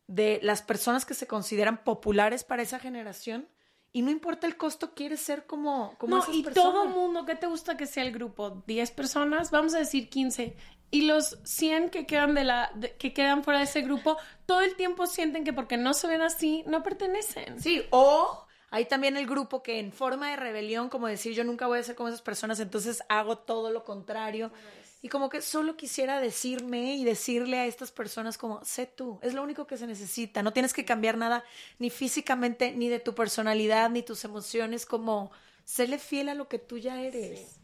de 0.07 0.39
las 0.41 0.61
personas 0.61 1.05
que 1.05 1.13
se 1.13 1.27
consideran 1.27 1.83
populares 1.83 2.43
para 2.43 2.61
esa 2.63 2.79
generación 2.79 3.47
y 3.93 4.01
no 4.01 4.11
importa 4.11 4.47
el 4.47 4.57
costo, 4.57 4.93
quieres 4.93 5.19
ser 5.21 5.45
como, 5.45 5.95
como 5.97 6.15
No, 6.17 6.23
esas 6.23 6.35
y 6.35 6.43
personas. 6.43 6.71
todo 6.71 6.87
mundo, 6.87 7.25
¿qué 7.25 7.35
te 7.35 7.47
gusta 7.47 7.77
que 7.77 7.87
sea 7.87 8.03
el 8.03 8.11
grupo? 8.11 8.63
¿10 8.67 8.93
personas? 8.93 9.49
Vamos 9.51 9.73
a 9.73 9.79
decir 9.79 10.09
15. 10.09 10.55
Y 10.91 11.01
los 11.01 11.37
100 11.43 11.89
que 11.89 12.05
quedan, 12.05 12.33
de 12.35 12.43
la, 12.45 12.71
de- 12.75 12.95
que 12.95 13.13
quedan 13.13 13.43
fuera 13.43 13.59
de 13.59 13.65
ese 13.65 13.81
grupo, 13.81 14.17
todo 14.45 14.61
el 14.61 14.75
tiempo 14.75 15.05
sienten 15.07 15.43
que 15.43 15.51
porque 15.51 15.77
no 15.77 15.93
se 15.93 16.07
ven 16.07 16.21
así, 16.21 16.63
no 16.67 16.83
pertenecen. 16.83 17.59
Sí, 17.61 17.83
o 17.89 18.45
hay 18.69 18.85
también 18.85 19.17
el 19.17 19.25
grupo 19.25 19.63
que 19.63 19.79
en 19.79 19.91
forma 19.91 20.29
de 20.29 20.35
rebelión, 20.37 20.89
como 20.89 21.07
decir 21.07 21.33
yo 21.33 21.43
nunca 21.43 21.67
voy 21.67 21.79
a 21.79 21.83
ser 21.83 21.95
como 21.95 22.09
esas 22.09 22.21
personas, 22.21 22.59
entonces 22.59 23.01
hago 23.09 23.37
todo 23.39 23.71
lo 23.71 23.83
contrario. 23.83 24.51
Y 25.01 25.09
como 25.09 25.29
que 25.29 25.41
solo 25.41 25.77
quisiera 25.77 26.19
decirme 26.19 26.95
y 26.95 27.03
decirle 27.03 27.59
a 27.59 27.65
estas 27.65 27.91
personas 27.91 28.37
como, 28.37 28.63
sé 28.65 28.87
tú, 28.87 29.19
es 29.21 29.33
lo 29.33 29.43
único 29.43 29.67
que 29.67 29.77
se 29.77 29.87
necesita, 29.87 30.41
no 30.41 30.53
tienes 30.53 30.73
que 30.73 30.85
cambiar 30.85 31.17
nada 31.17 31.43
ni 31.77 31.89
físicamente, 31.89 32.71
ni 32.71 32.89
de 32.89 32.99
tu 32.99 33.13
personalidad, 33.13 33.89
ni 33.89 34.01
tus 34.01 34.25
emociones, 34.25 34.85
como, 34.85 35.31
séle 35.63 35.99
fiel 35.99 36.29
a 36.29 36.33
lo 36.33 36.47
que 36.47 36.59
tú 36.59 36.77
ya 36.77 37.01
eres. 37.01 37.59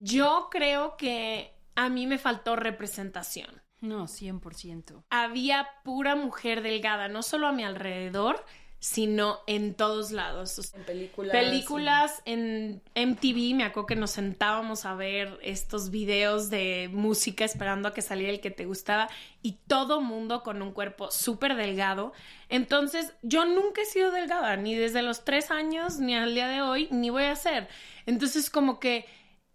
Yo 0.00 0.48
creo 0.50 0.96
que 0.96 1.54
a 1.74 1.88
mí 1.88 2.06
me 2.06 2.18
faltó 2.18 2.56
representación. 2.56 3.62
No, 3.80 4.06
100%. 4.06 5.04
Había 5.10 5.68
pura 5.84 6.16
mujer 6.16 6.62
delgada, 6.62 7.08
no 7.08 7.22
solo 7.22 7.46
a 7.46 7.52
mi 7.52 7.62
alrededor, 7.62 8.44
sino 8.78 9.40
en 9.46 9.74
todos 9.74 10.12
lados. 10.12 10.72
En 10.74 10.84
películas. 10.84 11.32
Películas 11.32 12.22
en 12.24 12.82
MTV, 12.94 13.54
me 13.54 13.64
acuerdo 13.64 13.86
que 13.86 13.96
nos 13.96 14.10
sentábamos 14.12 14.84
a 14.84 14.94
ver 14.94 15.38
estos 15.42 15.90
videos 15.90 16.50
de 16.50 16.88
música 16.92 17.44
esperando 17.44 17.88
a 17.88 17.94
que 17.94 18.02
saliera 18.02 18.32
el 18.32 18.40
que 18.40 18.50
te 18.50 18.66
gustaba 18.66 19.08
y 19.42 19.58
todo 19.66 20.00
mundo 20.00 20.42
con 20.42 20.62
un 20.62 20.72
cuerpo 20.72 21.10
súper 21.10 21.56
delgado. 21.56 22.12
Entonces, 22.48 23.12
yo 23.22 23.44
nunca 23.44 23.82
he 23.82 23.86
sido 23.86 24.10
delgada, 24.10 24.56
ni 24.56 24.74
desde 24.74 25.02
los 25.02 25.24
tres 25.24 25.50
años, 25.50 25.98
ni 25.98 26.14
al 26.14 26.34
día 26.34 26.48
de 26.48 26.62
hoy, 26.62 26.88
ni 26.90 27.10
voy 27.10 27.24
a 27.24 27.36
ser. 27.36 27.68
Entonces, 28.04 28.50
como 28.50 28.78
que 28.78 29.06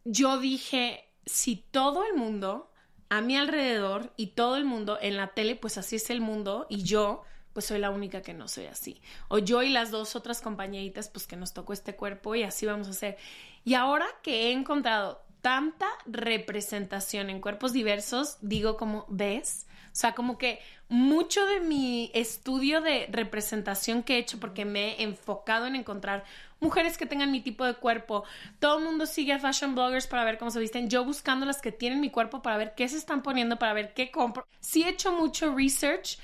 yo 0.04 0.40
dije, 0.40 1.06
si 1.26 1.56
todo 1.56 2.04
el 2.06 2.16
mundo 2.16 2.72
a 3.10 3.22
mi 3.22 3.38
alrededor 3.38 4.14
y 4.16 4.28
todo 4.28 4.56
el 4.58 4.66
mundo 4.66 4.98
en 5.02 5.18
la 5.18 5.34
tele, 5.34 5.56
pues 5.56 5.78
así 5.78 5.98
es 5.98 6.10
el 6.10 6.22
mundo 6.22 6.66
y 6.70 6.84
yo 6.84 7.24
pues 7.54 7.66
soy 7.66 7.80
la 7.80 7.90
única 7.90 8.22
que 8.22 8.34
no 8.34 8.48
soy 8.48 8.66
así. 8.66 9.02
O 9.28 9.40
yo 9.40 9.64
y 9.64 9.70
las 9.70 9.92
dos 9.92 10.16
otras 10.16 10.42
compañeritas, 10.42 11.10
pues 11.10 11.28
que 11.28 11.36
nos 11.36 11.54
tocó 11.54 11.74
este 11.74 11.96
cuerpo 11.96 12.36
y 12.36 12.44
así 12.44 12.66
vamos 12.66 12.88
a 12.88 12.92
hacer. 12.92 13.18
Y 13.64 13.74
ahora 13.74 14.08
que 14.24 14.48
he 14.48 14.52
encontrado 14.52 15.24
tanta 15.42 15.88
representación 16.06 17.30
en 17.30 17.42
cuerpos 17.42 17.74
diversos, 17.74 18.38
digo 18.42 18.78
como, 18.78 19.06
¿ves? 19.10 19.66
O 19.88 19.96
sea, 19.96 20.14
como 20.14 20.38
que 20.38 20.60
mucho 20.88 21.46
de 21.46 21.60
mi 21.60 22.12
estudio 22.14 22.80
de 22.80 23.08
representación 23.12 24.04
que 24.04 24.16
he 24.16 24.20
hecho, 24.20 24.40
porque 24.40 24.64
me 24.64 24.94
he 24.94 25.04
enfocado 25.04 25.66
en 25.66 25.76
encontrar 25.76 26.24
mujeres 26.62 26.98
que 26.98 27.06
tengan 27.06 27.32
mi 27.32 27.42
tipo 27.42 27.66
de 27.66 27.74
cuerpo. 27.74 28.24
Todo 28.60 28.78
el 28.78 28.86
mundo 28.86 29.06
sigue 29.06 29.34
a 29.34 29.40
fashion 29.40 29.76
bloggers 29.76 30.08
para 30.08 30.24
ver 30.24 30.38
cómo 30.38 30.52
se 30.52 30.60
visten. 30.60 30.90
Yo 30.90 31.04
buscando 31.04 31.46
las 31.46 31.62
que 31.62 31.74
tienen 31.74 32.00
mi 32.00 32.10
cuerpo 32.10 32.42
para 32.42 32.58
ver 32.58 32.74
qué 32.76 32.88
se 32.88 32.98
están 32.98 33.22
poniendo, 33.22 33.58
para 33.58 33.74
ver 33.74 33.94
qué 33.94 34.12
compro. 34.12 34.48
Sí 34.62 34.84
he 34.84 34.90
hecho 34.90 35.12
mucho 35.12 35.54
research 35.54 36.18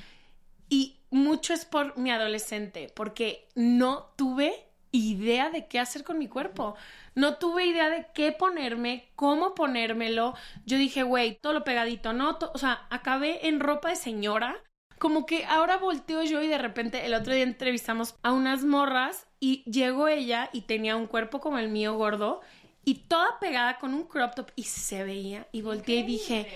y 0.70 0.98
mucho 1.10 1.54
es 1.54 1.66
por 1.66 1.98
mi 1.98 2.12
adolescente, 2.12 2.92
porque 2.96 3.48
no 3.56 4.12
tuve 4.16 4.68
idea 4.92 5.50
de 5.50 5.68
qué 5.68 5.80
hacer 5.80 6.04
con 6.04 6.18
mi 6.18 6.28
cuerpo. 6.28 6.76
No 7.16 7.36
tuve 7.36 7.66
idea 7.66 7.90
de 7.90 8.08
qué 8.14 8.32
ponerme, 8.32 9.10
cómo 9.16 9.56
ponérmelo. 9.56 10.36
Yo 10.66 10.78
dije, 10.78 11.04
güey, 11.04 11.38
todo 11.42 11.54
lo 11.54 11.64
pegadito, 11.64 12.14
¿no? 12.14 12.38
o 12.54 12.58
sea, 12.58 12.88
acabé 12.90 13.48
en 13.48 13.60
ropa 13.60 13.90
de 13.90 13.96
señora. 13.96 14.56
Como 15.00 15.28
que 15.28 15.46
ahora 15.46 15.78
volteo 15.78 16.24
yo 16.24 16.42
y 16.42 16.48
de 16.48 16.58
repente 16.58 17.06
el 17.06 17.14
otro 17.14 17.34
día 17.34 17.44
entrevistamos 17.44 18.16
a 18.24 18.32
unas 18.32 18.64
morras 18.64 19.28
y 19.40 19.64
llegó 19.70 20.08
ella 20.08 20.50
y 20.54 20.62
tenía 20.62 20.96
un 20.96 21.06
cuerpo 21.06 21.40
como 21.40 21.60
el 21.60 21.70
mío 21.70 21.96
gordo 21.96 22.42
y 22.84 22.96
toda 23.08 23.38
pegada 23.40 23.78
con 23.78 23.94
un 23.94 24.06
crop 24.06 24.34
top 24.34 24.52
y 24.56 24.64
se 24.64 25.04
veía 25.04 25.48
y 25.52 25.62
volteé 25.62 25.98
y 25.98 26.04
dije, 26.04 26.48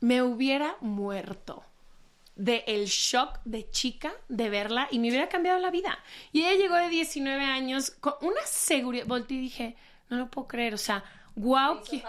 me 0.00 0.22
hubiera 0.22 0.76
muerto 0.80 1.64
de 2.36 2.64
el 2.66 2.86
shock 2.86 3.40
de 3.44 3.70
chica 3.70 4.12
de 4.28 4.48
verla 4.48 4.88
y 4.90 4.98
me 4.98 5.08
hubiera 5.08 5.28
cambiado 5.28 5.58
la 5.58 5.70
vida. 5.70 5.98
Y 6.32 6.40
ella 6.40 6.54
llegó 6.54 6.76
de 6.76 6.88
19 6.88 7.44
años 7.44 7.90
con 7.90 8.14
una 8.20 8.40
seguridad, 8.46 9.06
volteé 9.06 9.36
y 9.36 9.40
dije, 9.40 9.76
no 10.08 10.16
lo 10.16 10.30
puedo 10.30 10.48
creer, 10.48 10.74
o 10.74 10.78
sea, 10.78 11.04
wow, 11.34 11.76
me 11.90 11.96
hizo, 11.96 12.08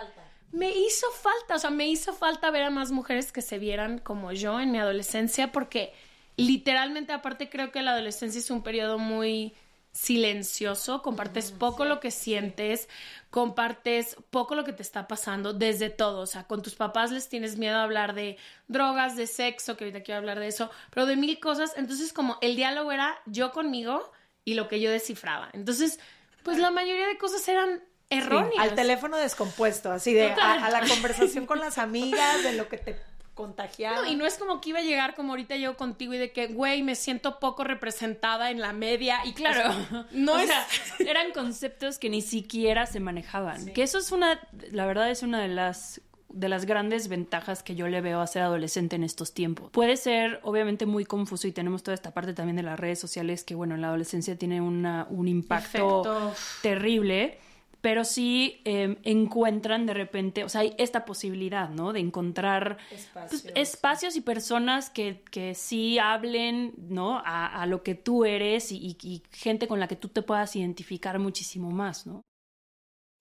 me 0.51 0.71
hizo 0.71 1.07
falta, 1.11 1.55
o 1.55 1.59
sea, 1.59 1.69
me 1.69 1.87
hizo 1.87 2.13
falta 2.13 2.51
ver 2.51 2.63
a 2.63 2.69
más 2.69 2.91
mujeres 2.91 3.31
que 3.31 3.41
se 3.41 3.59
vieran 3.59 3.99
como 3.99 4.31
yo 4.31 4.59
en 4.59 4.71
mi 4.71 4.77
adolescencia 4.79 5.51
porque 5.51 5.93
literalmente 6.37 7.13
aparte 7.13 7.49
creo 7.49 7.71
que 7.71 7.81
la 7.81 7.91
adolescencia 7.91 8.39
es 8.39 8.49
un 8.49 8.63
periodo 8.63 8.97
muy 8.97 9.53
silencioso, 9.93 11.03
compartes 11.03 11.51
poco 11.51 11.85
lo 11.85 11.99
que 11.99 12.09
sientes, 12.09 12.89
compartes 13.29 14.17
poco 14.31 14.55
lo 14.55 14.63
que 14.63 14.73
te 14.73 14.81
está 14.81 15.07
pasando 15.07 15.53
desde 15.53 15.91
todo, 15.91 16.21
o 16.21 16.25
sea, 16.25 16.45
con 16.45 16.63
tus 16.63 16.73
papás 16.73 17.11
les 17.11 17.29
tienes 17.29 17.57
miedo 17.57 17.77
a 17.77 17.83
hablar 17.83 18.15
de 18.15 18.37
drogas, 18.67 19.15
de 19.15 19.27
sexo, 19.27 19.77
que 19.77 19.85
ahorita 19.85 20.03
quiero 20.03 20.17
hablar 20.17 20.39
de 20.39 20.47
eso, 20.47 20.71
pero 20.89 21.05
de 21.05 21.15
mil 21.15 21.39
cosas, 21.39 21.73
entonces 21.77 22.11
como 22.11 22.39
el 22.41 22.55
diálogo 22.55 22.91
era 22.91 23.21
yo 23.27 23.51
conmigo 23.51 24.11
y 24.43 24.55
lo 24.55 24.67
que 24.67 24.81
yo 24.81 24.89
descifraba. 24.89 25.49
Entonces, 25.53 25.99
pues 26.41 26.57
la 26.57 26.71
mayoría 26.71 27.07
de 27.07 27.17
cosas 27.19 27.47
eran 27.47 27.83
erróneas. 28.09 28.57
al 28.57 28.75
teléfono 28.75 29.15
descompuesto, 29.17 29.91
así 29.91 30.11
de 30.11 30.31
a, 30.31 30.65
a, 30.65 30.69
la 30.71 30.87
conversación 30.87 31.45
con 31.45 31.59
las 31.59 31.77
amigas, 31.77 32.43
de 32.43 32.53
lo 32.53 32.67
que 32.67 32.77
te 32.77 32.99
contagiada. 33.33 34.07
y 34.07 34.15
no 34.15 34.25
es 34.25 34.37
como 34.37 34.61
que 34.61 34.69
iba 34.69 34.79
a 34.79 34.83
llegar 34.83 35.15
como 35.15 35.31
ahorita 35.31 35.55
yo 35.55 35.75
contigo 35.75 36.13
y 36.13 36.17
de 36.17 36.31
que, 36.31 36.47
güey, 36.47 36.83
me 36.83 36.95
siento 36.95 37.39
poco 37.39 37.63
representada 37.63 38.51
en 38.51 38.59
la 38.61 38.73
media. 38.73 39.19
Y 39.25 39.33
claro, 39.33 39.73
no 40.11 40.37
es... 40.39 40.49
eran 40.99 41.31
conceptos 41.31 41.97
que 41.99 42.09
ni 42.09 42.21
siquiera 42.21 42.85
se 42.85 42.99
manejaban. 42.99 43.65
Que 43.73 43.83
eso 43.83 43.97
es 43.97 44.11
una, 44.11 44.39
la 44.71 44.85
verdad 44.85 45.09
es 45.09 45.23
una 45.23 45.41
de 45.41 45.49
las 45.49 46.01
de 46.33 46.49
las 46.49 46.65
grandes 46.65 47.07
ventajas 47.07 47.61
que 47.61 47.75
yo 47.75 47.87
le 47.87 48.01
veo 48.01 48.19
a 48.19 48.27
ser 48.27 48.41
adolescente 48.41 48.95
en 48.95 49.03
estos 49.03 49.33
tiempos. 49.33 49.69
Puede 49.71 49.97
ser 49.97 50.39
obviamente 50.41 50.85
muy 50.85 51.05
confuso 51.05 51.47
y 51.47 51.51
tenemos 51.51 51.83
toda 51.83 51.93
esta 51.93 52.11
parte 52.11 52.33
también 52.33 52.55
de 52.55 52.63
las 52.63 52.79
redes 52.79 52.99
sociales 52.99 53.43
que 53.43 53.53
bueno, 53.53 53.75
en 53.75 53.81
la 53.81 53.89
adolescencia 53.89 54.35
tiene 54.35 54.59
una, 54.59 55.05
un 55.11 55.27
impacto 55.27 56.33
terrible 56.63 57.37
pero 57.83 58.05
sí 58.05 58.61
em, 58.63 58.95
encuentran 59.03 59.85
de 59.85 59.93
repente, 59.93 60.45
o 60.45 60.49
sea, 60.49 60.61
hay 60.61 60.73
esta 60.77 61.03
posibilidad, 61.03 61.67
¿no? 61.67 61.91
De 61.91 61.99
encontrar 61.99 62.77
pues, 62.87 63.45
espacios, 63.55 64.15
y 64.15 64.21
personas 64.21 64.89
que, 64.89 65.21
que, 65.29 65.53
sí 65.53 65.99
hablen, 65.99 66.73
¿no? 66.77 67.21
A, 67.25 67.65
lo 67.65 67.83
que 67.83 67.93
tú 67.93 68.23
eres 68.23 68.71
y, 68.71 69.21
gente 69.31 69.67
con 69.67 69.81
la 69.81 69.89
que 69.89 69.97
tú 69.97 70.07
te 70.07 70.21
puedas 70.21 70.55
identificar 70.55 71.19
muchísimo 71.19 71.71
más, 71.71 72.07
¿no? 72.07 72.21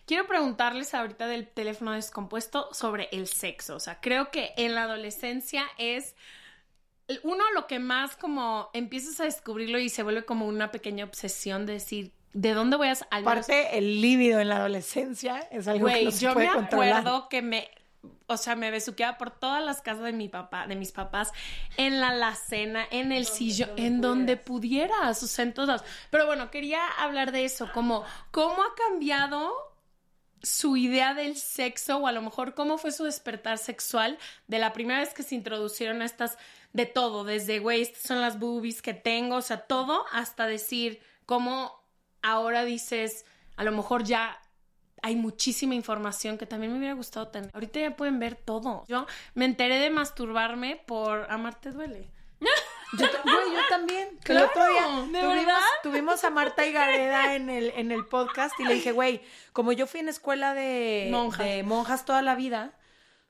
Quiero 0.06 0.28
preguntarles 0.28 0.94
ahorita 0.94 1.26
del 1.26 1.48
teléfono 1.48 1.90
descompuesto 1.90 2.72
sobre 2.72 3.08
el 3.10 3.26
sexo. 3.26 3.74
O 3.74 3.80
sea, 3.80 4.00
creo 4.00 4.30
que 4.30 4.52
en 4.56 4.76
la 4.76 4.84
adolescencia 4.84 5.64
es 5.76 6.14
uno 7.24 7.42
lo 7.56 7.66
que 7.66 7.80
más 7.80 8.16
como 8.16 8.70
empiezas 8.74 9.18
a 9.18 9.24
descubrirlo 9.24 9.80
y 9.80 9.88
se 9.88 10.04
vuelve 10.04 10.24
como 10.24 10.46
una 10.46 10.70
pequeña 10.70 11.04
obsesión 11.04 11.66
de 11.66 11.72
decir 11.72 12.12
¿De 12.32 12.54
dónde 12.54 12.76
voy 12.76 12.88
a 12.88 12.96
Aparte, 13.10 13.76
el 13.76 14.00
líbido 14.00 14.40
en 14.40 14.48
la 14.48 14.56
adolescencia 14.56 15.40
es 15.50 15.68
algo 15.68 15.86
que 15.86 16.04
no 16.04 16.10
se 16.10 16.18
yo 16.20 16.34
me 16.34 16.48
acuerdo 16.48 17.28
que 17.28 17.42
me 17.42 17.68
o 18.26 18.36
sea, 18.36 18.56
me 18.56 18.70
besuqueaba 18.70 19.18
por 19.18 19.30
todas 19.30 19.62
las 19.62 19.82
casas 19.82 20.04
de 20.04 20.12
mi 20.12 20.28
papá, 20.28 20.66
de 20.66 20.74
mis 20.74 20.90
papás, 20.90 21.32
en 21.76 22.00
la 22.00 22.08
alacena, 22.08 22.84
en 22.90 23.12
el 23.12 23.26
sillón, 23.26 23.70
en 23.76 24.00
donde 24.00 24.36
pudieras, 24.36 25.22
o 25.22 25.26
sea, 25.26 25.44
en 25.44 25.54
todas. 25.54 25.84
Pero 26.10 26.26
bueno, 26.26 26.50
quería 26.50 26.84
hablar 26.98 27.30
de 27.32 27.44
eso, 27.44 27.70
como 27.72 28.04
cómo 28.30 28.62
ha 28.62 28.74
cambiado 28.74 29.52
su 30.42 30.76
idea 30.76 31.14
del 31.14 31.36
sexo 31.36 31.98
o 31.98 32.06
a 32.08 32.12
lo 32.12 32.20
mejor 32.20 32.54
cómo 32.54 32.76
fue 32.76 32.90
su 32.90 33.04
despertar 33.04 33.58
sexual 33.58 34.18
de 34.48 34.58
la 34.58 34.72
primera 34.72 34.98
vez 34.98 35.14
que 35.14 35.22
se 35.22 35.36
introducieron 35.36 36.02
a 36.02 36.04
estas 36.04 36.36
de 36.72 36.86
todo, 36.86 37.22
desde 37.22 37.60
güey, 37.60 37.82
estas 37.82 38.02
son 38.02 38.20
las 38.20 38.40
boobies 38.40 38.82
que 38.82 38.94
tengo, 38.94 39.36
o 39.36 39.42
sea, 39.42 39.58
todo 39.58 40.04
hasta 40.10 40.46
decir 40.46 41.00
cómo 41.26 41.81
ahora 42.22 42.64
dices, 42.64 43.24
a 43.56 43.64
lo 43.64 43.72
mejor 43.72 44.04
ya 44.04 44.40
hay 45.02 45.16
muchísima 45.16 45.74
información 45.74 46.38
que 46.38 46.46
también 46.46 46.72
me 46.72 46.78
hubiera 46.78 46.94
gustado 46.94 47.28
tener. 47.28 47.50
Ahorita 47.52 47.80
ya 47.80 47.96
pueden 47.96 48.18
ver 48.20 48.36
todo. 48.36 48.84
Yo 48.88 49.06
me 49.34 49.44
enteré 49.44 49.78
de 49.78 49.90
masturbarme 49.90 50.82
por 50.86 51.30
Amarte 51.30 51.70
Duele. 51.70 52.08
Yo, 52.98 53.06
yo 53.06 53.60
también. 53.70 54.18
Que 54.22 54.32
el 54.32 54.42
otro 54.42 54.66
día 54.66 55.58
tuvimos, 55.82 56.24
a 56.24 56.30
Marta 56.30 56.66
y 56.66 56.72
Gareda 56.72 57.34
en 57.34 57.48
el, 57.48 57.70
en 57.70 57.90
el 57.90 58.04
podcast 58.04 58.58
y 58.60 58.64
le 58.64 58.74
dije, 58.74 58.92
güey, 58.92 59.22
como 59.54 59.72
yo 59.72 59.86
fui 59.86 60.00
en 60.00 60.10
escuela 60.10 60.52
de, 60.52 61.10
de 61.38 61.62
monjas 61.62 62.04
toda 62.04 62.20
la 62.20 62.34
vida, 62.34 62.78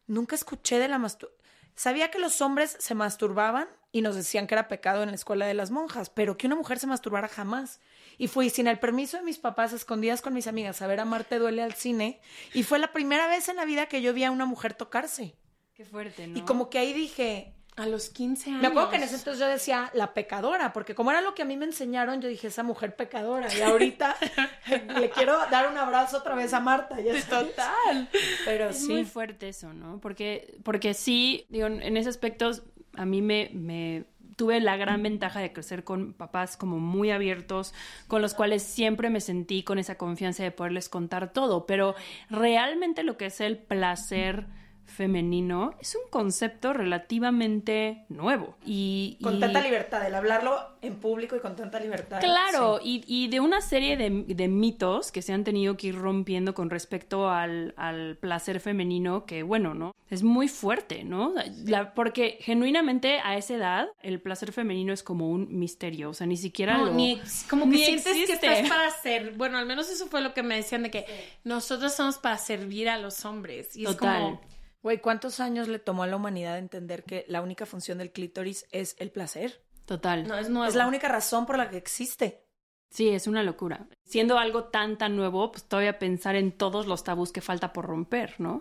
nunca 0.09 0.35
escuché 0.35 0.81
de 0.81 0.89
la 0.89 0.99
masturbación. 0.99 1.41
Sabía 1.77 2.11
que 2.11 2.19
los 2.19 2.43
hombres 2.43 2.77
se 2.81 2.95
masturbaban 2.97 3.69
y 3.93 4.03
nos 4.03 4.17
decían 4.17 4.47
que 4.47 4.55
era 4.55 4.69
pecado 4.69 5.03
en 5.03 5.11
la 5.11 5.15
escuela 5.15 5.47
de 5.47 5.55
las 5.55 5.71
monjas, 5.71 6.11
pero 6.11 6.37
que 6.37 6.47
una 6.47 6.57
mujer 6.57 6.79
se 6.79 6.87
masturbara 6.87 7.29
jamás. 7.29 7.81
Y 8.19 8.29
fui 8.29 8.51
sin 8.51 8.67
el 8.67 8.79
permiso 8.79 9.17
de 9.17 9.23
mis 9.23 9.39
papás, 9.39 9.73
escondidas 9.73 10.23
con 10.23 10.35
mis 10.35 10.47
amigas, 10.47 10.83
a 10.83 10.87
ver 10.87 11.01
a 11.01 11.05
Marte 11.05 11.39
Duele 11.39 11.63
al 11.63 11.75
cine. 11.75 12.21
Y 12.55 12.63
fue 12.63 12.79
la 12.79 12.93
primera 12.93 13.27
vez 13.27 13.49
en 13.49 13.57
la 13.57 13.65
vida 13.65 13.87
que 13.87 14.03
yo 14.03 14.13
vi 14.13 14.25
a 14.25 14.31
una 14.31 14.47
mujer 14.47 14.75
tocarse. 14.75 15.35
Qué 15.75 15.85
fuerte, 15.85 16.27
¿no? 16.27 16.39
Y 16.39 16.43
como 16.43 16.71
que 16.71 16.79
ahí 16.79 16.93
dije... 16.93 17.55
A 17.75 17.87
los 17.87 18.11
15 18.11 18.51
años. 18.51 18.61
Me 18.61 18.69
acuerdo 18.69 18.91
que 18.91 18.97
en 18.97 19.05
ese 19.05 19.15
entonces 19.15 19.41
yo 19.41 19.49
decía 19.49 19.91
la 19.95 20.13
pecadora, 20.13 20.75
porque 20.75 20.95
como 20.95 21.11
era 21.11 21.23
lo 21.23 21.35
que 21.35 21.41
a 21.41 21.47
mí 21.47 21.57
me 21.57 21.65
enseñaron, 21.65 22.21
yo 22.21 22.29
dije 22.29 22.49
esa 22.49 22.63
mujer 22.63 22.97
pecadora. 22.97 23.49
Y 23.55 23.63
ahorita 23.63 24.15
le 25.01 25.09
quiero 25.09 25.39
dar 25.51 25.71
un 25.71 25.79
abrazo 25.79 26.19
otra 26.19 26.35
vez 26.35 26.53
a 26.53 26.61
Marta. 26.61 27.01
Ya 27.01 27.15
Total. 27.25 28.11
Pero 28.45 28.69
es 28.69 28.87
muy 28.87 29.07
fuerte 29.07 29.49
eso, 29.49 29.73
¿no? 29.73 30.01
Porque, 30.01 30.59
porque 30.65 30.93
sí, 30.93 31.47
digo, 31.49 31.67
en 31.67 31.97
ese 31.97 32.11
aspecto 32.11 32.51
a 32.95 33.07
mí 33.07 33.23
me, 33.23 33.51
me 33.55 34.05
tuve 34.43 34.59
la 34.59 34.77
gran 34.77 35.05
ventaja 35.05 35.39
de 35.39 35.53
crecer 35.53 35.85
con 35.85 36.15
papás 36.15 36.57
como 36.57 36.81
muy 36.81 37.13
abiertos, 37.13 37.73
con 38.09 38.23
los 38.23 38.35
cuales 38.35 38.65
siempre 38.65 39.09
me 39.09 39.21
sentí 39.21 39.63
con 39.63 39.79
esa 39.79 39.95
confianza 39.95 40.43
de 40.43 40.51
poderles 40.51 40.89
contar 40.89 41.33
todo, 41.33 41.65
pero 41.65 41.95
realmente 42.29 43.05
lo 43.05 43.17
que 43.17 43.27
es 43.27 43.41
el 43.41 43.57
placer 43.57 44.47
femenino 44.85 45.75
es 45.81 45.95
un 45.95 46.03
concepto 46.11 46.73
relativamente 46.73 48.05
nuevo. 48.09 48.57
Y, 48.65 49.19
Con 49.23 49.37
y- 49.37 49.41
tanta 49.41 49.61
libertad, 49.61 50.07
el 50.07 50.15
hablarlo 50.15 50.59
en 50.83 50.97
público 50.97 51.37
y 51.37 51.41
con 51.41 51.57
tanta 51.57 51.81
libertad. 51.81 52.21
Claro, 52.21 52.79
Sí. 52.83 53.03
y, 53.07 53.25
y 53.25 53.29
de 53.29 53.41
una 53.41 53.61
serie 53.61 53.97
de, 53.97 54.25
de 54.27 54.49
mitos 54.49 55.13
que 55.13 55.23
se 55.23 55.33
han 55.33 55.45
tenido 55.45 55.77
que 55.77 55.89
ir 55.89 55.97
rompiendo 55.99 56.55
con 56.55 56.71
respecto 56.71 57.31
al, 57.31 57.75
al 57.77 58.17
placer 58.19 58.61
femenino, 58.61 59.25
que 59.25 59.43
bueno, 59.43 59.75
¿no? 59.75 59.93
Es 60.11 60.23
muy 60.23 60.49
fuerte, 60.49 61.05
¿no? 61.05 61.33
La- 61.65 61.95
porque 61.95 62.39
genuinamente 62.41 63.21
a 63.21 63.37
esa 63.37 63.55
edad 63.55 63.89
el 64.03 64.21
placer 64.21 64.53
femenino 64.53 64.93
es 64.93 65.03
como 65.03 65.31
un 65.31 65.59
misterio, 65.59 66.11
o 66.11 66.15
sea, 66.15 66.27
ni 66.27 66.37
siquiera 66.37 66.77
No, 66.77 66.87
lo- 66.87 66.95
ni 66.95 67.21
como 67.49 67.65
que 67.65 67.71
ni 67.71 67.79
sientes 67.85 68.13
que 68.27 68.33
estás 68.33 68.69
para 68.69 68.91
ser, 68.91 69.33
bueno, 69.37 69.57
al 69.59 69.67
menos 69.67 69.89
eso 69.91 70.07
fue 70.09 70.21
lo 70.21 70.35
que 70.35 70.43
me 70.43 70.57
decían 70.57 70.83
de 70.83 70.91
que 70.91 71.07
nosotros 71.45 71.95
somos 71.95 72.19
para 72.19 72.37
servir 72.39 72.89
a 72.89 72.99
los 72.99 73.25
hombres. 73.25 73.77
Y 73.77 73.85
Total. 73.85 74.17
es 74.17 74.23
como, 74.25 74.41
Güey, 74.83 75.01
¿cuántos 75.01 75.39
años 75.39 75.69
le 75.69 75.79
tomó 75.79 76.03
a 76.03 76.09
la 76.09 76.17
humanidad 76.17 76.59
entender 76.59 77.05
que 77.05 77.25
la 77.29 77.41
única 77.41 77.67
función 77.67 77.99
del 77.99 78.11
clítoris 78.11 78.67
es 78.73 78.97
el 78.99 79.13
placer? 79.13 79.63
Total. 79.85 80.27
no, 80.27 80.37
es 80.37 80.49
nuevo. 80.49 80.69
Es 80.69 80.75
la 80.75 80.87
única 80.87 81.09
razón 81.09 81.47
por 81.47 81.57
la 81.57 81.71
que 81.71 81.77
existe. 81.77 82.45
Sí, 82.91 83.09
es 83.09 83.27
una 83.27 83.43
locura. 83.43 83.87
Siendo 84.05 84.39
algo 84.39 84.65
tan, 84.65 84.99
tan 84.99 85.17
nuevo, 85.17 85.51
pues 85.53 85.65
todavía 85.65 85.99
pensar 85.99 86.37
en 86.37 86.53
todos 86.53 86.87
los 86.87 87.05
tabús 87.05 87.33
que 87.33 87.41
falta 87.41 87.73
por 87.73 87.87
romper, 87.87 88.35
¿no? 88.39 88.61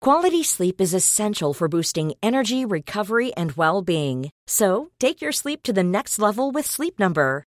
Quality 0.00 0.42
sleep 0.42 0.80
is 0.80 0.94
essential 0.94 1.52
for 1.52 1.68
boosting 1.68 2.14
energy, 2.22 2.64
recovery, 2.64 3.32
and 3.36 3.52
well 3.56 3.82
being. 3.82 4.30
So, 4.46 4.90
take 4.98 5.20
your 5.20 5.32
sleep 5.32 5.62
to 5.62 5.72
the 5.72 5.84
next 5.84 6.18
level 6.18 6.50
with 6.50 6.66
Sleep 6.66 6.98
Number. 6.98 7.44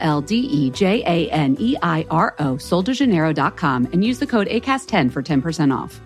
L 0.00 0.20
D 0.20 0.34
E 0.34 0.70
J 0.70 1.02
A 1.04 1.30
N 1.30 1.56
E 1.58 1.76
I 1.82 2.06
R 2.10 2.34
O, 2.38 2.56
soldejaneiro.com, 2.56 3.88
and 3.92 4.04
use 4.04 4.18
the 4.18 4.26
code 4.26 4.48
ACAST10 4.48 5.10
for 5.12 5.22
10% 5.22 5.76
off. 5.76 6.00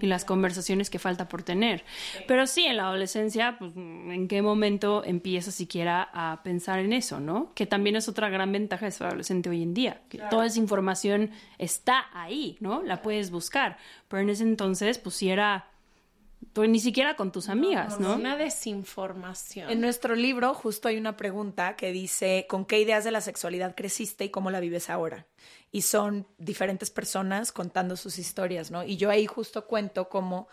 y 0.00 0.06
las 0.06 0.24
conversaciones 0.24 0.90
que 0.90 0.98
falta 0.98 1.28
por 1.28 1.42
tener. 1.42 1.84
Pero 2.26 2.46
sí, 2.46 2.64
en 2.64 2.76
la 2.76 2.84
adolescencia, 2.84 3.56
pues, 3.58 3.72
¿en 3.76 4.28
qué 4.28 4.42
momento 4.42 5.02
empiezas 5.04 5.54
siquiera 5.54 6.08
a 6.12 6.42
pensar 6.42 6.78
en 6.78 6.92
eso, 6.92 7.20
no? 7.20 7.52
Que 7.54 7.66
también 7.66 7.96
es 7.96 8.08
otra 8.08 8.28
gran 8.28 8.52
ventaja 8.52 8.86
de 8.86 8.92
ser 8.92 9.08
adolescente 9.08 9.50
hoy 9.50 9.62
en 9.62 9.74
día, 9.74 10.02
que 10.08 10.18
toda 10.30 10.46
esa 10.46 10.58
información 10.58 11.30
está 11.58 12.06
ahí, 12.12 12.56
¿no? 12.60 12.82
La 12.82 13.02
puedes 13.02 13.30
buscar. 13.30 13.78
Pero 14.08 14.22
en 14.22 14.30
ese 14.30 14.44
entonces, 14.44 14.98
pues 14.98 15.16
sí 15.16 15.30
era, 15.30 15.68
pues 16.52 16.68
ni 16.68 16.80
siquiera 16.80 17.16
con 17.16 17.32
tus 17.32 17.48
amigas, 17.48 18.00
¿no? 18.00 18.14
Una 18.14 18.36
desinformación. 18.36 19.70
En 19.70 19.80
nuestro 19.80 20.14
libro 20.14 20.54
justo 20.54 20.88
hay 20.88 20.96
una 20.96 21.16
pregunta 21.16 21.76
que 21.76 21.92
dice, 21.92 22.46
¿con 22.48 22.64
qué 22.64 22.80
ideas 22.80 23.04
de 23.04 23.10
la 23.10 23.20
sexualidad 23.20 23.74
creciste 23.74 24.24
y 24.24 24.30
cómo 24.30 24.50
la 24.50 24.60
vives 24.60 24.90
ahora? 24.90 25.26
Y 25.70 25.82
son 25.82 26.26
diferentes 26.38 26.90
personas 26.90 27.52
contando 27.52 27.96
sus 27.96 28.18
historias, 28.18 28.70
¿no? 28.70 28.84
Y 28.84 28.96
yo 28.96 29.10
ahí 29.10 29.26
justo 29.26 29.66
cuento 29.66 30.08
cómo, 30.08 30.48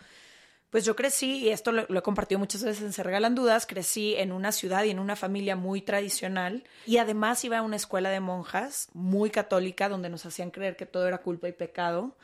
pues 0.70 0.84
yo 0.84 0.94
crecí, 0.94 1.38
y 1.38 1.48
esto 1.48 1.72
lo, 1.72 1.86
lo 1.88 1.98
he 1.98 2.02
compartido 2.02 2.38
muchas 2.38 2.62
veces 2.62 2.82
en 2.82 2.92
Se 2.92 3.02
Regalan 3.02 3.34
Dudas, 3.34 3.66
crecí 3.66 4.14
en 4.16 4.32
una 4.32 4.52
ciudad 4.52 4.84
y 4.84 4.90
en 4.90 4.98
una 4.98 5.16
familia 5.16 5.56
muy 5.56 5.80
tradicional 5.80 6.64
y 6.86 6.98
además 6.98 7.44
iba 7.44 7.58
a 7.58 7.62
una 7.62 7.76
escuela 7.76 8.10
de 8.10 8.20
monjas 8.20 8.88
muy 8.92 9.30
católica 9.30 9.88
donde 9.88 10.10
nos 10.10 10.26
hacían 10.26 10.50
creer 10.50 10.76
que 10.76 10.86
todo 10.86 11.08
era 11.08 11.18
culpa 11.18 11.48
y 11.48 11.52
pecado, 11.52 12.16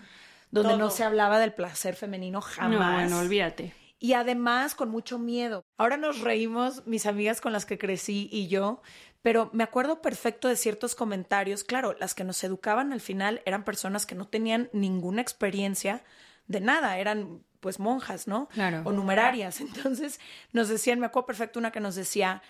donde 0.52 0.76
no 0.76 0.90
se 0.90 1.02
hablaba 1.02 1.40
del 1.40 1.52
placer 1.52 1.96
femenino 1.96 2.40
jamás. 2.40 2.78
No, 2.78 2.92
bueno, 2.94 3.18
olvídate. 3.18 3.74
Y 3.98 4.12
además 4.12 4.74
con 4.74 4.90
mucho 4.90 5.18
miedo. 5.18 5.64
Ahora 5.78 5.96
nos 5.96 6.20
reímos, 6.20 6.86
mis 6.86 7.06
amigas 7.06 7.40
con 7.40 7.52
las 7.52 7.64
que 7.64 7.78
crecí 7.78 8.28
y 8.30 8.48
yo, 8.48 8.82
pero 9.22 9.48
me 9.52 9.64
acuerdo 9.64 10.02
perfecto 10.02 10.48
de 10.48 10.56
ciertos 10.56 10.94
comentarios. 10.94 11.64
Claro, 11.64 11.96
las 11.98 12.14
que 12.14 12.24
nos 12.24 12.42
educaban 12.44 12.92
al 12.92 13.00
final 13.00 13.40
eran 13.46 13.64
personas 13.64 14.04
que 14.04 14.14
no 14.14 14.28
tenían 14.28 14.68
ninguna 14.72 15.22
experiencia 15.22 16.04
de 16.48 16.60
nada, 16.60 16.98
eran 16.98 17.42
pues 17.60 17.78
monjas, 17.78 18.26
¿no? 18.26 18.48
Claro. 18.48 18.82
O 18.84 18.92
numerarias. 18.92 19.60
Entonces 19.60 20.20
nos 20.52 20.68
decían, 20.68 21.00
me 21.00 21.06
acuerdo 21.06 21.26
perfecto 21.26 21.58
una 21.58 21.72
que 21.72 21.80
nos 21.80 21.94
decía, 21.94 22.42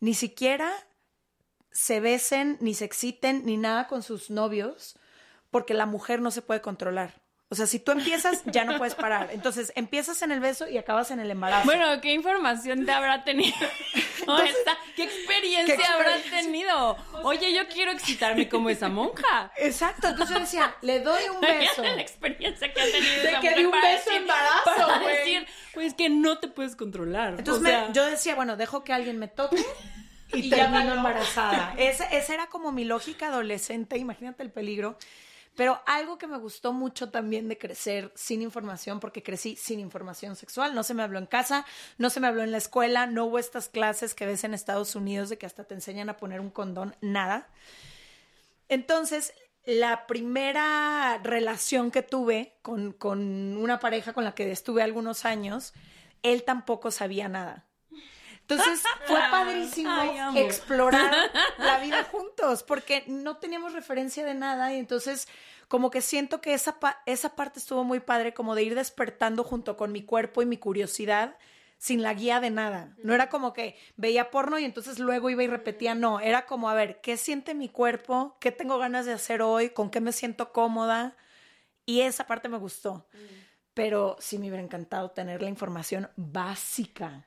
ni 0.00 0.14
siquiera 0.14 0.72
se 1.70 2.00
besen, 2.00 2.56
ni 2.60 2.74
se 2.74 2.86
exciten, 2.86 3.44
ni 3.44 3.58
nada 3.58 3.86
con 3.86 4.02
sus 4.02 4.30
novios, 4.30 4.98
porque 5.50 5.74
la 5.74 5.86
mujer 5.86 6.20
no 6.20 6.30
se 6.30 6.42
puede 6.42 6.60
controlar. 6.60 7.23
O 7.50 7.54
sea, 7.54 7.66
si 7.66 7.78
tú 7.78 7.92
empiezas, 7.92 8.42
ya 8.46 8.64
no 8.64 8.78
puedes 8.78 8.94
parar. 8.94 9.28
Entonces, 9.32 9.72
empiezas 9.76 10.22
en 10.22 10.32
el 10.32 10.40
beso 10.40 10.68
y 10.68 10.78
acabas 10.78 11.10
en 11.10 11.20
el 11.20 11.30
embarazo. 11.30 11.66
Bueno, 11.66 12.00
¿qué 12.00 12.12
información 12.12 12.84
te 12.86 12.92
habrá 12.92 13.24
tenido? 13.24 13.54
No, 14.26 14.38
esta- 14.40 14.78
¿Qué 14.96 15.02
experiencia 15.04 15.76
¿qué 15.76 15.82
experiencia? 15.82 16.40
tenido? 16.40 16.96
Oye, 17.24 17.52
yo 17.52 17.68
quiero 17.68 17.90
excitarme 17.92 18.48
como 18.48 18.70
esa 18.70 18.88
monja. 18.88 19.52
Exacto. 19.58 20.08
Entonces 20.08 20.34
yo 20.34 20.40
decía, 20.40 20.74
le 20.80 21.00
doy 21.00 21.20
un 21.28 21.40
beso. 21.42 21.82
La 21.82 22.00
experiencia 22.00 22.72
que 22.72 22.80
ha 22.80 22.84
tenido 22.86 23.22
De 23.22 23.28
esa 23.28 23.40
que 23.40 23.54
di 23.54 23.64
un 23.66 23.72
beso 23.72 23.86
decir- 24.10 24.12
embarazo, 24.22 24.64
para 24.86 24.98
güey. 25.00 25.16
decir, 25.18 25.46
pues 25.74 25.92
que 25.92 26.08
no 26.08 26.38
te 26.38 26.48
puedes 26.48 26.74
controlar. 26.74 27.34
Entonces 27.38 27.74
O 27.74 27.86
me- 27.88 27.92
yo 27.92 28.06
decía, 28.06 28.34
bueno, 28.34 28.56
dejo 28.56 28.82
que 28.82 28.94
alguien 28.94 29.18
me 29.18 29.28
toque 29.28 29.62
y, 30.32 30.38
Y 30.38 30.48
ya 30.48 30.70
termino 30.70 30.94
embarazada. 30.94 31.74
Esa, 31.76 32.04
esa 32.04 32.32
era 32.32 32.46
como 32.46 32.72
mi 32.72 32.84
lógica 32.86 33.26
adolescente, 33.26 33.98
imagínate 33.98 34.42
el 34.42 34.50
peligro. 34.50 34.96
Pero 35.56 35.80
algo 35.86 36.18
que 36.18 36.26
me 36.26 36.38
gustó 36.38 36.72
mucho 36.72 37.10
también 37.10 37.48
de 37.48 37.58
crecer 37.58 38.12
sin 38.16 38.42
información, 38.42 38.98
porque 38.98 39.22
crecí 39.22 39.56
sin 39.56 39.78
información 39.78 40.34
sexual, 40.34 40.74
no 40.74 40.82
se 40.82 40.94
me 40.94 41.02
habló 41.02 41.18
en 41.18 41.26
casa, 41.26 41.64
no 41.96 42.10
se 42.10 42.20
me 42.20 42.26
habló 42.26 42.42
en 42.42 42.50
la 42.50 42.58
escuela, 42.58 43.06
no 43.06 43.26
hubo 43.26 43.38
estas 43.38 43.68
clases 43.68 44.14
que 44.14 44.26
ves 44.26 44.42
en 44.44 44.54
Estados 44.54 44.96
Unidos 44.96 45.28
de 45.28 45.38
que 45.38 45.46
hasta 45.46 45.64
te 45.64 45.74
enseñan 45.74 46.08
a 46.08 46.16
poner 46.16 46.40
un 46.40 46.50
condón, 46.50 46.96
nada. 47.00 47.48
Entonces, 48.68 49.32
la 49.64 50.06
primera 50.06 51.20
relación 51.22 51.90
que 51.90 52.02
tuve 52.02 52.56
con, 52.62 52.92
con 52.92 53.56
una 53.56 53.78
pareja 53.78 54.12
con 54.12 54.24
la 54.24 54.34
que 54.34 54.50
estuve 54.50 54.82
algunos 54.82 55.24
años, 55.24 55.72
él 56.22 56.42
tampoco 56.42 56.90
sabía 56.90 57.28
nada. 57.28 57.66
Entonces 58.46 58.82
fue 59.06 59.20
padrísimo 59.30 59.94
Ay, 60.00 60.42
explorar 60.42 61.30
la 61.58 61.78
vida 61.78 62.04
juntos, 62.04 62.62
porque 62.62 63.04
no 63.06 63.38
teníamos 63.38 63.72
referencia 63.72 64.24
de 64.24 64.34
nada 64.34 64.72
y 64.74 64.78
entonces 64.78 65.28
como 65.68 65.90
que 65.90 66.02
siento 66.02 66.42
que 66.42 66.52
esa, 66.52 66.78
pa- 66.78 67.00
esa 67.06 67.34
parte 67.36 67.58
estuvo 67.58 67.84
muy 67.84 68.00
padre, 68.00 68.34
como 68.34 68.54
de 68.54 68.62
ir 68.62 68.74
despertando 68.74 69.44
junto 69.44 69.76
con 69.78 69.92
mi 69.92 70.02
cuerpo 70.04 70.42
y 70.42 70.46
mi 70.46 70.58
curiosidad 70.58 71.36
sin 71.78 72.02
la 72.02 72.12
guía 72.12 72.40
de 72.40 72.50
nada. 72.50 72.94
No 73.02 73.14
era 73.14 73.28
como 73.30 73.52
que 73.54 73.76
veía 73.96 74.30
porno 74.30 74.58
y 74.58 74.64
entonces 74.64 74.98
luego 74.98 75.30
iba 75.30 75.42
y 75.42 75.46
repetía, 75.48 75.94
no, 75.94 76.20
era 76.20 76.44
como, 76.46 76.68
a 76.68 76.74
ver, 76.74 77.00
¿qué 77.00 77.16
siente 77.16 77.54
mi 77.54 77.68
cuerpo? 77.70 78.36
¿Qué 78.40 78.52
tengo 78.52 78.78
ganas 78.78 79.06
de 79.06 79.12
hacer 79.14 79.40
hoy? 79.42 79.70
¿Con 79.70 79.90
qué 79.90 80.00
me 80.00 80.12
siento 80.12 80.52
cómoda? 80.52 81.16
Y 81.86 82.00
esa 82.02 82.26
parte 82.26 82.48
me 82.50 82.58
gustó. 82.58 83.06
Pero 83.74 84.16
sí 84.20 84.38
me 84.38 84.48
hubiera 84.48 84.62
encantado 84.62 85.10
tener 85.10 85.42
la 85.42 85.48
información 85.48 86.08
básica. 86.16 87.26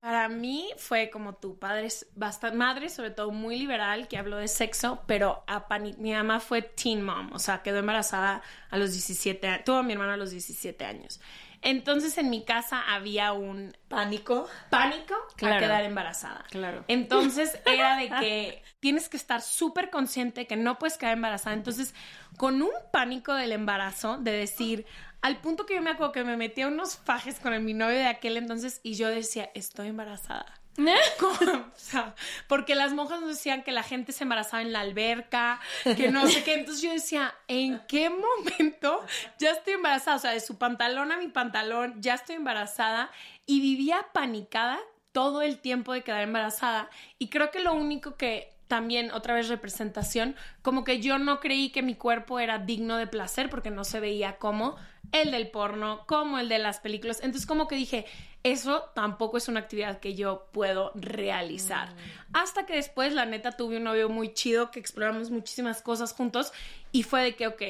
Para 0.00 0.28
mí 0.28 0.70
fue 0.76 1.10
como 1.10 1.34
tu 1.34 1.58
padre, 1.58 1.86
es 1.86 2.06
bastante 2.14 2.56
madre, 2.56 2.88
sobre 2.88 3.10
todo 3.10 3.32
muy 3.32 3.58
liberal, 3.58 4.06
que 4.06 4.16
habló 4.16 4.36
de 4.36 4.46
sexo, 4.46 5.02
pero 5.06 5.42
a 5.48 5.66
mi 5.98 6.12
mamá 6.12 6.38
fue 6.38 6.62
teen 6.62 7.02
mom, 7.02 7.32
o 7.32 7.38
sea, 7.40 7.62
quedó 7.62 7.78
embarazada 7.78 8.42
a 8.70 8.76
los 8.78 8.92
17 8.92 9.48
años, 9.48 9.64
tuvo 9.64 9.78
a 9.78 9.82
mi 9.82 9.94
hermana 9.94 10.14
a 10.14 10.16
los 10.16 10.30
17 10.30 10.84
años. 10.84 11.20
Entonces 11.62 12.16
en 12.18 12.30
mi 12.30 12.44
casa 12.44 12.80
había 12.94 13.32
un 13.32 13.76
pánico, 13.88 14.46
pánico 14.70 15.14
Claro. 15.36 15.56
a 15.56 15.58
quedar 15.58 15.84
embarazada. 15.84 16.44
Claro. 16.50 16.84
Entonces 16.86 17.58
era 17.66 17.96
de 17.96 18.08
que 18.08 18.62
tienes 18.78 19.08
que 19.08 19.16
estar 19.16 19.42
súper 19.42 19.90
consciente 19.90 20.46
que 20.46 20.56
no 20.56 20.78
puedes 20.78 20.96
quedar 20.96 21.14
embarazada. 21.14 21.56
Entonces, 21.56 21.94
con 22.36 22.62
un 22.62 22.70
pánico 22.92 23.34
del 23.34 23.50
embarazo, 23.50 24.18
de 24.18 24.30
decir, 24.30 24.86
al 25.20 25.40
punto 25.40 25.66
que 25.66 25.74
yo 25.74 25.82
me 25.82 25.90
acuerdo 25.90 26.12
que 26.12 26.24
me 26.24 26.36
metía 26.36 26.68
unos 26.68 26.96
fajes 26.96 27.40
con 27.40 27.52
el, 27.52 27.62
mi 27.62 27.74
novio 27.74 27.96
de 27.96 28.06
aquel 28.06 28.36
entonces 28.36 28.80
y 28.82 28.94
yo 28.94 29.08
decía, 29.08 29.50
estoy 29.54 29.88
embarazada. 29.88 30.58
O 31.20 31.72
sea, 31.74 32.14
porque 32.46 32.74
las 32.74 32.92
monjas 32.92 33.20
nos 33.20 33.30
decían 33.30 33.62
que 33.62 33.72
la 33.72 33.82
gente 33.82 34.12
se 34.12 34.24
embarazaba 34.24 34.62
en 34.62 34.72
la 34.72 34.80
alberca, 34.80 35.60
que 35.96 36.10
no 36.10 36.26
sé 36.26 36.44
qué. 36.44 36.54
Entonces 36.54 36.82
yo 36.82 36.92
decía, 36.92 37.34
¿en 37.48 37.80
qué 37.88 38.10
momento 38.10 39.04
ya 39.38 39.52
estoy 39.52 39.74
embarazada? 39.74 40.16
O 40.16 40.20
sea, 40.20 40.30
de 40.32 40.40
su 40.40 40.58
pantalón 40.58 41.10
a 41.10 41.18
mi 41.18 41.28
pantalón, 41.28 42.00
ya 42.00 42.14
estoy 42.14 42.36
embarazada. 42.36 43.10
Y 43.46 43.60
vivía 43.60 44.06
panicada 44.12 44.78
todo 45.12 45.42
el 45.42 45.58
tiempo 45.58 45.92
de 45.92 46.02
quedar 46.02 46.22
embarazada. 46.22 46.90
Y 47.18 47.28
creo 47.28 47.50
que 47.50 47.60
lo 47.60 47.72
único 47.74 48.16
que 48.16 48.54
también, 48.68 49.10
otra 49.12 49.34
vez 49.34 49.48
representación, 49.48 50.36
como 50.62 50.84
que 50.84 51.00
yo 51.00 51.18
no 51.18 51.40
creí 51.40 51.70
que 51.70 51.82
mi 51.82 51.94
cuerpo 51.94 52.38
era 52.38 52.58
digno 52.58 52.98
de 52.98 53.06
placer 53.06 53.48
porque 53.48 53.70
no 53.70 53.82
se 53.82 53.98
veía 53.98 54.36
como 54.36 54.76
el 55.12 55.30
del 55.30 55.50
porno, 55.50 56.04
como 56.06 56.38
el 56.38 56.48
de 56.48 56.58
las 56.58 56.80
películas. 56.80 57.18
Entonces 57.22 57.46
como 57.46 57.68
que 57.68 57.76
dije, 57.76 58.06
eso 58.42 58.90
tampoco 58.94 59.36
es 59.36 59.48
una 59.48 59.60
actividad 59.60 60.00
que 60.00 60.14
yo 60.14 60.48
puedo 60.52 60.92
realizar. 60.94 61.94
Hasta 62.32 62.66
que 62.66 62.74
después, 62.74 63.12
la 63.12 63.26
neta, 63.26 63.52
tuve 63.52 63.78
un 63.78 63.84
novio 63.84 64.08
muy 64.08 64.32
chido 64.32 64.70
que 64.70 64.80
exploramos 64.80 65.30
muchísimas 65.30 65.82
cosas 65.82 66.12
juntos 66.12 66.52
y 66.92 67.02
fue 67.02 67.22
de 67.22 67.36
que, 67.36 67.46
ok, 67.46 67.62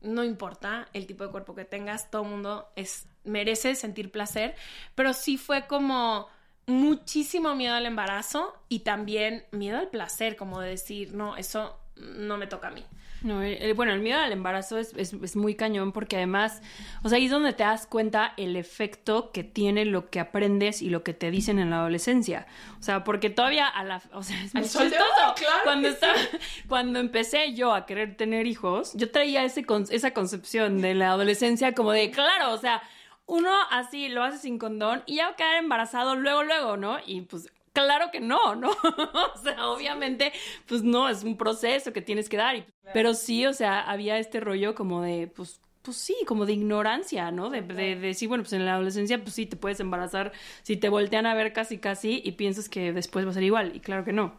no 0.00 0.24
importa 0.24 0.88
el 0.92 1.06
tipo 1.06 1.24
de 1.24 1.30
cuerpo 1.30 1.54
que 1.54 1.64
tengas, 1.64 2.10
todo 2.10 2.24
mundo 2.24 2.68
es, 2.76 3.06
merece 3.24 3.74
sentir 3.74 4.10
placer, 4.10 4.54
pero 4.94 5.12
sí 5.12 5.36
fue 5.36 5.66
como 5.66 6.28
muchísimo 6.66 7.54
miedo 7.54 7.74
al 7.74 7.86
embarazo 7.86 8.54
y 8.68 8.80
también 8.80 9.44
miedo 9.50 9.78
al 9.78 9.88
placer, 9.88 10.36
como 10.36 10.60
de 10.60 10.70
decir, 10.70 11.14
no, 11.14 11.36
eso 11.36 11.78
no 11.96 12.36
me 12.36 12.46
toca 12.46 12.68
a 12.68 12.70
mí. 12.70 12.84
No, 13.22 13.42
el- 13.42 13.54
el- 13.60 13.74
bueno, 13.74 13.92
el 13.92 14.00
miedo 14.00 14.20
al 14.20 14.30
embarazo 14.32 14.78
es, 14.78 14.92
es- 14.96 15.12
es 15.12 15.34
muy 15.36 15.54
cañón 15.56 15.90
porque 15.92 16.16
además, 16.16 16.62
o 17.02 17.08
sea, 17.08 17.16
ahí 17.18 17.24
es 17.24 17.30
donde 17.32 17.52
te 17.52 17.64
das 17.64 17.86
cuenta 17.86 18.32
el 18.36 18.54
efecto 18.54 19.32
que 19.32 19.42
tiene 19.42 19.84
lo 19.84 20.08
que 20.08 20.20
aprendes 20.20 20.82
y 20.82 20.88
lo 20.90 21.02
que 21.02 21.14
te 21.14 21.30
dicen 21.32 21.58
en 21.58 21.70
la 21.70 21.78
adolescencia. 21.80 22.46
O 22.78 22.82
sea, 22.82 23.02
porque 23.02 23.28
todavía 23.30 23.66
a 23.66 23.82
la, 23.82 24.00
o 24.12 24.22
sea, 24.22 24.40
es 24.44 24.54
muy 24.54 24.62
chistoso. 24.62 24.84
hoy, 24.86 24.90
claro 25.36 25.60
cuando 25.64 25.88
estaba, 25.88 26.14
cuando 26.68 27.00
empecé 27.00 27.54
yo 27.54 27.74
a 27.74 27.86
querer 27.86 28.16
tener 28.16 28.46
hijos, 28.46 28.92
yo 28.94 29.10
traía 29.10 29.44
ese 29.44 29.64
con- 29.64 29.86
esa 29.90 30.12
concepción 30.12 30.80
de 30.80 30.94
la 30.94 31.08
adolescencia 31.10 31.74
como 31.74 31.92
de, 31.92 32.10
claro, 32.12 32.52
o 32.52 32.58
sea, 32.58 32.82
uno 33.26 33.50
así 33.70 34.08
lo 34.08 34.22
hace 34.22 34.38
sin 34.38 34.58
condón 34.58 35.02
y 35.06 35.16
ya 35.16 35.26
va 35.26 35.32
a 35.32 35.36
quedar 35.36 35.56
embarazado 35.56 36.14
luego, 36.16 36.44
luego, 36.44 36.76
¿no? 36.76 36.98
Y 37.04 37.22
pues 37.22 37.52
Claro 37.84 38.10
que 38.10 38.20
no, 38.20 38.54
¿no? 38.56 38.70
o 39.34 39.38
sea, 39.42 39.68
obviamente, 39.68 40.32
pues 40.66 40.82
no, 40.82 41.08
es 41.08 41.22
un 41.22 41.36
proceso 41.36 41.92
que 41.92 42.02
tienes 42.02 42.28
que 42.28 42.36
dar. 42.36 42.56
y- 42.56 42.66
pero 42.92 43.14
sí, 43.14 43.46
o 43.46 43.52
sea, 43.52 43.80
había 43.82 44.18
este 44.18 44.40
rollo 44.40 44.74
como 44.74 45.02
de, 45.02 45.28
pues, 45.28 45.60
pues 45.88 45.96
sí, 45.96 46.14
como 46.26 46.44
de 46.44 46.52
ignorancia, 46.52 47.30
¿no? 47.30 47.48
De, 47.48 47.62
de, 47.62 47.72
de 47.72 47.96
decir, 47.96 48.28
bueno, 48.28 48.44
pues 48.44 48.52
en 48.52 48.66
la 48.66 48.74
adolescencia, 48.74 49.22
pues 49.22 49.34
sí, 49.34 49.46
te 49.46 49.56
puedes 49.56 49.80
embarazar 49.80 50.32
si 50.62 50.76
te 50.76 50.90
voltean 50.90 51.24
a 51.24 51.32
ver 51.32 51.54
casi, 51.54 51.78
casi 51.78 52.20
y 52.22 52.32
piensas 52.32 52.68
que 52.68 52.92
después 52.92 53.24
va 53.24 53.30
a 53.30 53.32
ser 53.32 53.42
igual. 53.42 53.74
Y 53.74 53.80
claro 53.80 54.04
que 54.04 54.12
no. 54.12 54.38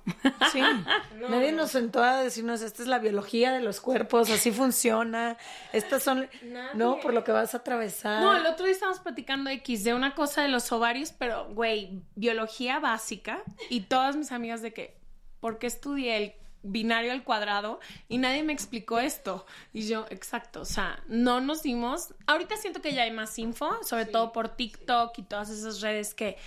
Sí. 0.51 0.61
Nadie 1.27 1.51
nos 1.51 1.71
sentó 1.71 2.03
a 2.03 2.21
decirnos, 2.21 2.61
esta 2.61 2.83
es 2.83 2.87
la 2.87 2.99
biología 2.99 3.51
de 3.51 3.61
los 3.61 3.81
cuerpos, 3.81 4.29
así 4.29 4.51
funciona. 4.51 5.37
Estas 5.73 6.03
son, 6.03 6.29
no, 6.75 6.99
por 6.99 7.15
lo 7.15 7.23
que 7.23 7.31
vas 7.31 7.55
a 7.55 7.57
atravesar. 7.57 8.21
No, 8.21 8.37
el 8.37 8.45
otro 8.45 8.65
día 8.65 8.73
estábamos 8.75 8.99
platicando 8.99 9.49
X 9.49 9.83
de 9.83 9.95
una 9.95 10.13
cosa 10.13 10.43
de 10.43 10.49
los 10.49 10.71
ovarios, 10.71 11.15
pero, 11.17 11.47
güey, 11.51 12.03
biología 12.13 12.77
básica. 12.77 13.41
Y 13.71 13.81
todas 13.81 14.15
mis 14.15 14.31
amigas 14.31 14.61
de 14.61 14.71
que, 14.71 14.99
¿por 15.39 15.57
qué 15.57 15.65
estudié 15.65 16.17
el 16.17 16.38
binario 16.63 17.11
al 17.11 17.23
cuadrado? 17.23 17.79
Y 18.07 18.17
nadie 18.17 18.43
me 18.43 18.53
explicó 18.53 18.99
esto. 18.99 19.45
Y 19.73 19.87
yo, 19.87 20.05
exacto, 20.09 20.61
o 20.61 20.65
sea, 20.65 21.03
no 21.07 21.41
nos 21.41 21.63
dimos... 21.63 22.13
Ahorita 22.27 22.57
siento 22.57 22.81
que 22.81 22.93
ya 22.93 23.03
hay 23.03 23.11
más 23.11 23.37
info, 23.39 23.83
sobre 23.83 24.05
todo 24.05 24.31
por 24.31 24.49
TikTok 24.49 25.17
y 25.17 25.23
todas 25.23 25.49
esas 25.49 25.81
redes 25.81 26.13
que 26.13 26.37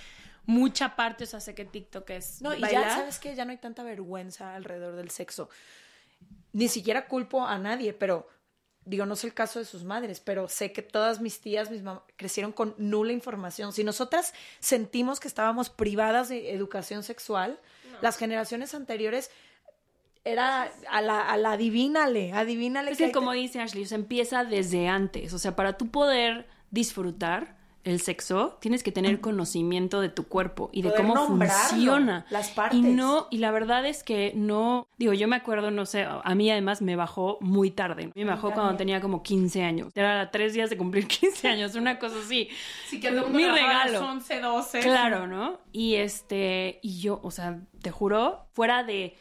mucha 0.45 0.95
parte, 0.95 1.23
o 1.23 1.27
sea, 1.27 1.39
sé 1.39 1.55
que 1.55 1.65
TikTok 1.65 2.09
es 2.11 2.41
No, 2.41 2.53
y 2.53 2.61
ya 2.61 2.95
sabes 2.95 3.19
que 3.19 3.35
ya 3.35 3.45
no 3.45 3.51
hay 3.51 3.57
tanta 3.57 3.83
vergüenza 3.83 4.55
alrededor 4.55 4.95
del 4.95 5.09
sexo. 5.09 5.49
Ni 6.51 6.67
siquiera 6.67 7.07
culpo 7.07 7.45
a 7.45 7.57
nadie, 7.57 7.93
pero 7.93 8.27
digo, 8.85 9.05
no 9.05 9.13
es 9.13 9.23
el 9.23 9.33
caso 9.33 9.59
de 9.59 9.65
sus 9.65 9.83
madres, 9.83 10.19
pero 10.19 10.49
sé 10.49 10.73
que 10.73 10.81
todas 10.81 11.21
mis 11.21 11.39
tías, 11.39 11.71
mis 11.71 11.83
mamás, 11.83 12.03
crecieron 12.17 12.51
con 12.51 12.75
nula 12.77 13.13
información. 13.13 13.71
Si 13.73 13.83
nosotras 13.83 14.33
sentimos 14.59 15.19
que 15.19 15.27
estábamos 15.27 15.69
privadas 15.69 16.29
de 16.29 16.53
educación 16.53 17.03
sexual, 17.03 17.59
las 18.01 18.17
generaciones 18.17 18.73
anteriores 18.73 19.31
era 20.25 20.71
a 20.89 21.01
la, 21.01 21.21
a 21.21 21.37
la 21.37 21.53
adivínale, 21.53 22.31
adivínale. 22.33 22.91
Es 22.91 22.97
que 22.97 23.11
como 23.11 23.33
dice 23.33 23.59
Ashley, 23.59 23.83
o 23.83 23.87
sea, 23.87 23.97
empieza 23.97 24.45
desde 24.45 24.87
antes. 24.87 25.33
O 25.33 25.39
sea, 25.39 25.55
para 25.55 25.77
tú 25.77 25.89
poder 25.89 26.47
disfrutar 26.71 27.57
el 27.83 27.99
sexo, 27.99 28.57
tienes 28.61 28.81
que 28.81 28.93
tener 28.93 29.19
conocimiento 29.19 29.99
de 29.99 30.07
tu 30.07 30.23
cuerpo 30.25 30.69
y 30.71 30.83
de 30.83 30.93
cómo 30.93 31.15
funciona. 31.27 32.25
las 32.29 32.49
partes. 32.51 32.79
Y 32.79 32.81
no, 32.81 33.27
y 33.29 33.39
la 33.39 33.51
verdad 33.51 33.85
es 33.85 34.03
que 34.03 34.31
no, 34.35 34.87
digo, 34.97 35.11
yo 35.11 35.27
me 35.27 35.35
acuerdo, 35.35 35.69
no 35.69 35.85
sé, 35.85 36.05
a 36.05 36.35
mí 36.35 36.49
además 36.49 36.81
me 36.81 36.95
bajó 36.95 37.37
muy 37.41 37.71
tarde. 37.71 38.11
Me 38.15 38.23
bajó 38.23 38.51
cuando 38.51 38.77
tenía 38.77 39.01
como 39.01 39.21
15 39.21 39.63
años. 39.63 39.91
Era 39.95 40.21
a 40.21 40.31
tres 40.31 40.53
días 40.53 40.69
de 40.69 40.77
cumplir 40.77 41.07
15 41.09 41.47
años, 41.49 41.75
una 41.75 41.99
cosa 41.99 42.15
así. 42.23 42.47
Sí, 42.87 43.01
que 43.01 43.09
el 43.09 43.29
mi 43.31 43.43
a 43.43 43.51
regalo. 43.51 43.99
11, 43.99 44.39
12. 44.39 44.79
Claro, 44.79 45.27
¿no? 45.27 45.59
Y 45.73 45.95
este, 45.95 46.79
y 46.81 47.01
yo, 47.01 47.19
o 47.21 47.31
sea, 47.31 47.59
te 47.81 47.91
juro, 47.91 48.47
fuera 48.53 48.83
de, 48.83 49.17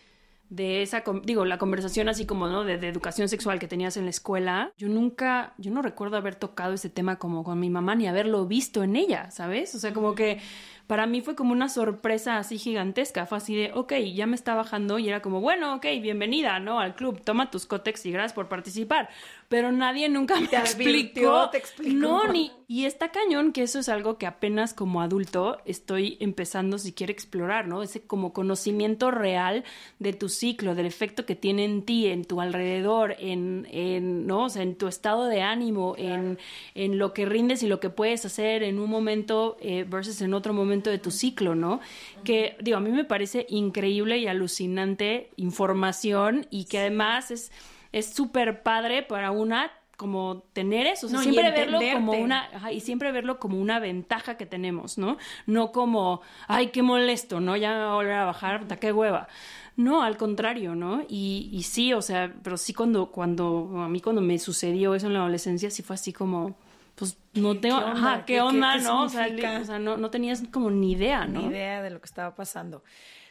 de 0.52 0.82
esa, 0.82 1.02
digo, 1.24 1.46
la 1.46 1.56
conversación 1.56 2.10
así 2.10 2.26
como, 2.26 2.46
¿no? 2.46 2.64
De, 2.64 2.76
de 2.76 2.86
educación 2.86 3.26
sexual 3.30 3.58
que 3.58 3.68
tenías 3.68 3.96
en 3.96 4.04
la 4.04 4.10
escuela, 4.10 4.70
yo 4.76 4.88
nunca, 4.88 5.54
yo 5.56 5.70
no 5.70 5.80
recuerdo 5.80 6.18
haber 6.18 6.34
tocado 6.34 6.74
ese 6.74 6.90
tema 6.90 7.16
como 7.18 7.42
con 7.42 7.58
mi 7.58 7.70
mamá 7.70 7.94
ni 7.94 8.06
haberlo 8.06 8.46
visto 8.46 8.82
en 8.82 8.96
ella, 8.96 9.30
¿sabes? 9.30 9.74
O 9.74 9.78
sea, 9.78 9.94
como 9.94 10.14
que 10.14 10.40
para 10.86 11.06
mí 11.06 11.22
fue 11.22 11.34
como 11.34 11.52
una 11.52 11.70
sorpresa 11.70 12.36
así 12.36 12.58
gigantesca, 12.58 13.24
fue 13.24 13.38
así 13.38 13.56
de, 13.56 13.70
ok, 13.72 13.94
ya 14.14 14.26
me 14.26 14.34
está 14.34 14.54
bajando 14.54 14.98
y 14.98 15.08
era 15.08 15.22
como, 15.22 15.40
bueno, 15.40 15.76
ok, 15.76 15.86
bienvenida, 16.02 16.60
¿no? 16.60 16.80
Al 16.80 16.94
club, 16.96 17.22
toma 17.22 17.50
tus 17.50 17.64
cótex 17.64 18.04
y 18.04 18.12
gracias 18.12 18.34
por 18.34 18.48
participar. 18.48 19.08
Pero 19.52 19.70
nadie 19.70 20.08
nunca 20.08 20.40
me 20.40 20.48
Te 20.48 20.56
explicó. 20.56 21.50
te 21.50 21.58
explicó. 21.58 21.94
No, 21.94 22.26
ni, 22.26 22.50
y 22.68 22.86
está 22.86 23.10
cañón 23.10 23.52
que 23.52 23.62
eso 23.62 23.80
es 23.80 23.90
algo 23.90 24.16
que 24.16 24.24
apenas 24.24 24.72
como 24.72 25.02
adulto 25.02 25.58
estoy 25.66 26.16
empezando 26.20 26.78
si 26.78 26.94
quiere 26.94 27.12
explorar, 27.12 27.68
¿no? 27.68 27.82
Ese 27.82 28.00
como 28.00 28.32
conocimiento 28.32 29.10
real 29.10 29.62
de 29.98 30.14
tu 30.14 30.30
ciclo, 30.30 30.74
del 30.74 30.86
efecto 30.86 31.26
que 31.26 31.36
tiene 31.36 31.66
en 31.66 31.82
ti, 31.82 32.06
en 32.06 32.24
tu 32.24 32.40
alrededor, 32.40 33.14
en, 33.18 33.68
en 33.70 34.26
¿no? 34.26 34.44
O 34.44 34.48
sea, 34.48 34.62
en 34.62 34.74
tu 34.74 34.88
estado 34.88 35.26
de 35.26 35.42
ánimo, 35.42 35.96
en, 35.98 36.38
en 36.74 36.98
lo 36.98 37.12
que 37.12 37.26
rindes 37.26 37.62
y 37.62 37.66
lo 37.66 37.78
que 37.78 37.90
puedes 37.90 38.24
hacer 38.24 38.62
en 38.62 38.78
un 38.78 38.88
momento 38.88 39.58
eh, 39.60 39.84
versus 39.86 40.22
en 40.22 40.32
otro 40.32 40.54
momento 40.54 40.88
de 40.88 40.96
tu 40.96 41.10
ciclo, 41.10 41.54
¿no? 41.54 41.80
Que, 42.24 42.56
digo, 42.62 42.78
a 42.78 42.80
mí 42.80 42.88
me 42.88 43.04
parece 43.04 43.44
increíble 43.50 44.16
y 44.16 44.28
alucinante 44.28 45.28
información 45.36 46.46
y 46.48 46.64
que 46.64 46.78
además 46.78 47.30
es 47.30 47.52
es 47.92 48.12
súper 48.14 48.62
padre 48.62 49.02
para 49.02 49.30
una 49.30 49.70
como 49.96 50.42
tener 50.52 50.86
eso, 50.88 51.06
o 51.06 51.10
sea, 51.10 51.18
No, 51.18 51.22
siempre 51.22 51.50
verlo 51.52 51.78
como 51.92 52.12
una, 52.12 52.46
ajá, 52.52 52.72
y 52.72 52.80
siempre 52.80 53.12
verlo 53.12 53.38
como 53.38 53.60
una 53.60 53.78
ventaja 53.78 54.36
que 54.36 54.46
tenemos, 54.46 54.98
¿no? 54.98 55.16
No 55.46 55.70
como, 55.70 56.22
ay, 56.48 56.68
qué 56.68 56.82
molesto, 56.82 57.40
¿no? 57.40 57.56
Ya 57.56 57.70
me 57.72 57.78
va 57.84 57.92
a 57.92 57.94
volver 57.94 58.12
a 58.14 58.24
bajar, 58.24 58.60
puta, 58.60 58.76
qué 58.76 58.92
hueva. 58.92 59.28
No, 59.76 60.02
al 60.02 60.16
contrario, 60.16 60.74
¿no? 60.74 61.02
Y, 61.08 61.50
y 61.52 61.62
sí, 61.62 61.92
o 61.92 62.02
sea, 62.02 62.34
pero 62.42 62.56
sí 62.56 62.74
cuando, 62.74 63.12
cuando, 63.12 63.70
a 63.84 63.88
mí 63.88 64.00
cuando 64.00 64.20
me 64.22 64.38
sucedió 64.40 64.94
eso 64.96 65.06
en 65.06 65.12
la 65.12 65.20
adolescencia, 65.20 65.70
sí 65.70 65.82
fue 65.82 65.94
así 65.94 66.12
como, 66.12 66.56
pues 66.96 67.16
no 67.34 67.56
tengo, 67.58 67.76
onda? 67.76 67.92
ajá, 67.92 68.16
¿Qué- 68.24 68.24
qué 68.26 68.32
qué- 68.34 68.40
onda, 68.40 68.76
qué 68.78 68.82
¿no? 68.82 69.02
O 69.04 69.08
sea, 69.64 69.78
no, 69.78 69.96
no 69.98 70.10
tenías 70.10 70.42
como 70.50 70.70
ni 70.70 70.92
idea, 70.92 71.26
¿no? 71.26 71.42
ni 71.42 71.46
idea 71.46 71.80
de 71.80 71.90
lo 71.90 72.00
que 72.00 72.06
estaba 72.06 72.34
pasando. 72.34 72.82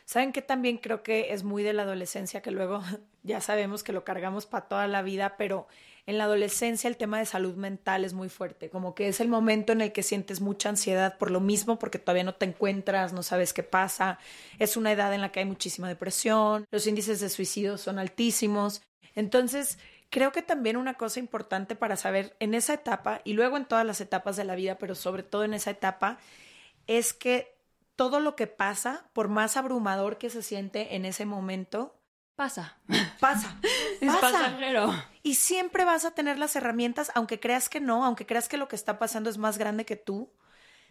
¿Saben 0.06 0.34
qué 0.34 0.42
también 0.42 0.78
creo 0.78 1.04
que 1.04 1.34
es 1.34 1.44
muy 1.44 1.64
de 1.64 1.74
la 1.74 1.84
adolescencia, 1.84 2.42
que 2.42 2.52
luego 2.52 2.82
ya 3.24 3.42
sabemos 3.42 3.84
que 3.84 3.94
lo 3.94 4.04
cargamos 4.04 4.46
para 4.46 4.68
toda 4.68 4.88
la 4.88 5.02
vida, 5.02 5.36
pero 5.38 5.68
en 6.08 6.18
la 6.18 6.26
adolescencia 6.26 6.88
el 6.88 6.98
tema 6.98 7.20
de 7.20 7.26
salud 7.26 7.56
mental 7.56 8.04
es 8.04 8.14
muy 8.14 8.30
fuerte, 8.30 8.70
como 8.70 8.96
que 8.96 9.08
es 9.08 9.20
el 9.20 9.28
momento 9.28 9.72
en 9.72 9.82
el 9.82 9.92
que 9.92 10.04
sientes 10.04 10.42
mucha 10.42 10.70
ansiedad 10.70 11.18
por 11.18 11.32
lo 11.32 11.40
mismo, 11.40 11.78
porque 11.78 12.00
todavía 12.00 12.24
no 12.24 12.36
te 12.36 12.46
encuentras, 12.46 13.14
no 13.14 13.24
sabes 13.24 13.54
qué 13.54 13.64
pasa, 13.64 14.18
es 14.60 14.78
una 14.78 14.92
edad 14.92 15.14
en 15.14 15.22
la 15.22 15.32
que 15.32 15.42
hay 15.42 15.46
muchísima 15.46 15.88
depresión, 15.88 16.66
los 16.72 16.88
índices 16.88 17.20
de 17.20 17.30
suicidio 17.30 17.78
son 17.78 18.00
altísimos, 18.00 18.82
entonces 19.16 19.78
creo 20.10 20.32
que 20.32 20.42
también 20.42 20.78
una 20.78 20.96
cosa 20.96 21.20
importante 21.20 21.76
para 21.76 21.96
saber 21.96 22.36
en 22.40 22.54
esa 22.54 22.74
etapa 22.74 23.22
y 23.24 23.34
luego 23.34 23.58
en 23.58 23.66
todas 23.66 23.86
las 23.86 24.02
etapas 24.02 24.36
de 24.36 24.44
la 24.44 24.56
vida, 24.56 24.78
pero 24.78 24.96
sobre 24.96 25.24
todo 25.24 25.44
en 25.44 25.54
esa 25.54 25.72
etapa, 25.72 26.18
es 26.88 27.14
que 27.14 27.56
todo 28.02 28.20
lo 28.20 28.36
que 28.36 28.48
pasa, 28.48 29.06
por 29.14 29.28
más 29.28 29.58
abrumador 29.58 30.18
que 30.18 30.32
se 30.32 30.42
siente 30.42 30.96
en 30.96 31.06
ese 31.06 31.24
momento, 31.24 32.02
Pasa. 32.36 32.80
pasa. 33.20 33.56
Es 34.02 34.12
pasa. 34.12 34.32
pasajero. 34.32 34.92
Y 35.22 35.36
siempre 35.36 35.86
vas 35.86 36.04
a 36.04 36.10
tener 36.10 36.40
las 36.40 36.56
herramientas, 36.56 37.12
aunque 37.14 37.40
creas 37.40 37.70
que 37.70 37.80
no, 37.80 38.04
aunque 38.04 38.26
creas 38.26 38.50
que 38.50 38.58
lo 38.58 38.68
que 38.68 38.76
está 38.76 38.98
pasando 38.98 39.30
es 39.30 39.38
más 39.38 39.60
grande 39.60 39.86
que 39.86 39.98
tú, 39.98 40.34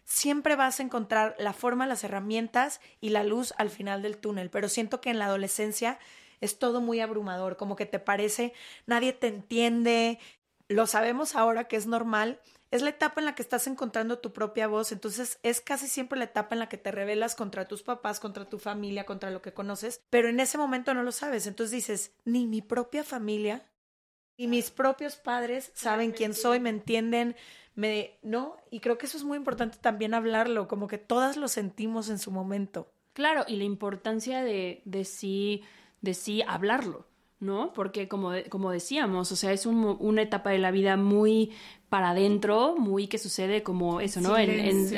siempre 0.05 0.55
vas 0.55 0.79
a 0.79 0.85
encontrar 0.85 1.35
la 1.41 1.53
forma, 1.53 1.89
las 1.89 2.05
herramientas 2.05 2.81
y 3.01 3.09
la 3.09 3.25
luz 3.25 3.55
al 3.59 3.71
final 3.71 4.03
del 4.03 4.19
túnel. 4.19 4.49
Pero 4.49 4.69
siento 4.69 5.01
que 5.01 5.11
en 5.11 5.19
la 5.19 5.25
adolescencia 5.25 5.99
es 6.41 6.61
todo 6.61 6.81
muy 6.81 7.01
abrumador, 7.01 7.57
como 7.57 7.75
que 7.75 7.87
te 7.87 7.99
parece, 7.99 8.53
nadie 8.87 9.13
te 9.13 9.27
entiende, 9.27 10.21
lo 10.69 10.87
sabemos 10.87 11.35
ahora 11.35 11.65
que 11.65 11.75
es 11.75 11.89
normal. 11.89 12.39
Es 12.71 12.83
la 12.83 12.91
etapa 12.91 13.21
en 13.21 13.25
la 13.25 13.35
que 13.35 13.43
estás 13.43 13.67
encontrando 13.67 14.19
tu 14.19 14.33
propia 14.33 14.69
voz, 14.69 14.93
entonces 14.93 15.41
es 15.43 15.61
casi 15.61 15.89
siempre 15.89 16.19
la 16.19 16.27
etapa 16.27 16.55
en 16.55 16.61
la 16.61 16.69
que 16.69 16.79
te 16.79 16.93
rebelas 16.93 17.35
contra 17.35 17.67
tus 17.67 17.83
papás, 17.83 18.21
contra 18.21 18.49
tu 18.49 18.59
familia, 18.59 19.07
contra 19.07 19.31
lo 19.31 19.43
que 19.43 19.53
conoces, 19.53 20.01
pero 20.09 20.29
en 20.29 20.39
ese 20.39 20.57
momento 20.57 20.95
no 20.95 21.03
lo 21.03 21.11
sabes, 21.11 21.47
entonces 21.47 21.73
dices, 21.73 22.13
ni 22.25 22.47
mi 22.47 22.63
propia 22.63 23.03
familia 23.03 23.67
y 24.37 24.47
mis 24.47 24.71
propios 24.71 25.17
padres 25.17 25.73
saben 25.75 26.13
quién 26.13 26.33
soy, 26.33 26.61
me 26.61 26.71
entienden, 26.71 27.37
me 27.75 28.19
no, 28.23 28.57
y 28.71 28.81
creo 28.81 28.99
que 28.99 29.07
eso 29.07 29.19
es 29.19 29.25
muy 29.25 29.37
importante 29.37 29.79
también 29.79 30.15
hablarlo, 30.15 30.69
como 30.69 30.87
que 30.87 30.99
todas 30.99 31.37
lo 31.37 31.49
sentimos 31.49 32.09
en 32.09 32.19
su 32.19 32.31
momento. 32.31 32.93
Claro, 33.13 33.45
y 33.49 33.57
la 33.57 33.65
importancia 33.65 34.43
de, 34.45 34.83
de 34.85 35.05
sí, 35.05 35.65
de 36.01 36.15
sí 36.15 36.43
hablarlo, 36.47 37.10
¿no? 37.41 37.73
Porque 37.73 38.07
como, 38.07 38.31
de- 38.33 38.45
como 38.45 38.71
decíamos, 38.71 39.33
o 39.33 39.37
sea, 39.37 39.53
es 39.53 39.65
un- 39.67 39.97
una 39.99 40.23
etapa 40.23 40.51
de 40.51 40.59
la 40.59 40.71
vida 40.71 40.97
muy 40.97 41.51
para 41.89 42.11
adentro, 42.11 42.77
muy 42.79 43.09
que 43.09 43.19
sucede 43.19 43.63
como 43.65 44.01
eso, 44.01 44.21
¿no? 44.21 44.37
En- 44.39 44.51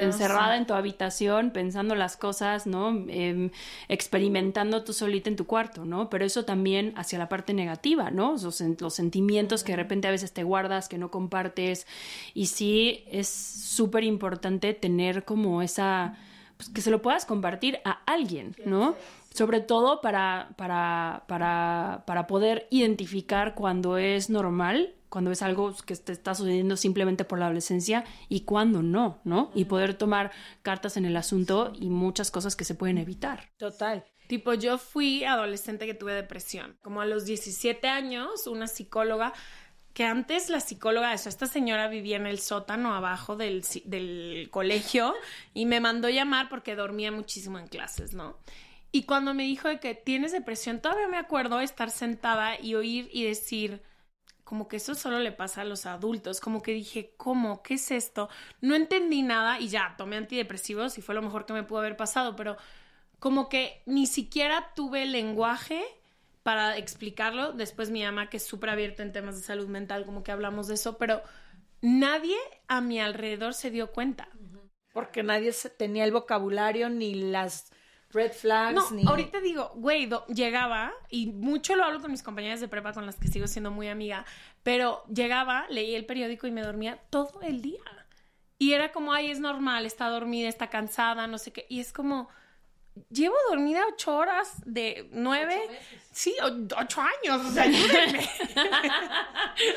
encerrada 0.08 0.56
en 0.58 0.66
tu 0.66 0.74
habitación, 0.74 1.50
pensando 1.52 1.94
las 1.94 2.16
cosas, 2.18 2.66
¿no? 2.66 2.90
Em, 3.08 3.50
experimentando 3.88 4.82
tú 4.84 4.92
solita 4.92 5.30
en 5.30 5.36
tu 5.36 5.46
cuarto, 5.46 5.84
¿no? 5.84 6.10
Pero 6.10 6.24
eso 6.24 6.44
también 6.44 6.92
hacia 6.96 7.18
la 7.18 7.28
parte 7.28 7.54
negativa, 7.54 8.10
¿no? 8.10 8.32
Los, 8.32 8.60
los 8.60 8.94
sentimientos 8.94 9.62
que 9.64 9.72
de 9.72 9.76
repente 9.76 10.08
a 10.08 10.10
veces 10.10 10.32
te 10.32 10.42
guardas, 10.42 10.88
que 10.88 10.98
no 10.98 11.10
compartes. 11.10 11.86
Y 12.34 12.46
sí, 12.46 13.04
es 13.10 13.28
súper 13.28 14.04
importante 14.04 14.74
tener 14.74 15.24
como 15.24 15.62
esa 15.62 16.16
pues, 16.56 16.68
que 16.68 16.80
se 16.82 16.90
lo 16.90 17.00
puedas 17.00 17.24
compartir 17.24 17.78
a 17.84 18.00
alguien, 18.06 18.54
¿no? 18.66 18.96
Sobre 19.34 19.60
todo 19.60 20.00
para, 20.00 20.54
para, 20.56 21.24
para, 21.26 22.04
para 22.06 22.26
poder 22.26 22.66
identificar 22.70 23.54
cuando 23.54 23.98
es 23.98 24.30
normal, 24.30 24.94
cuando 25.08 25.30
es 25.30 25.42
algo 25.42 25.74
que 25.84 25.94
te 25.96 26.12
está 26.12 26.34
sucediendo 26.34 26.76
simplemente 26.76 27.24
por 27.24 27.38
la 27.38 27.46
adolescencia 27.46 28.04
y 28.28 28.40
cuando 28.40 28.82
no, 28.82 29.20
¿no? 29.24 29.50
Y 29.54 29.66
poder 29.66 29.94
tomar 29.94 30.32
cartas 30.62 30.96
en 30.96 31.04
el 31.04 31.16
asunto 31.16 31.72
y 31.78 31.90
muchas 31.90 32.30
cosas 32.30 32.56
que 32.56 32.64
se 32.64 32.74
pueden 32.74 32.98
evitar. 32.98 33.50
Total. 33.58 34.04
Tipo, 34.26 34.54
yo 34.54 34.78
fui 34.78 35.24
adolescente 35.24 35.84
que 35.84 35.92
tuve 35.92 36.14
depresión. 36.14 36.78
Como 36.80 37.02
a 37.02 37.06
los 37.06 37.26
17 37.26 37.88
años, 37.88 38.46
una 38.46 38.66
psicóloga, 38.66 39.34
que 39.92 40.04
antes 40.04 40.48
la 40.48 40.60
psicóloga, 40.60 41.12
eso, 41.12 41.28
esta 41.28 41.46
señora 41.46 41.88
vivía 41.88 42.16
en 42.16 42.26
el 42.26 42.38
sótano 42.38 42.94
abajo 42.94 43.36
del, 43.36 43.62
del 43.84 44.48
colegio 44.50 45.14
y 45.52 45.66
me 45.66 45.80
mandó 45.80 46.08
llamar 46.08 46.48
porque 46.48 46.74
dormía 46.74 47.12
muchísimo 47.12 47.58
en 47.58 47.66
clases, 47.66 48.14
¿no? 48.14 48.38
Y 48.92 49.04
cuando 49.04 49.32
me 49.32 49.44
dijo 49.44 49.68
de 49.68 49.80
que 49.80 49.94
tienes 49.94 50.32
depresión, 50.32 50.80
todavía 50.80 51.08
me 51.08 51.16
acuerdo 51.16 51.60
estar 51.60 51.90
sentada 51.90 52.60
y 52.60 52.74
oír 52.74 53.08
y 53.10 53.24
decir, 53.24 53.82
como 54.44 54.68
que 54.68 54.76
eso 54.76 54.94
solo 54.94 55.18
le 55.18 55.32
pasa 55.32 55.62
a 55.62 55.64
los 55.64 55.86
adultos, 55.86 56.40
como 56.40 56.60
que 56.60 56.74
dije, 56.74 57.14
¿cómo? 57.16 57.62
¿Qué 57.62 57.74
es 57.74 57.90
esto? 57.90 58.28
No 58.60 58.74
entendí 58.74 59.22
nada 59.22 59.58
y 59.58 59.68
ya, 59.68 59.94
tomé 59.96 60.16
antidepresivos 60.16 60.98
y 60.98 61.02
fue 61.02 61.14
lo 61.14 61.22
mejor 61.22 61.46
que 61.46 61.54
me 61.54 61.62
pudo 61.62 61.78
haber 61.78 61.96
pasado, 61.96 62.36
pero 62.36 62.58
como 63.18 63.48
que 63.48 63.82
ni 63.86 64.06
siquiera 64.06 64.74
tuve 64.74 65.06
lenguaje 65.06 65.82
para 66.42 66.76
explicarlo. 66.76 67.52
Después 67.54 67.88
mi 67.88 68.02
mamá, 68.02 68.28
que 68.28 68.36
es 68.36 68.44
súper 68.44 68.68
abierta 68.68 69.02
en 69.02 69.12
temas 69.12 69.36
de 69.36 69.42
salud 69.42 69.68
mental, 69.68 70.04
como 70.04 70.22
que 70.22 70.32
hablamos 70.32 70.68
de 70.68 70.74
eso, 70.74 70.98
pero 70.98 71.22
nadie 71.80 72.36
a 72.68 72.82
mi 72.82 73.00
alrededor 73.00 73.54
se 73.54 73.70
dio 73.70 73.90
cuenta. 73.90 74.28
Porque 74.92 75.22
nadie 75.22 75.50
tenía 75.78 76.04
el 76.04 76.12
vocabulario 76.12 76.90
ni 76.90 77.14
las 77.14 77.71
red 78.12 78.32
flags. 78.32 78.74
No, 78.74 78.90
ni... 78.90 79.06
ahorita 79.06 79.40
digo, 79.40 79.72
güey, 79.74 80.08
llegaba, 80.28 80.92
y 81.08 81.26
mucho 81.26 81.76
lo 81.76 81.84
hablo 81.84 82.00
con 82.00 82.10
mis 82.10 82.22
compañeras 82.22 82.60
de 82.60 82.68
prepa 82.68 82.92
con 82.92 83.06
las 83.06 83.16
que 83.16 83.28
sigo 83.28 83.46
siendo 83.46 83.70
muy 83.70 83.88
amiga, 83.88 84.24
pero 84.62 85.04
llegaba, 85.12 85.66
leía 85.68 85.96
el 85.96 86.06
periódico 86.06 86.46
y 86.46 86.50
me 86.50 86.62
dormía 86.62 86.98
todo 87.10 87.40
el 87.42 87.62
día. 87.62 87.80
Y 88.58 88.74
era 88.74 88.92
como, 88.92 89.12
ay, 89.12 89.30
es 89.30 89.40
normal, 89.40 89.86
está 89.86 90.08
dormida, 90.08 90.48
está 90.48 90.70
cansada, 90.70 91.26
no 91.26 91.38
sé 91.38 91.52
qué. 91.52 91.66
Y 91.68 91.80
es 91.80 91.92
como, 91.92 92.28
llevo 93.10 93.34
dormida 93.50 93.80
ocho 93.92 94.16
horas 94.16 94.62
de 94.66 95.08
nueve. 95.12 95.58
Sí, 96.14 96.34
ocho 96.42 97.00
años, 97.00 97.46
o 97.46 97.50
sea, 97.52 97.62
ayúdenme. 97.62 98.20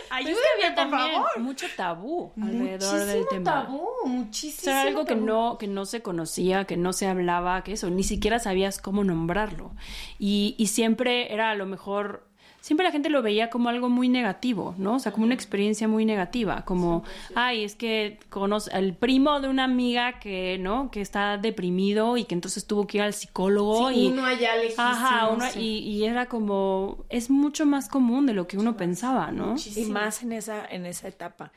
ayúdenme, 0.09 0.75
por 0.75 0.89
favor. 0.89 1.39
Mucho 1.39 1.67
tabú 1.75 2.33
alrededor 2.41 3.05
del 3.05 3.17
Muchísimo 3.19 3.25
tema. 3.29 3.43
tabú, 3.63 3.87
muchísimo. 4.05 4.71
Era 4.71 4.81
algo 4.81 5.05
que 5.05 5.15
no, 5.15 5.57
que 5.57 5.67
no 5.67 5.85
se 5.85 6.01
conocía, 6.01 6.65
que 6.65 6.77
no 6.77 6.93
se 6.93 7.07
hablaba, 7.07 7.63
que 7.63 7.73
eso, 7.73 7.89
ni 7.89 8.03
siquiera 8.03 8.39
sabías 8.39 8.79
cómo 8.81 9.03
nombrarlo. 9.03 9.71
Y, 10.19 10.55
y 10.57 10.67
siempre 10.67 11.33
era 11.33 11.51
a 11.51 11.55
lo 11.55 11.65
mejor, 11.65 12.27
siempre 12.65 12.83
la 12.83 12.91
gente 12.91 13.11
lo 13.11 13.21
veía 13.21 13.51
como 13.51 13.69
algo 13.69 13.89
muy 13.89 14.09
negativo, 14.09 14.73
¿no? 14.79 14.95
O 14.95 14.99
sea, 14.99 15.11
como 15.11 15.23
una 15.25 15.35
experiencia 15.35 15.87
muy 15.87 16.03
negativa, 16.03 16.65
como, 16.65 17.03
ay, 17.35 17.63
es 17.63 17.75
que 17.75 18.17
conoce 18.31 18.71
al 18.73 18.95
primo 18.95 19.39
de 19.39 19.49
una 19.49 19.65
amiga 19.65 20.17
que, 20.19 20.57
¿no? 20.59 20.89
Que 20.89 21.01
está 21.01 21.37
deprimido 21.37 22.17
y 22.17 22.23
que 22.25 22.33
entonces 22.33 22.65
tuvo 22.65 22.87
que 22.87 22.97
ir 22.97 23.03
al 23.03 23.13
psicólogo 23.13 23.89
Sí, 23.91 23.95
y... 23.99 24.07
uno 24.07 24.25
allá 24.25 24.55
lejísimo, 24.55 24.83
Ajá, 24.83 25.27
uno- 25.29 25.47
sí. 25.51 25.59
y, 25.59 25.77
y 25.91 26.05
era 26.05 26.25
como, 26.25 27.05
es 27.09 27.29
mucho 27.29 27.67
más 27.67 27.87
común 27.87 28.25
de 28.25 28.33
lo 28.33 28.47
que 28.47 28.57
uno 28.57 28.75
pensaba, 28.75 29.31
¿no? 29.31 29.53
Y 29.75 29.85
más 29.85 30.23
en 30.23 30.31
esa, 30.31 30.65
en 30.65 30.87
esa 30.87 31.07
etapa. 31.07 31.51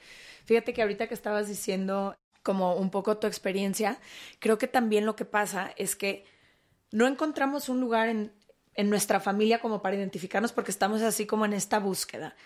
Fíjate 0.45 0.75
que 0.75 0.83
ahorita 0.83 1.07
que 1.09 1.15
estabas 1.15 1.49
diciendo 1.49 2.15
como 2.43 2.75
un 2.75 2.91
poco 2.91 3.17
tu 3.17 3.27
experiencia, 3.27 3.99
creo 4.41 4.59
que 4.59 4.67
también 4.69 5.07
lo 5.07 5.17
que 5.17 5.25
pasa 5.25 5.73
es 5.79 5.97
que 5.97 6.27
no 6.93 7.07
encontramos 7.07 7.71
un 7.71 7.81
lugar 7.81 8.09
en, 8.11 8.31
en 8.79 8.89
nuestra 8.91 9.19
familia 9.19 9.61
como 9.61 9.83
para 9.83 9.97
identificarnos 9.97 10.53
porque 10.53 10.71
estamos 10.71 11.03
así 11.03 11.27
como 11.27 11.45
en 11.45 11.53
esta 11.53 11.81
búsqueda. 11.81 12.37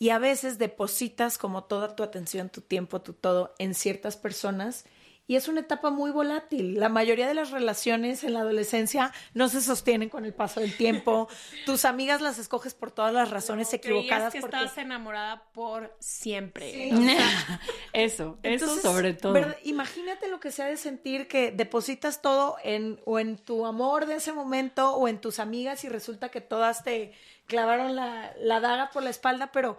Y 0.00 0.10
a 0.10 0.18
veces 0.18 0.58
depositas 0.58 1.38
como 1.38 1.64
toda 1.64 1.94
tu 1.94 2.02
atención, 2.02 2.50
tu 2.50 2.60
tiempo, 2.60 3.00
tu 3.00 3.12
todo 3.12 3.54
en 3.58 3.74
ciertas 3.74 4.16
personas 4.16 4.84
y 5.28 5.36
es 5.36 5.46
una 5.46 5.60
etapa 5.60 5.90
muy 5.90 6.10
volátil. 6.10 6.80
La 6.80 6.88
mayoría 6.88 7.28
de 7.28 7.34
las 7.34 7.50
relaciones 7.50 8.24
en 8.24 8.32
la 8.32 8.40
adolescencia 8.40 9.12
no 9.34 9.50
se 9.50 9.60
sostienen 9.60 10.08
con 10.08 10.24
el 10.24 10.32
paso 10.32 10.60
del 10.60 10.74
tiempo. 10.74 11.28
Tus 11.66 11.84
amigas 11.84 12.22
las 12.22 12.38
escoges 12.38 12.72
por 12.72 12.90
todas 12.92 13.12
las 13.12 13.30
razones 13.30 13.72
equivocadas. 13.74 14.30
Creías 14.30 14.32
que 14.32 14.40
porque... 14.40 14.56
estabas 14.56 14.78
enamorada 14.78 15.44
por 15.52 15.94
siempre. 16.00 16.72
Sí. 16.72 16.90
O 16.94 17.02
sea, 17.02 17.60
Eso, 17.92 18.38
eso 18.42 18.74
sobre 18.80 19.12
todo. 19.12 19.34
¿verdad? 19.34 19.58
Imagínate 19.64 20.28
lo 20.28 20.40
que 20.40 20.50
sea 20.50 20.64
de 20.64 20.78
sentir 20.78 21.28
que 21.28 21.52
depositas 21.52 22.22
todo 22.22 22.56
en 22.64 22.98
o 23.04 23.18
en 23.18 23.36
tu 23.36 23.66
amor 23.66 24.06
de 24.06 24.14
ese 24.14 24.32
momento 24.32 24.94
o 24.94 25.08
en 25.08 25.20
tus 25.20 25.40
amigas 25.40 25.84
y 25.84 25.90
resulta 25.90 26.30
que 26.30 26.40
todas 26.40 26.84
te 26.84 27.12
clavaron 27.46 27.94
la, 27.94 28.32
la 28.40 28.60
daga 28.60 28.88
por 28.90 29.02
la 29.02 29.10
espalda, 29.10 29.52
pero 29.52 29.78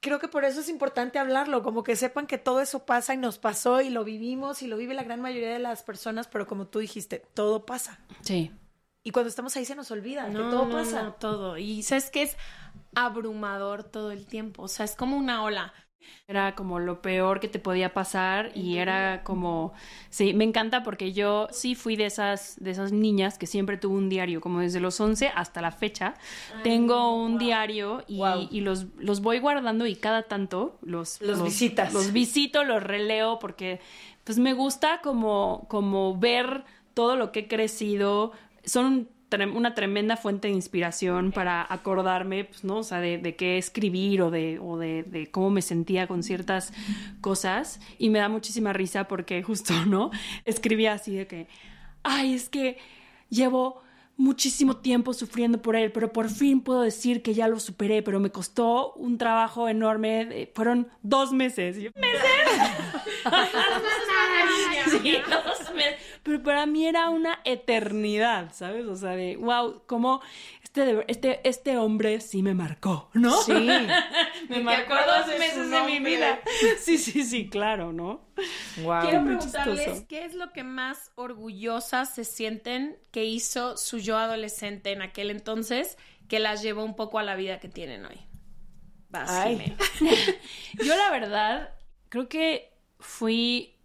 creo 0.00 0.18
que 0.18 0.28
por 0.28 0.44
eso 0.44 0.60
es 0.60 0.68
importante 0.68 1.18
hablarlo, 1.18 1.62
como 1.62 1.82
que 1.82 1.96
sepan 1.96 2.26
que 2.26 2.38
todo 2.38 2.60
eso 2.60 2.84
pasa 2.86 3.14
y 3.14 3.18
nos 3.18 3.38
pasó 3.38 3.80
y 3.80 3.90
lo 3.90 4.04
vivimos 4.04 4.62
y 4.62 4.66
lo 4.66 4.76
vive 4.76 4.94
la 4.94 5.04
gran 5.04 5.20
mayoría 5.20 5.52
de 5.52 5.58
las 5.58 5.82
personas, 5.82 6.26
pero 6.28 6.46
como 6.46 6.66
tú 6.66 6.78
dijiste, 6.78 7.22
todo 7.34 7.66
pasa. 7.66 8.00
Sí. 8.22 8.50
Y 9.02 9.12
cuando 9.12 9.28
estamos 9.28 9.56
ahí 9.56 9.64
se 9.64 9.74
nos 9.74 9.90
olvida 9.90 10.26
que 10.26 10.32
no, 10.32 10.50
todo 10.50 10.66
no, 10.66 10.72
pasa. 10.72 11.02
no, 11.02 11.12
todo. 11.14 11.58
Y 11.58 11.82
sabes 11.82 12.10
que 12.10 12.22
es 12.22 12.36
abrumador 12.94 13.84
todo 13.84 14.12
el 14.12 14.26
tiempo. 14.26 14.64
O 14.64 14.68
sea, 14.68 14.84
es 14.84 14.96
como 14.96 15.16
una 15.16 15.42
ola. 15.42 15.72
Era 16.26 16.54
como 16.54 16.78
lo 16.78 17.02
peor 17.02 17.40
que 17.40 17.48
te 17.48 17.58
podía 17.58 17.92
pasar 17.92 18.52
y 18.54 18.78
era 18.78 19.22
como, 19.24 19.72
sí, 20.10 20.32
me 20.32 20.44
encanta 20.44 20.82
porque 20.82 21.12
yo 21.12 21.48
sí 21.50 21.74
fui 21.74 21.96
de 21.96 22.06
esas, 22.06 22.56
de 22.60 22.70
esas 22.70 22.92
niñas 22.92 23.36
que 23.38 23.46
siempre 23.46 23.76
tuvo 23.76 23.96
un 23.96 24.08
diario, 24.08 24.40
como 24.40 24.60
desde 24.60 24.80
los 24.80 25.00
11 25.00 25.28
hasta 25.34 25.60
la 25.60 25.72
fecha. 25.72 26.14
Tengo 26.62 27.14
un 27.16 27.38
diario 27.38 28.04
y, 28.06 28.20
y 28.50 28.60
los, 28.60 28.86
los 28.98 29.20
voy 29.20 29.38
guardando 29.40 29.86
y 29.86 29.96
cada 29.96 30.22
tanto 30.22 30.78
los, 30.82 31.20
Los 31.20 31.42
visitas. 31.42 31.92
Los 31.92 32.12
visito, 32.12 32.64
los 32.64 32.82
releo 32.82 33.38
porque 33.38 33.80
pues 34.24 34.38
me 34.38 34.52
gusta 34.52 35.00
como, 35.02 35.66
como 35.68 36.16
ver 36.18 36.64
todo 36.94 37.16
lo 37.16 37.32
que 37.32 37.40
he 37.40 37.48
crecido. 37.48 38.32
Son 38.64 39.08
una 39.54 39.74
tremenda 39.74 40.16
fuente 40.16 40.48
de 40.48 40.54
inspiración 40.54 41.32
para 41.32 41.66
acordarme, 41.72 42.44
pues, 42.44 42.64
¿no? 42.64 42.78
O 42.78 42.82
sea, 42.82 43.00
de, 43.00 43.18
de 43.18 43.36
qué 43.36 43.58
escribir 43.58 44.22
o, 44.22 44.30
de, 44.30 44.58
o 44.58 44.76
de, 44.76 45.02
de 45.04 45.30
cómo 45.30 45.50
me 45.50 45.62
sentía 45.62 46.06
con 46.06 46.22
ciertas 46.22 46.72
cosas. 47.20 47.80
Y 47.98 48.10
me 48.10 48.18
da 48.18 48.28
muchísima 48.28 48.72
risa 48.72 49.08
porque 49.08 49.42
justo, 49.44 49.74
¿no? 49.86 50.10
Escribía 50.44 50.94
así 50.94 51.14
de 51.14 51.26
que, 51.26 51.48
ay, 52.02 52.34
es 52.34 52.48
que 52.48 52.78
llevo 53.28 53.82
muchísimo 54.20 54.76
tiempo 54.76 55.14
sufriendo 55.14 55.62
por 55.62 55.76
él, 55.76 55.92
pero 55.92 56.12
por 56.12 56.28
fin 56.28 56.60
puedo 56.60 56.82
decir 56.82 57.22
que 57.22 57.32
ya 57.32 57.48
lo 57.48 57.58
superé, 57.58 58.02
pero 58.02 58.20
me 58.20 58.30
costó 58.30 58.92
un 58.92 59.16
trabajo 59.16 59.66
enorme, 59.68 60.50
fueron 60.54 60.88
dos 61.02 61.32
meses. 61.32 61.76
¿Meses? 61.96 62.20
sí, 65.02 65.16
dos 65.28 65.74
meses. 65.74 65.96
Pero 66.22 66.42
para 66.42 66.66
mí 66.66 66.86
era 66.86 67.08
una 67.08 67.40
eternidad, 67.44 68.52
¿sabes? 68.52 68.86
O 68.86 68.96
sea, 68.96 69.10
de, 69.10 69.36
wow, 69.36 69.82
como 69.86 70.20
este, 70.62 71.04
este, 71.08 71.48
este 71.48 71.76
hombre 71.78 72.20
sí 72.20 72.42
me 72.42 72.54
marcó, 72.54 73.10
¿no? 73.14 73.42
Sí. 73.42 73.52
me 74.48 74.60
marcó 74.60 74.94
dos 74.94 75.26
meses 75.38 75.68
de 75.68 75.82
mi 75.82 75.98
vida. 75.98 76.40
Sí, 76.78 76.98
sí, 76.98 77.24
sí, 77.24 77.48
claro, 77.48 77.92
¿no? 77.92 78.20
Wow. 78.82 79.02
Quiero 79.02 79.24
preguntarles 79.24 79.84
chistoso. 79.84 80.06
qué 80.08 80.24
es 80.24 80.34
lo 80.34 80.52
que 80.52 80.62
más 80.62 81.10
orgullosas 81.14 82.14
se 82.14 82.24
sienten 82.24 82.98
que 83.10 83.24
hizo 83.24 83.76
su 83.76 83.98
yo 83.98 84.16
adolescente 84.16 84.92
en 84.92 85.02
aquel 85.02 85.30
entonces 85.30 85.98
que 86.28 86.38
las 86.38 86.62
llevó 86.62 86.84
un 86.84 86.94
poco 86.94 87.18
a 87.18 87.22
la 87.22 87.34
vida 87.34 87.58
que 87.58 87.68
tienen 87.68 88.04
hoy. 88.04 88.20
Vas. 89.08 89.30
Yo 90.84 90.96
la 90.96 91.10
verdad 91.10 91.74
creo 92.08 92.28
que 92.28 92.72
fui 93.00 93.79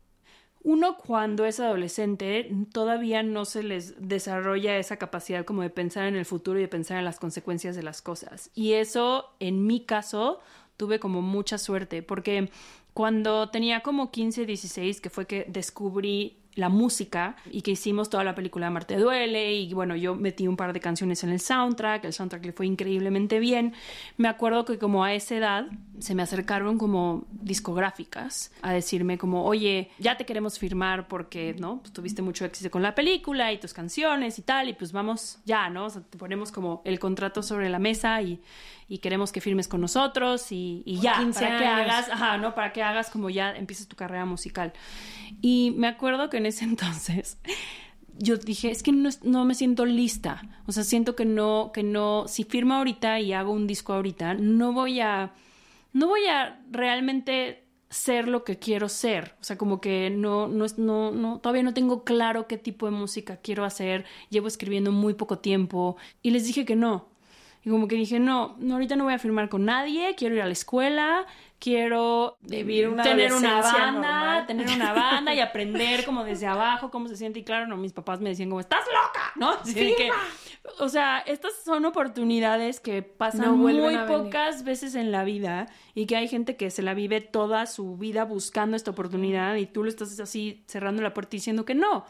uno 0.66 0.98
cuando 0.98 1.46
es 1.46 1.60
adolescente 1.60 2.50
todavía 2.74 3.22
no 3.22 3.46
se 3.46 3.62
les 3.62 3.94
desarrolla 4.00 4.78
esa 4.78 4.98
capacidad 4.98 5.46
como 5.46 5.62
de 5.62 5.70
pensar 5.70 6.08
en 6.08 6.16
el 6.16 6.26
futuro 6.26 6.58
y 6.58 6.64
de 6.64 6.68
pensar 6.68 6.98
en 6.98 7.06
las 7.06 7.20
consecuencias 7.20 7.76
de 7.76 7.84
las 7.84 8.02
cosas. 8.02 8.50
Y 8.56 8.74
eso 8.74 9.30
en 9.40 9.68
mi 9.68 9.86
caso 9.86 10.40
tuve 10.76 11.00
como 11.00 11.22
mucha 11.22 11.60
suerte 11.60 12.02
porque 12.02 12.50
cuando 12.96 13.50
tenía 13.52 13.82
como 13.82 14.10
15, 14.10 14.48
16, 14.48 15.02
que 15.02 15.12
fue 15.12 15.28
que 15.28 15.46
descubrí 15.48 16.40
la 16.56 16.70
música 16.70 17.36
y 17.52 17.62
que 17.62 17.72
hicimos 17.72 18.10
toda 18.10 18.24
la 18.24 18.34
película 18.34 18.70
Marte 18.70 18.98
Duele 18.98 19.54
y 19.54 19.74
bueno, 19.74 19.96
yo 19.96 20.16
metí 20.16 20.48
un 20.48 20.58
par 20.58 20.74
de 20.74 20.80
canciones 20.80 21.24
en 21.24 21.30
el 21.30 21.40
soundtrack, 21.40 22.06
el 22.06 22.14
soundtrack 22.14 22.46
le 22.46 22.54
fue 22.54 22.66
increíblemente 22.66 23.40
bien. 23.40 23.74
Me 24.18 24.28
acuerdo 24.28 24.66
que 24.66 24.78
como 24.78 25.04
a 25.04 25.14
esa 25.14 25.36
edad 25.36 25.68
se 26.00 26.16
me 26.16 26.24
acercaron 26.24 26.78
como 26.78 27.26
discográficas 27.32 28.52
a 28.62 28.72
decirme 28.72 29.18
como, 29.18 29.46
oye, 29.46 29.92
ya 30.00 30.18
te 30.18 30.26
queremos 30.26 30.60
firmar 30.60 31.08
porque, 31.08 31.56
¿no? 31.60 31.80
Pues 31.82 31.94
tuviste 31.94 32.22
mucho 32.22 32.46
éxito 32.46 32.72
con 32.72 32.82
la 32.82 32.96
película 32.96 33.52
y 33.52 33.60
tus 33.60 33.74
canciones 33.74 34.40
y 34.40 34.42
tal 34.42 34.70
y 34.70 34.74
pues 34.74 34.92
vamos 34.92 35.40
ya, 35.46 35.70
¿no? 35.70 35.86
O 35.86 35.90
sea, 35.90 36.02
te 36.02 36.18
ponemos 36.18 36.52
como 36.52 36.82
el 36.86 37.00
contrato 37.00 37.44
sobre 37.44 37.70
la 37.70 37.80
mesa 37.80 38.22
y, 38.22 38.42
y 38.88 39.00
queremos 39.00 39.32
que 39.32 39.42
firmes 39.42 39.68
con 39.68 39.82
nosotros 39.82 40.52
y, 40.52 40.84
y 40.86 41.00
ya, 41.00 41.18
15 41.20 41.40
para 41.40 41.58
que 41.58 41.66
hagas, 41.66 42.10
ajá, 42.10 42.38
¿no? 42.38 42.54
Para 42.56 42.72
que 42.74 42.84
hagas 42.84 43.10
como 43.10 43.30
ya 43.30 43.52
empieces 43.56 43.88
tu 43.88 43.96
carrera 43.96 44.26
musical. 44.26 44.74
Y 45.42 45.74
me 45.78 45.88
acuerdo 45.88 46.30
que 46.30 46.38
en 46.38 46.46
ese 46.46 46.66
entonces 46.72 47.38
yo 48.18 48.38
dije, 48.38 48.72
es 48.72 48.82
que 48.84 48.92
no, 48.92 49.10
no 49.24 49.44
me 49.46 49.56
siento 49.56 49.86
lista. 49.86 50.42
O 50.68 50.72
sea, 50.72 50.84
siento 50.84 51.16
que 51.16 51.26
no, 51.26 51.72
que 51.74 51.84
no, 51.84 52.26
si 52.28 52.44
firmo 52.44 52.76
ahorita 52.76 53.20
y 53.20 53.34
hago 53.34 53.52
un 53.52 53.68
disco 53.68 53.94
ahorita, 53.94 54.36
no 54.36 54.72
voy 54.72 55.02
a, 55.02 55.34
no 55.92 56.08
voy 56.08 56.26
a 56.28 56.62
realmente 56.72 57.64
ser 57.90 58.28
lo 58.28 58.44
que 58.44 58.58
quiero 58.58 58.88
ser. 58.88 59.36
O 59.42 59.44
sea, 59.44 59.58
como 59.58 59.82
que 59.82 60.10
no, 60.10 60.48
no, 60.48 60.64
es- 60.66 60.78
no, 60.78 61.12
no, 61.12 61.40
todavía 61.40 61.64
no 61.64 61.74
tengo 61.74 62.04
claro 62.04 62.48
qué 62.48 62.58
tipo 62.58 62.86
de 62.86 62.92
música 62.94 63.38
quiero 63.38 63.66
hacer. 63.66 64.06
Llevo 64.30 64.48
escribiendo 64.48 64.92
muy 64.92 65.14
poco 65.14 65.40
tiempo. 65.40 65.98
Y 66.22 66.32
les 66.32 66.46
dije 66.46 66.66
que 66.66 66.76
no. 66.76 67.10
Y 67.66 67.72
como 67.72 67.88
que 67.88 67.96
dije, 67.96 68.20
no, 68.20 68.56
no, 68.60 68.76
ahorita 68.76 68.96
no 68.96 69.06
voy 69.06 69.16
a 69.16 69.20
firmar 69.20 69.50
con 69.50 69.66
nadie, 69.66 70.14
quiero 70.16 70.36
ir 70.36 70.42
a 70.44 70.46
la 70.46 70.52
escuela, 70.52 71.26
quiero 71.58 72.38
Vivir 72.42 72.88
una 72.88 73.02
tener 73.02 73.34
una 73.34 73.60
banda, 73.60 73.92
normal. 73.92 74.46
tener 74.46 74.68
una 74.70 74.94
banda 74.94 75.34
y 75.34 75.40
aprender 75.40 76.06
como 76.06 76.24
desde 76.24 76.46
abajo 76.46 76.92
cómo 76.92 77.08
se 77.08 77.18
siente. 77.18 77.40
Y 77.40 77.44
claro, 77.44 77.66
no, 77.66 77.76
mis 77.76 77.92
papás 77.92 78.22
me 78.22 78.30
decían 78.30 78.50
como, 78.50 78.60
estás 78.60 78.86
loca, 78.86 79.32
¿no? 79.36 79.50
Así 79.50 79.96
que, 79.98 80.12
o 80.78 80.90
sea, 80.90 81.20
estas 81.20 81.54
son 81.64 81.86
oportunidades 81.86 82.80
que 82.80 83.02
pasan 83.02 83.48
No 83.48 83.56
muy 83.56 83.98
pocas 84.08 84.64
veces 84.64 84.94
en 84.94 85.12
la 85.12 85.24
vida 85.24 85.66
y 85.96 86.06
que 86.06 86.18
hay 86.18 86.28
gente 86.28 86.58
que 86.58 86.70
se 86.70 86.84
la 86.84 86.94
vive 86.94 87.20
toda 87.20 87.66
su 87.66 87.98
vida 87.98 88.26
buscando 88.26 88.78
esta 88.78 88.92
oportunidad 88.92 89.56
y 89.56 89.66
tú 89.66 89.84
lo 89.84 89.90
estás 89.90 90.20
así 90.20 90.64
cerrando 90.68 91.02
la 91.02 91.16
puerta 91.16 91.36
y 91.36 91.40
diciendo 91.40 91.66
que 91.66 91.74
no. 91.74 92.06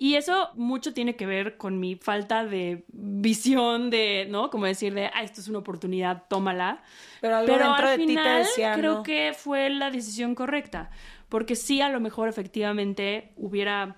Y 0.00 0.14
eso 0.14 0.48
mucho 0.54 0.94
tiene 0.94 1.14
que 1.14 1.26
ver 1.26 1.58
con 1.58 1.78
mi 1.78 1.94
falta 1.94 2.44
de 2.46 2.84
visión 2.88 3.90
de, 3.90 4.26
¿no? 4.30 4.48
Como 4.50 4.64
decir 4.64 4.94
de, 4.94 5.06
ah, 5.06 5.22
esto 5.22 5.42
es 5.42 5.48
una 5.48 5.58
oportunidad, 5.58 6.24
tómala. 6.28 6.82
Pero 7.20 7.36
algo 7.36 7.46
Pero 7.52 7.64
dentro 7.64 7.86
al 7.86 7.90
de 7.90 7.98
ti 7.98 8.06
te 8.06 8.12
final 8.16 8.38
decía, 8.38 8.76
creo 8.76 8.92
no. 8.94 9.02
que 9.02 9.32
fue 9.34 9.68
la 9.70 9.90
decisión 9.90 10.34
correcta, 10.34 10.90
porque 11.28 11.54
sí 11.54 11.82
a 11.82 11.90
lo 11.90 12.00
mejor 12.00 12.28
efectivamente 12.28 13.32
hubiera, 13.36 13.96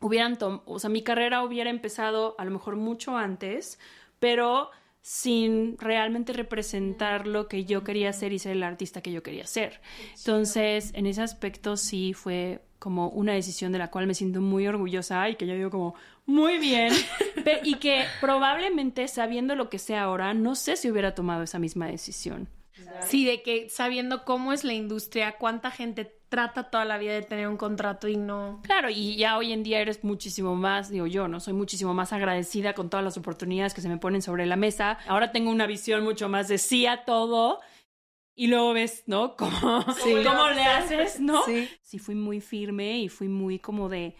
hubieran, 0.00 0.36
tom- 0.36 0.60
o 0.66 0.78
sea, 0.78 0.90
mi 0.90 1.02
carrera 1.02 1.42
hubiera 1.42 1.70
empezado 1.70 2.34
a 2.38 2.44
lo 2.44 2.50
mejor 2.50 2.76
mucho 2.76 3.16
antes, 3.16 3.78
pero 4.18 4.70
sin 5.00 5.78
realmente 5.78 6.32
representar 6.34 7.26
lo 7.26 7.48
que 7.48 7.64
yo 7.64 7.84
quería 7.84 8.12
ser 8.12 8.32
y 8.34 8.38
ser 8.38 8.52
el 8.52 8.62
artista 8.62 9.00
que 9.00 9.12
yo 9.12 9.22
quería 9.22 9.46
ser. 9.46 9.80
Entonces, 10.18 10.90
en 10.94 11.06
ese 11.06 11.22
aspecto 11.22 11.76
sí 11.76 12.12
fue 12.12 12.60
como 12.78 13.08
una 13.08 13.32
decisión 13.32 13.72
de 13.72 13.78
la 13.78 13.90
cual 13.90 14.06
me 14.06 14.14
siento 14.14 14.40
muy 14.40 14.66
orgullosa 14.66 15.28
y 15.28 15.36
que 15.36 15.46
yo 15.46 15.54
digo 15.54 15.70
como 15.70 15.94
muy 16.26 16.58
bien 16.58 16.92
Pe- 17.44 17.60
y 17.64 17.74
que 17.76 18.04
probablemente 18.20 19.08
sabiendo 19.08 19.54
lo 19.56 19.68
que 19.68 19.78
sé 19.78 19.96
ahora 19.96 20.32
no 20.34 20.54
sé 20.54 20.76
si 20.76 20.90
hubiera 20.90 21.14
tomado 21.14 21.42
esa 21.42 21.58
misma 21.58 21.86
decisión. 21.86 22.48
Sí, 23.00 23.24
de 23.24 23.42
que 23.42 23.68
sabiendo 23.68 24.24
cómo 24.24 24.52
es 24.52 24.64
la 24.64 24.74
industria, 24.74 25.36
cuánta 25.38 25.70
gente 25.70 26.14
trata 26.28 26.64
toda 26.70 26.84
la 26.84 26.98
vida 26.98 27.14
de 27.14 27.22
tener 27.22 27.48
un 27.48 27.56
contrato 27.56 28.06
y 28.06 28.16
no. 28.16 28.60
Claro, 28.62 28.90
y 28.90 29.16
ya 29.16 29.38
hoy 29.38 29.52
en 29.52 29.62
día 29.62 29.80
eres 29.80 30.04
muchísimo 30.04 30.54
más, 30.56 30.90
digo 30.90 31.06
yo, 31.06 31.26
¿no? 31.26 31.40
Soy 31.40 31.54
muchísimo 31.54 31.94
más 31.94 32.12
agradecida 32.12 32.74
con 32.74 32.90
todas 32.90 33.02
las 33.04 33.16
oportunidades 33.16 33.72
que 33.72 33.80
se 33.80 33.88
me 33.88 33.96
ponen 33.96 34.20
sobre 34.20 34.46
la 34.46 34.56
mesa. 34.56 34.98
Ahora 35.06 35.32
tengo 35.32 35.50
una 35.50 35.66
visión 35.66 36.04
mucho 36.04 36.28
más 36.28 36.48
de 36.48 36.58
sí 36.58 36.86
a 36.86 37.04
todo. 37.04 37.60
Y 38.38 38.46
luego 38.46 38.72
ves, 38.72 39.02
¿no? 39.06 39.34
Cómo, 39.36 39.84
cómo 39.84 40.48
le 40.50 40.62
haces, 40.62 41.18
¿no? 41.18 41.42
Sí. 41.42 41.68
sí 41.82 41.98
fui 41.98 42.14
muy 42.14 42.40
firme 42.40 43.00
y 43.00 43.08
fui 43.08 43.26
muy 43.26 43.58
como 43.58 43.88
de, 43.88 44.14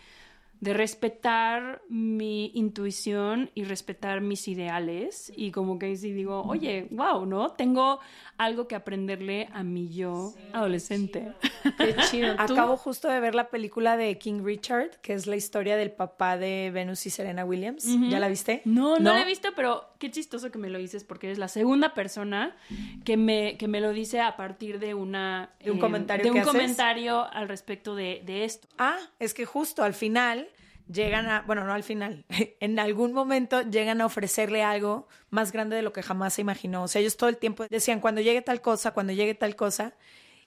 de 0.60 0.74
respetar 0.74 1.82
mi 1.88 2.50
intuición 2.54 3.50
y 3.54 3.62
respetar 3.62 4.20
mis 4.20 4.48
ideales. 4.48 5.32
Y 5.36 5.52
como 5.52 5.78
que 5.78 5.96
sí 5.96 6.10
digo, 6.10 6.42
oye, 6.42 6.88
wow, 6.90 7.26
¿no? 7.26 7.50
Tengo 7.50 8.00
algo 8.38 8.66
que 8.66 8.74
aprenderle 8.74 9.48
a 9.52 9.62
mi 9.62 9.88
yo 9.88 10.34
adolescente. 10.52 11.32
Qué 11.76 11.94
chido. 12.10 12.34
Acabo 12.38 12.76
justo 12.76 13.08
de 13.08 13.20
ver 13.20 13.36
la 13.36 13.50
película 13.50 13.96
de 13.96 14.18
King 14.18 14.42
Richard, 14.42 15.00
que 15.00 15.12
es 15.12 15.28
la 15.28 15.36
historia 15.36 15.76
del 15.76 15.92
papá 15.92 16.36
de 16.36 16.72
Venus 16.72 17.06
y 17.06 17.10
Serena 17.10 17.44
Williams. 17.44 17.86
¿Ya 18.10 18.18
la 18.18 18.26
viste? 18.26 18.62
No, 18.64 18.98
no, 18.98 19.12
la 19.12 19.22
he 19.22 19.26
visto, 19.26 19.50
pero 19.54 19.90
qué 19.98 20.10
chistoso 20.10 20.50
que 20.50 20.58
me 20.58 20.70
lo 20.70 20.78
dices 20.78 21.04
porque 21.04 21.26
eres 21.26 21.38
la 21.38 21.48
segunda 21.48 21.94
persona 21.94 22.56
que 23.04 23.16
me, 23.16 23.56
que 23.58 23.68
me 23.68 23.80
lo 23.80 23.92
dice 23.92 24.20
a 24.20 24.36
partir 24.36 24.78
de 24.78 24.94
una 24.94 25.50
De 25.62 25.70
un 25.70 25.78
eh, 25.78 25.80
comentario 25.80 26.24
de 26.24 26.30
un 26.30 26.38
haces. 26.38 26.52
comentario 26.52 27.30
al 27.32 27.48
respecto 27.48 27.94
de, 27.94 28.22
de 28.24 28.44
esto. 28.44 28.68
Ah, 28.78 28.98
es 29.18 29.34
que 29.34 29.44
justo 29.44 29.82
al 29.82 29.94
final 29.94 30.48
llegan 30.90 31.26
a, 31.28 31.42
bueno, 31.42 31.64
no 31.64 31.72
al 31.72 31.82
final, 31.82 32.24
en 32.60 32.78
algún 32.78 33.12
momento 33.12 33.62
llegan 33.62 34.00
a 34.00 34.06
ofrecerle 34.06 34.62
algo 34.62 35.06
más 35.30 35.52
grande 35.52 35.76
de 35.76 35.82
lo 35.82 35.92
que 35.92 36.02
jamás 36.02 36.34
se 36.34 36.40
imaginó. 36.40 36.84
O 36.84 36.88
sea, 36.88 37.00
ellos 37.00 37.16
todo 37.16 37.28
el 37.28 37.36
tiempo 37.36 37.66
decían, 37.68 38.00
cuando 38.00 38.20
llegue 38.20 38.42
tal 38.42 38.60
cosa, 38.60 38.92
cuando 38.92 39.12
llegue 39.12 39.34
tal 39.34 39.56
cosa, 39.56 39.94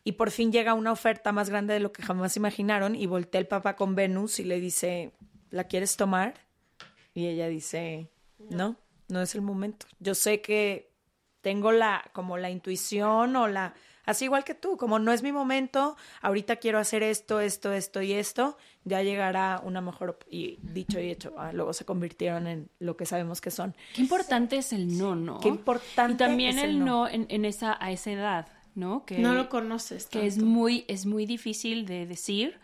y 0.03 0.13
por 0.13 0.31
fin 0.31 0.51
llega 0.51 0.73
una 0.73 0.91
oferta 0.91 1.31
más 1.31 1.49
grande 1.49 1.75
de 1.75 1.79
lo 1.79 1.91
que 1.91 2.01
jamás 2.03 2.35
imaginaron, 2.37 2.95
y 2.95 3.05
voltea 3.05 3.39
el 3.39 3.47
papá 3.47 3.75
con 3.75 3.95
Venus 3.95 4.39
y 4.39 4.43
le 4.43 4.59
dice, 4.59 5.11
¿la 5.51 5.65
quieres 5.65 5.95
tomar? 5.95 6.33
Y 7.13 7.27
ella 7.27 7.47
dice, 7.47 8.09
no, 8.39 8.57
no 8.57 8.77
es 9.19 9.33
el 9.33 9.41
momento. 9.41 9.87
Yo 9.99 10.13
sé 10.13 10.41
que 10.41 10.91
tengo 11.41 11.71
la, 11.71 12.03
como 12.13 12.37
la 12.37 12.51
intuición 12.51 13.35
o 13.35 13.47
la, 13.47 13.73
así 14.05 14.25
igual 14.25 14.43
que 14.43 14.53
tú, 14.53 14.77
como 14.77 14.99
no 14.99 15.11
es 15.11 15.23
mi 15.23 15.31
momento, 15.31 15.97
ahorita 16.21 16.57
quiero 16.57 16.77
hacer 16.77 17.01
esto, 17.01 17.39
esto, 17.39 17.73
esto 17.73 18.01
y 18.03 18.13
esto, 18.13 18.57
ya 18.83 19.01
llegará 19.01 19.59
una 19.63 19.81
mejor, 19.81 20.11
op- 20.11 20.23
y 20.29 20.59
dicho 20.61 20.99
y 20.99 21.09
hecho, 21.09 21.33
ah, 21.39 21.51
luego 21.51 21.73
se 21.73 21.83
convirtieron 21.83 22.45
en 22.45 22.69
lo 22.77 22.95
que 22.95 23.07
sabemos 23.07 23.41
que 23.41 23.49
son. 23.49 23.75
Qué 23.95 24.01
importante 24.01 24.57
es 24.57 24.71
el 24.71 24.97
no, 24.99 25.15
¿no? 25.15 25.39
Qué 25.39 25.47
importante 25.49 26.13
Y 26.13 26.17
también 26.17 26.57
es 26.59 26.63
el 26.63 26.69
el 26.71 26.79
no, 26.79 26.85
no. 26.85 27.07
en, 27.07 27.25
en 27.29 27.43
esa, 27.45 27.75
a 27.83 27.91
esa 27.91 28.11
edad, 28.11 28.47
¿no? 28.75 29.03
Que, 29.05 29.17
No 29.17 29.33
lo 29.33 29.49
conoces. 29.49 30.05
que 30.05 30.27
es 30.27 30.37
muy, 30.37 30.85
es 30.87 31.07
muy 31.07 31.25
difícil 31.25 31.87
de 31.87 32.05
decir, 32.05 32.59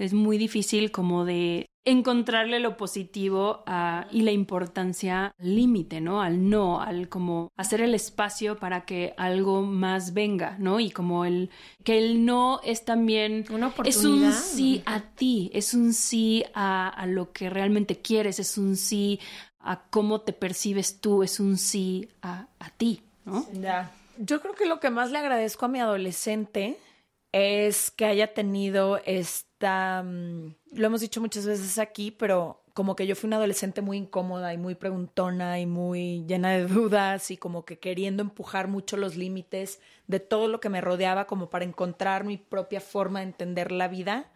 es 0.00 0.12
muy 0.14 0.38
difícil 0.38 0.90
como 0.90 1.24
de 1.24 1.66
encontrarle 1.84 2.60
lo 2.60 2.76
positivo 2.76 3.62
a- 3.66 4.06
y 4.10 4.20
la 4.22 4.32
importancia 4.32 5.32
al 5.38 5.54
límite, 5.56 6.00
¿no? 6.00 6.20
Al 6.20 6.48
no, 6.50 6.80
al 6.80 7.08
como 7.08 7.48
hacer 7.56 7.80
el 7.80 7.94
espacio 7.94 8.58
para 8.58 8.84
que 8.84 9.14
algo 9.16 9.62
más 9.62 10.12
venga, 10.12 10.56
¿no? 10.58 10.78
Y 10.78 10.90
como 10.90 11.24
el 11.24 11.48
que 11.82 11.96
el 11.98 12.24
no 12.26 12.60
es 12.64 12.84
también 12.84 13.44
Una 13.50 13.68
es 13.68 13.72
un 13.72 13.72
oportunidad. 13.72 14.32
sí 14.32 14.82
a 14.84 15.00
ti, 15.00 15.50
es 15.54 15.72
un 15.72 15.94
sí 15.94 16.44
a, 16.54 16.88
a 16.88 17.06
lo 17.06 17.32
que 17.32 17.48
realmente 17.48 17.96
quieres, 17.96 18.38
es 18.40 18.58
un 18.58 18.76
sí 18.76 19.18
a 19.58 19.82
cómo 19.90 20.20
te 20.20 20.32
percibes 20.34 21.00
tú, 21.00 21.22
es 21.22 21.40
un 21.40 21.56
sí 21.56 22.08
a, 22.22 22.46
a 22.58 22.70
ti, 22.70 23.02
¿no? 23.24 23.46
Ya. 23.54 23.90
Yo 24.18 24.40
creo 24.42 24.54
que 24.54 24.66
lo 24.66 24.80
que 24.80 24.90
más 24.90 25.10
le 25.12 25.18
agradezco 25.18 25.64
a 25.64 25.68
mi 25.68 25.80
adolescente 25.80 26.76
es 27.32 27.90
que 27.90 28.04
haya 28.04 28.34
tenido 28.34 29.00
mm, 29.60 30.78
lo 30.78 30.86
hemos 30.86 31.00
dicho 31.00 31.20
muchas 31.20 31.46
veces 31.46 31.78
aquí, 31.78 32.10
pero 32.10 32.62
como 32.74 32.96
que 32.96 33.06
yo 33.06 33.16
fui 33.16 33.26
una 33.28 33.36
adolescente 33.36 33.82
muy 33.82 33.98
incómoda 33.98 34.54
y 34.54 34.58
muy 34.58 34.74
preguntona 34.74 35.60
y 35.60 35.66
muy 35.66 36.24
llena 36.26 36.50
de 36.52 36.66
dudas 36.66 37.30
y 37.30 37.36
como 37.36 37.64
que 37.64 37.78
queriendo 37.78 38.22
empujar 38.22 38.68
mucho 38.68 38.96
los 38.96 39.16
límites 39.16 39.80
de 40.06 40.20
todo 40.20 40.48
lo 40.48 40.60
que 40.60 40.68
me 40.68 40.80
rodeaba 40.80 41.26
como 41.26 41.50
para 41.50 41.64
encontrar 41.64 42.24
mi 42.24 42.36
propia 42.36 42.80
forma 42.80 43.20
de 43.20 43.26
entender 43.26 43.72
la 43.72 43.88
vida. 43.88 44.30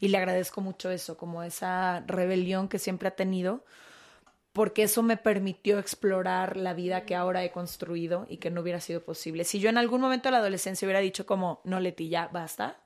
y 0.00 0.08
le 0.08 0.18
agradezco 0.18 0.60
mucho 0.60 0.90
eso, 0.90 1.16
como 1.16 1.42
esa 1.42 2.04
rebelión 2.06 2.68
que 2.68 2.78
siempre 2.78 3.08
ha 3.08 3.16
tenido, 3.16 3.64
porque 4.52 4.84
eso 4.84 5.02
me 5.02 5.16
permitió 5.16 5.78
explorar 5.78 6.56
la 6.56 6.74
vida 6.74 7.04
que 7.04 7.14
ahora 7.16 7.44
he 7.44 7.50
construido 7.50 8.26
y 8.28 8.38
que 8.38 8.50
no 8.50 8.60
hubiera 8.60 8.80
sido 8.80 9.04
posible. 9.04 9.44
Si 9.44 9.60
yo 9.60 9.68
en 9.70 9.78
algún 9.78 10.00
momento 10.00 10.28
de 10.28 10.32
la 10.32 10.38
adolescencia 10.38 10.86
hubiera 10.86 11.00
dicho 11.00 11.26
como, 11.26 11.60
no, 11.64 11.80
Leti, 11.80 12.08
ya 12.08 12.28
basta, 12.28 12.80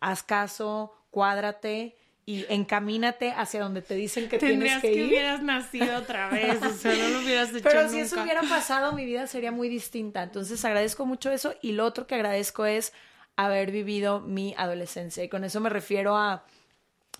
haz 0.00 0.22
caso, 0.22 0.92
cuádrate 1.16 1.96
y 2.26 2.44
encamínate 2.50 3.30
hacia 3.30 3.62
donde 3.62 3.80
te 3.80 3.94
dicen 3.94 4.28
que 4.28 4.36
tienes 4.36 4.58
Tendrías 4.58 4.82
que, 4.82 4.92
que, 4.92 4.94
ir. 4.96 5.06
hubieras 5.06 5.42
nacido 5.42 5.96
otra 5.96 6.28
vez, 6.28 6.60
o 6.62 6.70
sea, 6.74 6.94
no 6.94 7.08
lo 7.08 7.20
hubieras 7.20 7.48
hecho 7.54 7.60
Pero 7.62 7.88
si 7.88 7.94
nunca. 7.94 8.04
eso 8.04 8.22
hubiera 8.22 8.42
pasado, 8.42 8.92
mi 8.92 9.06
vida 9.06 9.26
sería 9.26 9.50
muy 9.50 9.70
distinta. 9.70 10.22
Entonces 10.22 10.62
agradezco 10.62 11.06
mucho 11.06 11.30
eso 11.32 11.54
y 11.62 11.72
lo 11.72 11.86
otro 11.86 12.06
que 12.06 12.16
agradezco 12.16 12.66
es 12.66 12.92
haber 13.34 13.70
vivido 13.70 14.20
mi 14.20 14.54
adolescencia. 14.58 15.24
Y 15.24 15.30
con 15.30 15.42
eso 15.42 15.58
me 15.60 15.70
refiero 15.70 16.18
a 16.18 16.44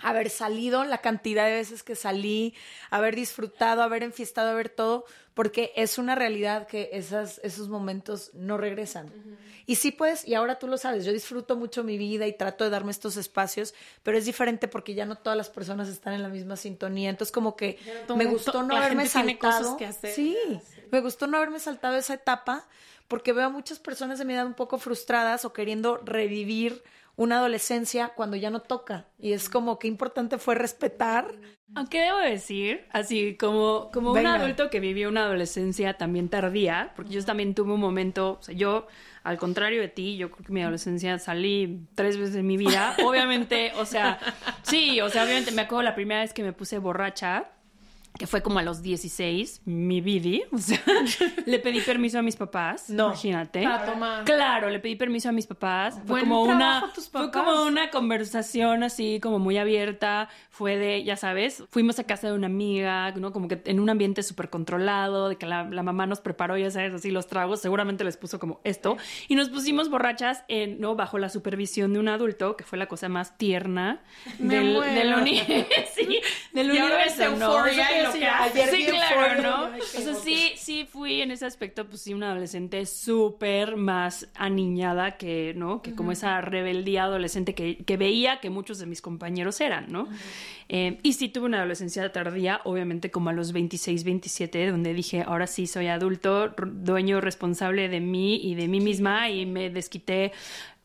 haber 0.01 0.29
salido, 0.29 0.85
la 0.85 0.99
cantidad 0.99 1.47
de 1.47 1.55
veces 1.55 1.83
que 1.83 1.95
salí, 1.97 2.55
haber 2.91 3.17
disfrutado, 3.17 3.83
haber 3.83 4.03
enfiestado, 4.03 4.51
haber 4.51 4.69
todo, 4.69 5.07
porque 5.37 5.70
es 5.76 5.99
una 5.99 6.14
realidad 6.14 6.66
que 6.66 6.89
esas, 6.95 7.43
esos 7.45 7.68
momentos 7.68 8.30
no 8.32 8.57
regresan. 8.57 9.12
Y 9.66 9.74
sí 9.74 9.93
puedes, 9.93 10.26
y 10.26 10.32
ahora 10.32 10.59
tú 10.59 10.66
lo 10.66 10.78
sabes, 10.78 11.05
yo 11.05 11.12
disfruto 11.12 11.57
mucho 11.57 11.84
mi 11.84 11.99
vida 11.99 12.26
y 12.26 12.32
trato 12.32 12.64
de 12.64 12.70
darme 12.70 12.91
estos 12.91 13.18
espacios, 13.18 13.74
pero 14.03 14.16
es 14.16 14.24
diferente 14.24 14.66
porque 14.66 14.95
ya 14.95 15.05
no 15.05 15.18
todas 15.18 15.37
las 15.37 15.51
personas 15.51 15.89
están 15.89 16.14
en 16.14 16.22
la 16.22 16.30
misma 16.30 16.57
sintonía. 16.57 17.11
Entonces 17.11 17.32
como 17.32 17.55
que 17.55 17.78
me 18.16 18.24
gustó 18.24 18.62
no 18.62 18.74
haberme 18.74 19.07
saltado. 19.07 19.76
hacer. 19.87 20.14
Sí, 20.14 20.39
me 20.91 21.03
gustó 21.03 21.26
no 21.26 21.37
haberme 21.37 21.59
saltado 21.61 21.97
esa 21.97 22.14
etapa 22.14 22.66
porque 23.07 23.34
veo 23.34 23.45
a 23.45 23.51
muchas 23.51 23.78
personas 23.78 24.18
de 24.18 24.24
mi 24.24 24.32
edad 24.32 24.47
un 24.47 24.55
poco 24.55 24.78
frustradas 24.78 25.45
o 25.45 25.53
queriendo 25.53 25.99
revivir 25.99 26.82
una 27.17 27.39
adolescencia 27.39 28.09
cuando 28.14 28.37
ya 28.37 28.51
no 28.51 28.61
toca. 28.61 29.07
Y 29.19 29.33
es 29.33 29.49
como 29.49 29.79
que 29.79 29.89
importante 29.89 30.39
fue 30.39 30.55
respetar. 30.55 31.33
Aunque 31.75 32.01
debo 32.01 32.19
decir, 32.19 32.87
así 32.91 33.37
como, 33.37 33.91
como 33.93 34.12
un 34.12 34.27
adulto 34.27 34.71
que 34.71 34.79
vivió 34.79 35.09
una 35.09 35.25
adolescencia 35.25 35.95
también 35.95 36.29
tardía, 36.29 36.93
porque 36.95 37.12
yo 37.12 37.25
también 37.25 37.55
tuve 37.55 37.73
un 37.73 37.81
momento, 37.81 38.39
o 38.39 38.43
sea, 38.43 38.55
yo, 38.55 38.87
al 39.25 39.39
contrario 39.39 39.81
de 39.81 39.89
ti, 39.89 40.17
yo 40.17 40.31
creo 40.31 40.47
que 40.47 40.53
mi 40.53 40.62
adolescencia 40.62 41.19
salí 41.19 41.89
tres 41.95 42.19
veces 42.19 42.37
en 42.37 42.47
mi 42.47 42.57
vida. 42.57 42.95
Obviamente, 43.05 43.73
o 43.79 43.85
sea, 43.85 44.19
sí, 44.62 45.01
o 45.01 45.09
sea, 45.09 45.25
obviamente 45.25 45.51
me 45.51 45.62
acuerdo 45.62 45.83
la 45.83 45.95
primera 45.95 46.21
vez 46.21 46.33
que 46.33 46.45
me 46.45 46.53
puse 46.53 46.79
borracha, 46.79 47.51
que 48.19 48.27
fue 48.27 48.43
como 48.43 48.59
a 48.59 48.62
los 48.62 48.81
16, 48.83 49.62
mi 49.67 50.01
bidi, 50.01 50.43
o 50.53 50.59
sea, 50.59 50.81
le 51.45 51.59
pedí 51.59 51.81
permiso 51.81 52.19
a 52.19 52.23
mis 52.23 52.37
papás, 52.37 52.89
No. 52.89 53.07
imagínate. 53.09 53.62
Para 53.62 53.85
tomar. 53.85 54.25
Claro, 54.25 54.71
le 54.71 54.79
pedí 54.79 54.97
permiso 54.97 55.29
a 55.29 55.33
mis 55.33 55.47
papás. 55.47 56.01
Fue 56.07 56.21
como 56.21 56.43
una 56.43 56.91
tus 56.95 57.09
fue 57.11 57.27
papás. 57.31 57.45
como 57.45 57.62
una 57.64 57.91
conversación 57.91 58.83
así 58.83 59.21
como 59.21 59.39
muy 59.39 59.59
abierta, 59.59 60.29
fue 60.51 60.77
de, 60.77 61.05
ya 61.05 61.17
sabes, 61.17 61.62
fuimos 61.69 61.99
a 61.99 62.05
casa 62.05 62.29
de 62.29 62.33
una 62.35 62.47
amiga, 62.47 63.11
¿no? 63.12 63.33
Como 63.33 63.49
que 63.49 63.61
en 63.67 63.81
un 63.81 63.91
ambiente 63.91 64.23
súper 64.23 64.49
controlado, 64.49 65.29
de 65.29 65.37
que 65.37 65.45
la, 65.47 65.64
la 65.64 65.83
mamá 65.83 66.07
nos 66.07 66.21
preparó, 66.21 66.57
ya 66.57 66.71
sabes, 66.71 66.95
así 66.95 67.11
los 67.11 67.27
tragos, 67.27 67.61
seguramente 67.61 68.03
les 68.05 68.17
puso 68.17 68.39
como 68.39 68.61
esto, 68.64 68.97
y 69.29 69.35
nos 69.35 69.51
pusimos 69.51 69.91
borrachas, 69.91 70.45
en, 70.49 70.81
¿no? 70.81 70.95
Bajo 70.97 71.19
la 71.19 71.29
supervisión 71.29 71.93
de 71.93 71.99
un 71.99 72.09
adulto, 72.09 72.57
que 72.57 72.64
fue 72.64 72.79
la 72.79 72.87
cosa 72.87 73.09
más 73.11 73.37
tierna 73.37 74.03
del, 74.39 74.81
del, 74.81 75.14
uni- 75.14 75.41
sí, 75.95 76.21
del 76.57 76.75
Y 76.75 76.79
ahora 76.79 76.97
ves 76.97 77.15
universo, 77.17 77.39
¿no? 77.39 77.69
Y 77.69 77.77
lo 77.77 78.13
Sí, 78.13 78.19
que 78.19 78.27
ayer 78.27 78.69
Sí, 78.71 78.77
vi 78.79 78.85
claro, 78.87 79.43
¿no? 79.43 79.77
O 79.77 80.01
sea, 80.01 80.15
sí, 80.15 80.53
sí 80.57 80.89
fui 80.91 81.21
en 81.21 81.31
ese 81.31 81.47
aspecto, 81.47 81.87
pues 81.87 82.01
sí, 82.03 82.15
una 82.15 82.31
adolescente 82.33 82.85
súper 82.87 83.77
más 83.77 84.29
aniñada 84.35 85.17
que, 85.17 85.53
¿no? 85.55 85.83
Que 85.83 85.95
como 85.95 86.13
esa 86.13 86.41
rebeldía 86.41 87.05
adolescente 87.05 87.55
que, 87.55 87.77
que 87.79 87.97
veía 87.97 88.41
que 88.41 88.51
muchos 88.51 88.79
de 88.79 88.87
mis 88.87 89.03
compañeros 89.03 89.61
eran, 89.61 89.93
¿no? 89.93 90.09
Eh, 90.69 90.99
y 91.03 91.13
sí 91.13 91.29
tuve 91.29 91.47
una 91.47 91.59
adolescencia 91.59 92.11
tardía, 92.11 92.61
obviamente 92.65 93.11
como 93.11 93.31
a 93.31 93.33
los 93.33 93.53
26, 93.53 94.03
27, 94.03 94.71
donde 94.71 94.95
dije, 94.95 95.23
ahora 95.23 95.47
sí 95.47 95.67
soy 95.67 95.87
adulto, 95.87 96.55
dueño 96.59 97.21
responsable 97.21 97.89
de 97.89 98.01
mí 98.01 98.37
y 98.43 98.55
de 98.55 98.67
mí 98.67 98.81
misma 98.81 99.31
y 99.31 99.47
me 99.47 99.71
desquité 99.71 100.33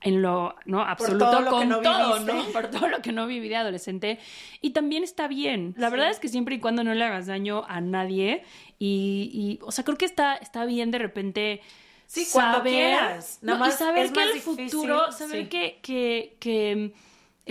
en 0.01 0.21
lo 0.21 0.55
no 0.65 0.81
absoluto 0.81 1.25
todo 1.25 1.41
lo 1.41 1.45
que 1.45 1.57
con 1.57 1.69
no 1.69 1.81
todo. 1.81 2.19
¿no? 2.19 2.43
Por 2.45 2.67
todo 2.69 2.87
lo 2.87 3.01
que 3.01 3.11
no 3.11 3.27
viví 3.27 3.49
de 3.49 3.55
adolescente. 3.55 4.19
Y 4.61 4.71
también 4.71 5.03
está 5.03 5.27
bien. 5.27 5.73
La 5.77 5.89
verdad 5.89 6.09
es 6.09 6.19
que 6.19 6.27
siempre 6.27 6.55
y 6.55 6.59
cuando 6.59 6.83
no 6.83 6.93
le 6.93 7.03
hagas 7.03 7.27
daño 7.27 7.63
a 7.67 7.81
nadie. 7.81 8.43
Y, 8.79 9.29
y, 9.33 9.59
o 9.63 9.71
sea, 9.71 9.83
creo 9.83 9.97
que 9.97 10.05
está, 10.05 10.35
está 10.35 10.65
bien 10.65 10.91
de 10.91 10.97
repente. 10.97 11.61
Sí, 12.07 12.27
cuando 12.31 12.63
quieras. 12.63 13.39
Nada 13.41 13.59
no, 13.59 13.65
y 13.65 13.67
más 13.69 13.77
saber 13.77 14.05
es 14.05 14.11
que 14.11 14.19
más 14.19 14.27
el 14.27 14.33
difícil, 14.33 14.69
futuro, 14.69 15.11
saber 15.11 15.43
sí. 15.43 15.49
que, 15.49 15.79
que, 15.81 16.35
que 16.39 16.93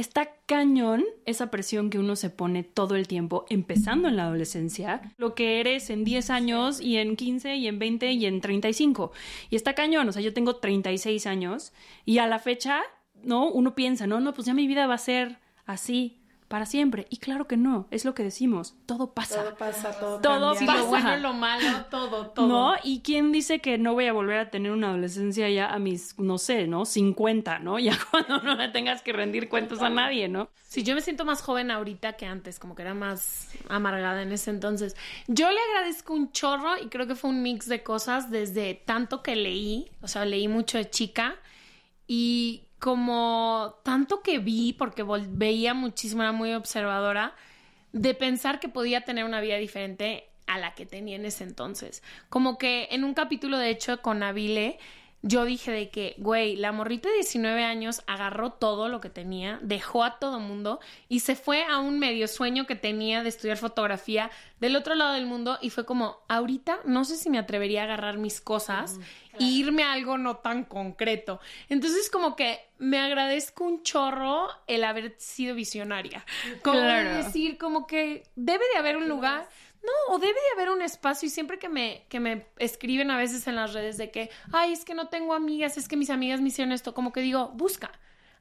está 0.01 0.35
cañón 0.47 1.05
esa 1.27 1.51
presión 1.51 1.91
que 1.91 1.99
uno 1.99 2.17
se 2.17 2.31
pone 2.31 2.63
todo 2.63 2.97
el 2.97 3.07
tiempo, 3.07 3.47
empezando 3.49 4.09
en 4.09 4.17
la 4.17 4.25
adolescencia, 4.25 5.01
lo 5.17 5.35
que 5.35 5.61
eres 5.61 5.91
en 5.91 6.05
10 6.05 6.31
años 6.31 6.81
y 6.81 6.97
en 6.97 7.17
15 7.17 7.57
y 7.57 7.67
en 7.67 7.79
20 7.79 8.13
y 8.13 8.27
en 8.27 8.41
35. 8.41 9.13
Y 9.51 9.57
está 9.57 9.75
cañón, 9.75 10.09
o 10.09 10.13
sea, 10.13 10.23
yo 10.23 10.33
tengo 10.33 10.57
36 10.57 11.27
años 11.27 11.73
y 12.05 12.19
a 12.19 12.27
la 12.27 12.39
fecha, 12.39 12.83
¿no? 13.23 13.51
Uno 13.51 13.75
piensa, 13.75 14.07
no, 14.07 14.21
no, 14.21 14.35
pues 14.35 14.47
ya 14.47 14.55
mi 14.55 14.67
vida 14.67 14.87
va 14.87 14.95
a 14.95 14.99
ser 14.99 15.39
así 15.67 16.20
para 16.51 16.67
siempre. 16.67 17.07
Y 17.11 17.19
claro 17.19 17.47
que 17.47 17.57
no, 17.57 17.87
es 17.93 18.05
lo 18.05 18.13
que 18.13 18.25
decimos, 18.25 18.75
todo 18.85 19.15
pasa. 19.15 19.41
Todo 19.41 19.55
pasa, 19.55 19.93
todo, 20.01 20.21
Todo 20.21 20.55
cambia. 20.55 20.59
Sí, 20.59 20.67
pasa. 20.67 20.79
lo 20.81 20.87
bueno, 20.89 21.17
lo 21.19 21.33
malo, 21.33 21.85
todo, 21.89 22.27
todo. 22.31 22.47
¿No? 22.49 22.75
¿Y 22.83 23.03
quién 23.03 23.31
dice 23.31 23.61
que 23.61 23.79
no 23.79 23.93
voy 23.93 24.07
a 24.07 24.13
volver 24.13 24.37
a 24.41 24.51
tener 24.51 24.73
una 24.73 24.89
adolescencia 24.89 25.49
ya 25.49 25.73
a 25.73 25.79
mis, 25.79 26.19
no 26.19 26.39
sé, 26.39 26.67
¿no? 26.67 26.85
50, 26.85 27.61
¿no? 27.61 27.79
Ya 27.91 27.97
cuando 28.11 28.43
no 28.43 28.57
le 28.57 28.67
tengas 28.67 29.01
que 29.01 29.13
rendir 29.13 29.49
cuentas 29.49 29.81
a 29.81 29.91
nadie, 29.91 30.27
¿no? 30.29 30.51
Sí, 30.67 30.83
yo 30.83 30.97
me 30.97 31.03
siento 31.03 31.25
más 31.25 31.41
joven 31.41 31.71
ahorita 31.71 32.15
que 32.15 32.27
antes, 32.27 32.59
como 32.59 32.75
que 32.75 32.83
era 32.83 32.95
más 32.95 33.53
amargada 33.69 34.21
en 34.21 34.33
ese 34.33 34.51
entonces. 34.51 34.97
Yo 35.29 35.53
le 35.53 35.61
agradezco 35.71 36.15
un 36.15 36.33
chorro 36.33 36.79
y 36.83 36.89
creo 36.89 37.07
que 37.07 37.15
fue 37.15 37.31
un 37.31 37.45
mix 37.45 37.69
de 37.69 37.85
cosas 37.85 38.29
desde 38.29 38.75
tanto 38.75 39.23
que 39.23 39.37
leí, 39.37 39.89
o 40.03 40.09
sea, 40.09 40.25
leí 40.25 40.49
mucho 40.49 40.79
de 40.79 40.91
chica 40.91 41.37
y 42.09 42.65
como 42.81 43.77
tanto 43.85 44.23
que 44.23 44.39
vi, 44.39 44.73
porque 44.73 45.05
veía 45.29 45.75
muchísimo, 45.75 46.23
era 46.23 46.33
muy 46.33 46.55
observadora, 46.55 47.35
de 47.93 48.15
pensar 48.15 48.59
que 48.59 48.69
podía 48.69 49.03
tener 49.03 49.25
una 49.25 49.41
vida 49.41 49.57
diferente 49.57 50.29
a 50.47 50.59
la 50.59 50.75
que 50.75 50.87
tenía 50.87 51.17
en 51.17 51.27
ese 51.27 51.45
entonces. 51.45 52.03
Como 52.29 52.59
que 52.59 52.89
en 52.91 53.05
un 53.05 53.15
capítulo, 53.15 53.59
de 53.59 53.71
hecho, 53.71 54.01
con 54.01 54.23
Avile, 54.23 54.79
yo 55.23 55.45
dije 55.45 55.71
de 55.71 55.91
que, 55.91 56.15
güey, 56.17 56.57
la 56.57 56.73
morrita 56.73 57.09
de 57.11 57.17
19 57.17 57.63
años 57.63 58.03
agarró 58.07 58.53
todo 58.53 58.89
lo 58.89 59.01
que 59.03 59.11
tenía, 59.11 59.59
dejó 59.63 60.03
a 60.03 60.19
todo 60.19 60.41
mundo 60.41 60.81
y 61.09 61.21
se 61.21 61.37
fue 61.37 61.63
a 61.65 61.79
un 61.79 61.99
medio 61.99 62.27
sueño 62.27 62.67
que 62.67 62.75
tenía 62.75 63.23
de 63.23 63.29
estudiar 63.29 63.59
fotografía 63.59 64.31
del 64.61 64.77
otro 64.77 64.95
lado 64.95 65.13
del 65.13 65.27
mundo 65.27 65.59
y 65.61 65.69
fue 65.71 65.85
como, 65.85 66.17
ahorita 66.29 66.81
no 66.87 67.05
sé 67.05 67.17
si 67.17 67.29
me 67.29 67.39
atrevería 67.39 67.83
a 67.83 67.85
agarrar 67.85 68.17
mis 68.17 68.41
cosas 68.41 68.99
e 69.39 69.45
irme 69.45 69.83
a 69.83 69.93
algo 69.93 70.17
no 70.17 70.37
tan 70.39 70.65
concreto. 70.65 71.39
Entonces 71.69 72.09
como 72.09 72.35
que 72.35 72.59
me 72.79 72.99
agradezco 72.99 73.65
un 73.65 73.83
chorro 73.83 74.49
el 74.67 74.85
haber 74.85 75.15
sido 75.19 75.55
visionaria. 75.55 76.25
Como 76.63 76.79
Claro. 76.81 77.17
decir, 77.17 77.59
como 77.59 77.87
que 77.87 78.23
debe 78.37 78.65
de 78.73 78.79
haber 78.79 78.97
un 78.97 79.09
lugar. 79.09 79.47
No, 79.83 80.15
o 80.15 80.19
debe 80.19 80.35
de 80.35 80.53
haber 80.55 80.71
un 80.71 80.83
espacio 80.83 81.27
y 81.27 81.31
siempre 81.31 81.59
que 81.59 81.69
me, 81.69 82.07
que 82.09 82.21
me 82.21 82.47
escriben 82.59 83.11
a 83.11 83.17
veces 83.17 83.47
en 83.47 83.57
las 83.57 83.73
redes 83.73 83.97
de 83.97 84.11
que, 84.11 84.31
ay, 84.53 84.73
es 84.73 84.85
que 84.85 84.95
no 84.95 85.09
tengo 85.09 85.35
amigas, 85.35 85.79
es 85.79 85.89
que 85.89 85.97
mis 85.97 86.11
amigas 86.11 86.41
me 86.41 86.49
hicieron 86.49 86.73
esto, 86.73 86.93
como 86.93 87.13
que 87.13 87.21
digo, 87.21 87.49
busca. 87.55 87.91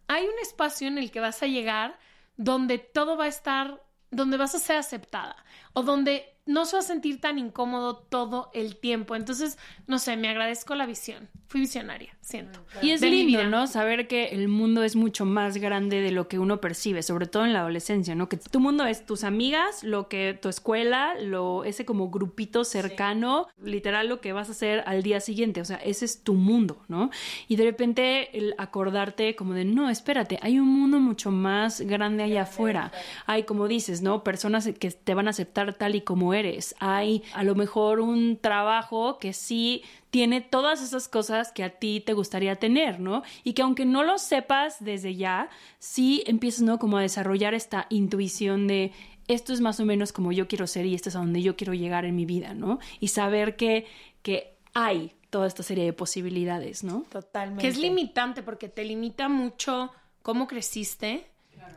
Hay 0.08 0.26
un 0.26 0.40
espacio 0.42 0.88
en 0.88 0.98
el 0.98 1.12
que 1.12 1.20
vas 1.20 1.42
a 1.42 1.48
llegar 1.48 1.98
donde 2.36 2.78
todo 2.78 3.16
va 3.16 3.26
a 3.26 3.30
estar, 3.30 3.82
donde 4.12 4.38
vas 4.38 4.56
a 4.56 4.60
ser 4.60 4.78
aceptada 4.78 5.36
o 5.74 5.84
donde 5.84 6.39
no 6.50 6.66
se 6.66 6.76
va 6.76 6.80
a 6.80 6.84
sentir 6.84 7.22
tan 7.22 7.38
incómodo 7.38 7.96
todo 7.96 8.50
el 8.56 8.76
tiempo. 8.76 9.16
Entonces, 9.16 9.60
no 9.86 10.00
sé, 10.00 10.18
me 10.18 10.30
agradezco 10.30 10.74
la 10.74 10.88
visión. 10.88 11.30
Fui 11.48 11.62
visionaria, 11.62 12.16
siento. 12.22 12.60
Y 12.82 12.90
es 12.90 13.02
De 13.02 13.10
lindo, 13.10 13.40
vida. 13.40 13.50
¿no? 13.50 13.68
Saber 13.68 14.08
que 14.08 14.30
el 14.30 14.48
mundo 14.48 14.84
es 14.84 14.96
mucho 14.96 15.26
más 15.26 15.58
grande 15.58 16.02
de 16.02 16.12
lo 16.12 16.28
que 16.28 16.40
uno 16.40 16.60
percibe, 16.60 17.04
sobre 17.04 17.28
todo 17.28 17.46
en 17.46 17.54
la 17.54 17.60
adolescencia, 17.60 18.16
¿no? 18.16 18.30
Que 18.30 18.38
tu 18.38 18.60
mundo 18.60 18.86
es 18.86 19.06
tus 19.06 19.24
amigas, 19.24 19.84
lo 19.84 20.08
que 20.10 20.38
tu 20.40 20.50
escuela, 20.50 21.14
lo 21.20 21.64
ese 21.64 21.86
como 21.86 22.10
grupito 22.10 22.64
cercano, 22.64 23.48
literal 23.64 24.10
lo 24.10 24.20
que 24.20 24.34
vas 24.34 24.50
a 24.50 24.52
hacer 24.52 24.84
al 24.86 25.04
día 25.04 25.20
siguiente, 25.20 25.62
o 25.62 25.66
sea, 25.66 25.78
ese 25.78 26.06
es 26.06 26.24
tu 26.24 26.34
mundo, 26.34 26.84
¿no? 26.88 27.10
Y 27.48 27.56
de 27.58 27.64
repente 27.64 28.38
el 28.38 28.56
acordarte 28.58 29.36
como 29.36 29.54
de, 29.54 29.66
no, 29.66 29.90
espérate, 29.90 30.40
hay 30.42 30.60
un 30.60 30.68
mundo 30.68 31.00
mucho 31.00 31.32
más 31.32 31.82
grande 31.82 32.24
allá 32.24 32.44
afuera. 32.44 32.92
Hay, 33.26 33.44
como 33.44 33.68
dices, 33.68 34.02
¿no? 34.02 34.24
Personas 34.24 34.70
que 34.80 34.92
te 34.92 35.14
van 35.14 35.28
a 35.28 35.32
aceptar 35.32 35.74
tal 35.74 35.96
y 35.96 36.02
como 36.02 36.34
eres. 36.34 36.39
Hay 36.80 37.24
a 37.34 37.44
lo 37.44 37.56
mejor 37.56 38.00
un 38.00 38.38
trabajo 38.38 39.18
que 39.20 39.34
sí 39.34 39.84
tiene 40.10 40.42
todas 40.42 40.82
esas 40.82 41.08
cosas 41.08 41.52
que 41.52 41.64
a 41.64 41.70
ti 41.70 42.02
te 42.06 42.14
gustaría 42.14 42.56
tener, 42.56 43.00
¿no? 43.00 43.24
Y 43.44 43.54
que 43.54 43.62
aunque 43.62 43.86
no 43.86 44.04
lo 44.04 44.18
sepas 44.18 44.84
desde 44.84 45.16
ya, 45.16 45.50
sí 45.80 46.24
empiezas, 46.26 46.62
¿no? 46.62 46.80
Como 46.80 46.98
a 46.98 47.02
desarrollar 47.02 47.54
esta 47.54 47.86
intuición 47.90 48.68
de 48.68 48.92
esto 49.28 49.54
es 49.54 49.62
más 49.62 49.80
o 49.80 49.86
menos 49.86 50.12
como 50.12 50.32
yo 50.32 50.48
quiero 50.48 50.66
ser 50.66 50.86
y 50.86 50.96
esto 50.96 51.10
es 51.10 51.16
a 51.16 51.20
donde 51.20 51.42
yo 51.42 51.56
quiero 51.56 51.74
llegar 51.74 52.06
en 52.06 52.16
mi 52.16 52.26
vida, 52.26 52.54
¿no? 52.54 52.80
Y 53.00 53.10
saber 53.10 53.56
que, 53.56 53.86
que 54.24 54.56
hay 54.74 55.14
toda 55.30 55.46
esta 55.46 55.62
serie 55.62 55.86
de 55.86 55.94
posibilidades, 55.94 56.84
¿no? 56.84 57.06
Totalmente. 57.12 57.62
Que 57.62 57.68
es 57.68 57.78
limitante 57.78 58.42
porque 58.42 58.70
te 58.70 58.84
limita 58.84 59.30
mucho 59.30 59.92
cómo 60.24 60.48
creciste 60.48 61.28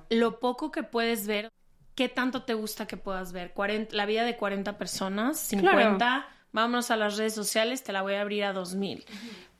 lo 0.09 0.41
poco 0.41 0.71
que 0.71 0.83
puedes 0.83 1.27
ver, 1.27 1.51
¿qué 1.95 2.09
tanto 2.09 2.43
te 2.43 2.55
gusta 2.55 2.87
que 2.87 2.97
puedas 2.97 3.33
ver? 3.33 3.53
40, 3.53 3.95
la 3.95 4.07
vida 4.07 4.25
de 4.25 4.37
40 4.37 4.79
personas, 4.79 5.39
50, 5.39 6.29
vámonos 6.53 6.91
a 6.91 6.97
las 6.97 7.17
redes 7.17 7.35
sociales, 7.35 7.83
te 7.83 7.93
la 7.93 8.03
voy 8.03 8.15
a 8.15 8.21
abrir 8.21 8.45
a 8.45 8.53
2000. 8.53 9.05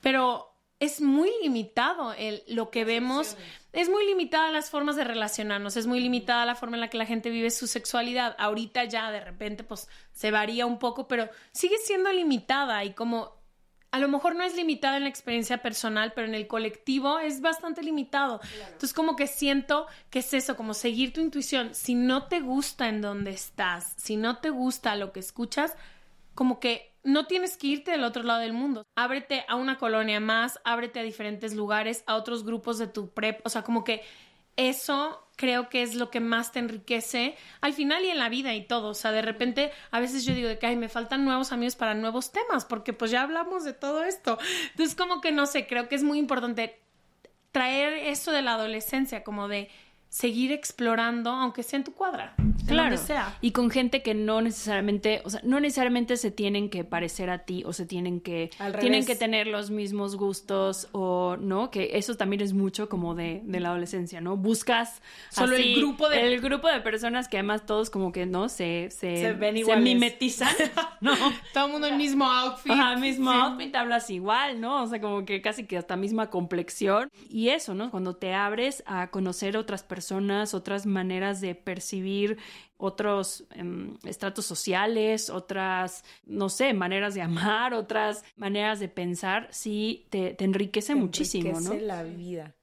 Pero 0.01 0.53
es 0.81 1.01
muy 1.01 1.31
limitado 1.43 2.13
el, 2.15 2.43
lo 2.49 2.71
que 2.71 2.85
vemos, 2.85 3.37
es 3.73 3.89
muy 3.89 4.05
limitada 4.05 4.51
las 4.51 4.69
formas 4.69 4.97
de 4.97 5.05
relacionarnos, 5.05 5.77
es 5.77 5.87
muy 5.87 6.01
limitada 6.01 6.45
la 6.45 6.57
forma 6.57 6.77
en 6.77 6.81
la 6.81 6.91
que 6.91 6.99
la 6.99 7.07
gente 7.07 7.31
vive 7.31 7.51
su 7.51 7.69
sexualidad. 7.69 8.35
Ahorita 8.39 8.85
ya 8.85 9.13
de 9.13 9.21
repente 9.21 9.63
pues 9.63 9.89
se 10.13 10.33
varía 10.33 10.67
un 10.67 10.81
poco, 10.81 11.07
pero 11.07 11.29
sigue 11.53 11.77
siendo 11.85 12.13
limitada 12.13 12.85
y 12.85 12.95
como 12.95 13.42
a 13.93 13.99
lo 13.99 14.09
mejor 14.09 14.35
no 14.35 14.43
es 14.43 14.57
limitada 14.57 14.97
en 14.97 15.03
la 15.03 15.11
experiencia 15.11 15.59
personal, 15.59 16.13
pero 16.15 16.27
en 16.27 16.35
el 16.35 16.47
colectivo 16.47 17.19
es 17.19 17.43
bastante 17.43 17.83
limitado. 17.83 18.41
Entonces 18.65 18.95
como 18.95 19.17
que 19.17 19.27
siento 19.27 19.87
que 20.09 20.21
es 20.21 20.33
eso, 20.33 20.57
como 20.57 20.73
seguir 20.73 21.13
tu 21.13 21.21
intuición. 21.21 21.75
Si 21.75 21.95
no 21.95 22.27
te 22.27 22.41
gusta 22.41 22.89
en 22.89 23.03
donde 23.03 23.33
estás, 23.33 23.95
si 23.99 24.17
no 24.17 24.39
te 24.39 24.49
gusta 24.49 24.97
lo 24.97 25.13
que 25.13 25.21
escuchas, 25.21 25.77
como 26.35 26.59
que 26.59 26.91
no 27.05 27.27
tienes 27.27 27.59
que 27.59 27.67
irte 27.67 27.91
del 27.91 28.05
otro 28.05 28.23
lado 28.23 28.41
del 28.41 28.55
mundo. 28.55 28.87
Ábrete 28.97 29.45
a 29.47 29.57
una 29.57 29.77
colonia 29.77 30.21
más, 30.21 30.59
ábrete 30.65 31.01
a 31.01 31.03
diferentes 31.03 31.55
lugares, 31.55 32.03
a 32.07 32.15
otros 32.15 32.45
grupos 32.45 32.79
de 32.79 32.87
tu 32.87 33.11
prep. 33.11 33.45
O 33.45 33.51
sea, 33.51 33.63
como 33.63 33.85
que 33.85 34.03
eso 34.57 35.27
creo 35.43 35.69
que 35.69 35.83
es 35.83 35.97
lo 35.97 36.09
que 36.09 36.21
más 36.21 36.53
te 36.53 36.61
enriquece 36.61 37.35
al 37.63 37.73
final 37.73 38.05
y 38.05 38.11
en 38.11 38.19
la 38.21 38.29
vida 38.29 38.55
y 38.55 38.65
todo. 38.65 38.91
O 38.91 38.95
sea, 38.95 39.11
de 39.11 39.23
repente 39.23 39.73
a 39.91 39.99
veces 39.99 40.25
yo 40.25 40.35
digo 40.35 40.47
de 40.47 40.57
que 40.57 40.69
Ay, 40.69 40.77
me 40.77 40.89
faltan 40.89 41.25
nuevos 41.25 41.51
amigos 41.51 41.75
para 41.75 41.95
nuevos 41.95 42.31
temas, 42.31 42.65
porque 42.65 42.93
pues 42.93 43.11
ya 43.11 43.23
hablamos 43.23 43.65
de 43.65 43.73
todo 43.73 44.05
esto. 44.05 44.39
Entonces, 44.71 44.95
como 44.95 45.21
que 45.21 45.33
no 45.33 45.47
sé, 45.47 45.67
creo 45.67 45.89
que 45.89 45.97
es 45.97 46.05
muy 46.05 46.21
importante 46.21 46.79
traer 47.51 47.93
eso 47.95 48.31
de 48.31 48.41
la 48.43 48.55
adolescencia, 48.55 49.25
como 49.25 49.49
de 49.49 49.69
seguir 50.13 50.53
explorando, 50.53 51.31
aunque 51.31 51.63
sea 51.63 51.79
en 51.79 51.85
tu 51.85 51.95
cuadra. 51.95 52.35
Claro. 52.67 52.99
Sea. 52.99 53.35
Y 53.41 53.53
con 53.53 53.71
gente 53.71 54.03
que 54.03 54.13
no 54.13 54.43
necesariamente, 54.43 55.23
o 55.25 55.31
sea, 55.31 55.41
no 55.43 55.59
necesariamente 55.59 56.19
se 56.19 56.31
tienen 56.31 56.69
que 56.69 56.85
parecer 56.85 57.31
a 57.31 57.39
ti 57.39 57.63
o 57.65 57.73
se 57.73 57.87
tienen 57.87 58.21
que, 58.21 58.51
tienen 58.79 59.07
que 59.07 59.17
tener 59.17 59.47
los 59.47 59.71
mismos 59.71 60.17
gustos 60.17 60.89
o 60.93 61.39
no, 61.41 61.71
que 61.71 61.93
eso 61.95 62.15
también 62.15 62.43
es 62.43 62.53
mucho 62.53 62.91
como 62.91 63.15
de, 63.15 63.41
de 63.45 63.59
la 63.59 63.71
adolescencia, 63.71 64.21
¿no? 64.21 64.37
Buscas 64.37 65.01
solo 65.31 65.57
el 65.57 65.77
grupo 65.77 66.11
de 66.11 66.35
el 66.35 66.41
grupo 66.43 66.69
de 66.69 66.81
personas 66.83 67.27
que 67.27 67.39
además 67.39 67.65
todos 67.65 67.89
como 67.89 68.13
que 68.13 68.27
no 68.27 68.51
se 68.51 68.91
se, 68.91 69.17
se, 69.35 69.77
mimetizan, 69.77 70.55
¿no? 71.01 71.15
Todo 71.55 71.67
el 71.67 71.73
mundo 71.73 71.87
el 71.87 71.97
mismo 71.97 72.27
outfit. 72.27 72.71
Ajá, 72.71 72.97
mismo 72.97 73.31
outfit, 73.31 73.75
hablas 73.75 74.11
igual, 74.11 74.61
¿no? 74.61 74.83
O 74.83 74.87
sea, 74.87 75.01
como 75.01 75.25
que 75.25 75.41
casi 75.41 75.65
que 75.65 75.79
hasta 75.79 75.97
misma 75.97 76.29
complexión 76.29 77.11
y 77.31 77.49
eso, 77.49 77.75
¿no? 77.75 77.91
Cuando 77.91 78.15
te 78.15 78.35
abres 78.35 78.83
a 78.87 79.11
conocer 79.11 79.57
otras 79.57 79.83
personas 79.83 80.02
personas, 80.03 80.53
otras 80.53 80.85
maneras 80.85 81.41
de 81.41 81.55
percibir 81.55 82.37
otros 82.77 83.45
em, 83.55 83.97
estratos 84.05 84.45
sociales, 84.45 85.31
otras, 85.31 86.05
no 86.27 86.49
sé, 86.49 86.75
maneras 86.75 87.15
de 87.15 87.23
amar, 87.23 87.73
otras 87.73 88.25
maneras 88.37 88.81
de 88.81 88.89
pensar, 88.89 89.47
sí 89.53 90.07
te, 90.11 90.37
enriquece 90.43 90.97
muchísimo, 90.97 91.51
enriquece 91.51 91.81
la 91.81 92.03
vida. 92.03 92.57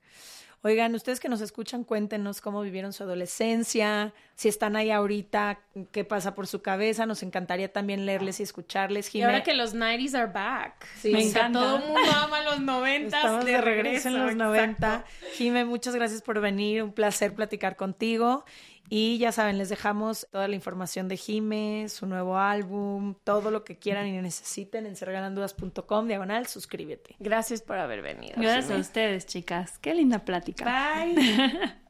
Oigan, 0.61 0.93
ustedes 0.93 1.21
que 1.21 1.29
nos 1.29 1.39
escuchan, 1.39 1.85
cuéntenos 1.85 2.41
cómo 2.41 2.61
vivieron 2.61 2.91
su 2.91 3.03
adolescencia, 3.03 4.13
si 4.35 4.49
están 4.49 4.75
ahí 4.75 4.91
ahorita, 4.91 5.59
qué 5.91 6.03
pasa 6.03 6.35
por 6.35 6.47
su 6.47 6.61
cabeza. 6.61 7.05
Nos 7.05 7.23
encantaría 7.23 7.71
también 7.71 8.05
leerles 8.05 8.41
y 8.41 8.43
escucharles. 8.43 9.13
Y 9.15 9.21
ahora 9.21 9.41
que 9.43 9.53
los 9.53 9.73
90s 9.73 10.15
are 10.15 10.31
back. 10.31 10.85
Sí, 10.97 11.11
me 11.13 11.23
encanta. 11.23 11.59
Todo 11.59 11.77
el 11.77 11.83
mundo 11.85 12.11
ama 12.15 12.43
los 12.43 12.59
90 12.59 13.17
Estamos 13.17 13.45
de, 13.45 13.61
regreso 13.61 14.09
en 14.09 14.25
los 14.25 14.35
90. 14.35 15.05
Jime, 15.35 15.63
muchas 15.63 15.95
gracias 15.95 16.21
por 16.21 16.41
venir. 16.41 16.83
Un 16.83 16.91
placer 16.91 17.33
platicar 17.33 17.77
contigo. 17.77 18.43
Y 18.89 19.17
ya 19.19 19.31
saben, 19.31 19.57
les 19.57 19.69
dejamos 19.69 20.27
toda 20.31 20.47
la 20.47 20.55
información 20.55 21.07
de 21.07 21.17
Jime, 21.17 21.87
su 21.89 22.07
nuevo 22.07 22.37
álbum, 22.37 23.15
todo 23.23 23.51
lo 23.51 23.63
que 23.63 23.77
quieran 23.77 24.07
y 24.07 24.19
necesiten 24.21 24.85
en 24.85 24.95
serregalandudas.com, 24.95 26.07
diagonal, 26.07 26.47
suscríbete. 26.47 27.15
Gracias 27.19 27.61
por 27.61 27.77
haber 27.77 28.01
venido. 28.01 28.33
Gracias 28.37 28.71
a 28.71 28.77
ustedes, 28.77 29.27
chicas. 29.27 29.77
Qué 29.79 29.93
linda 29.93 30.19
plática. 30.19 30.65
Bye. 30.65 31.15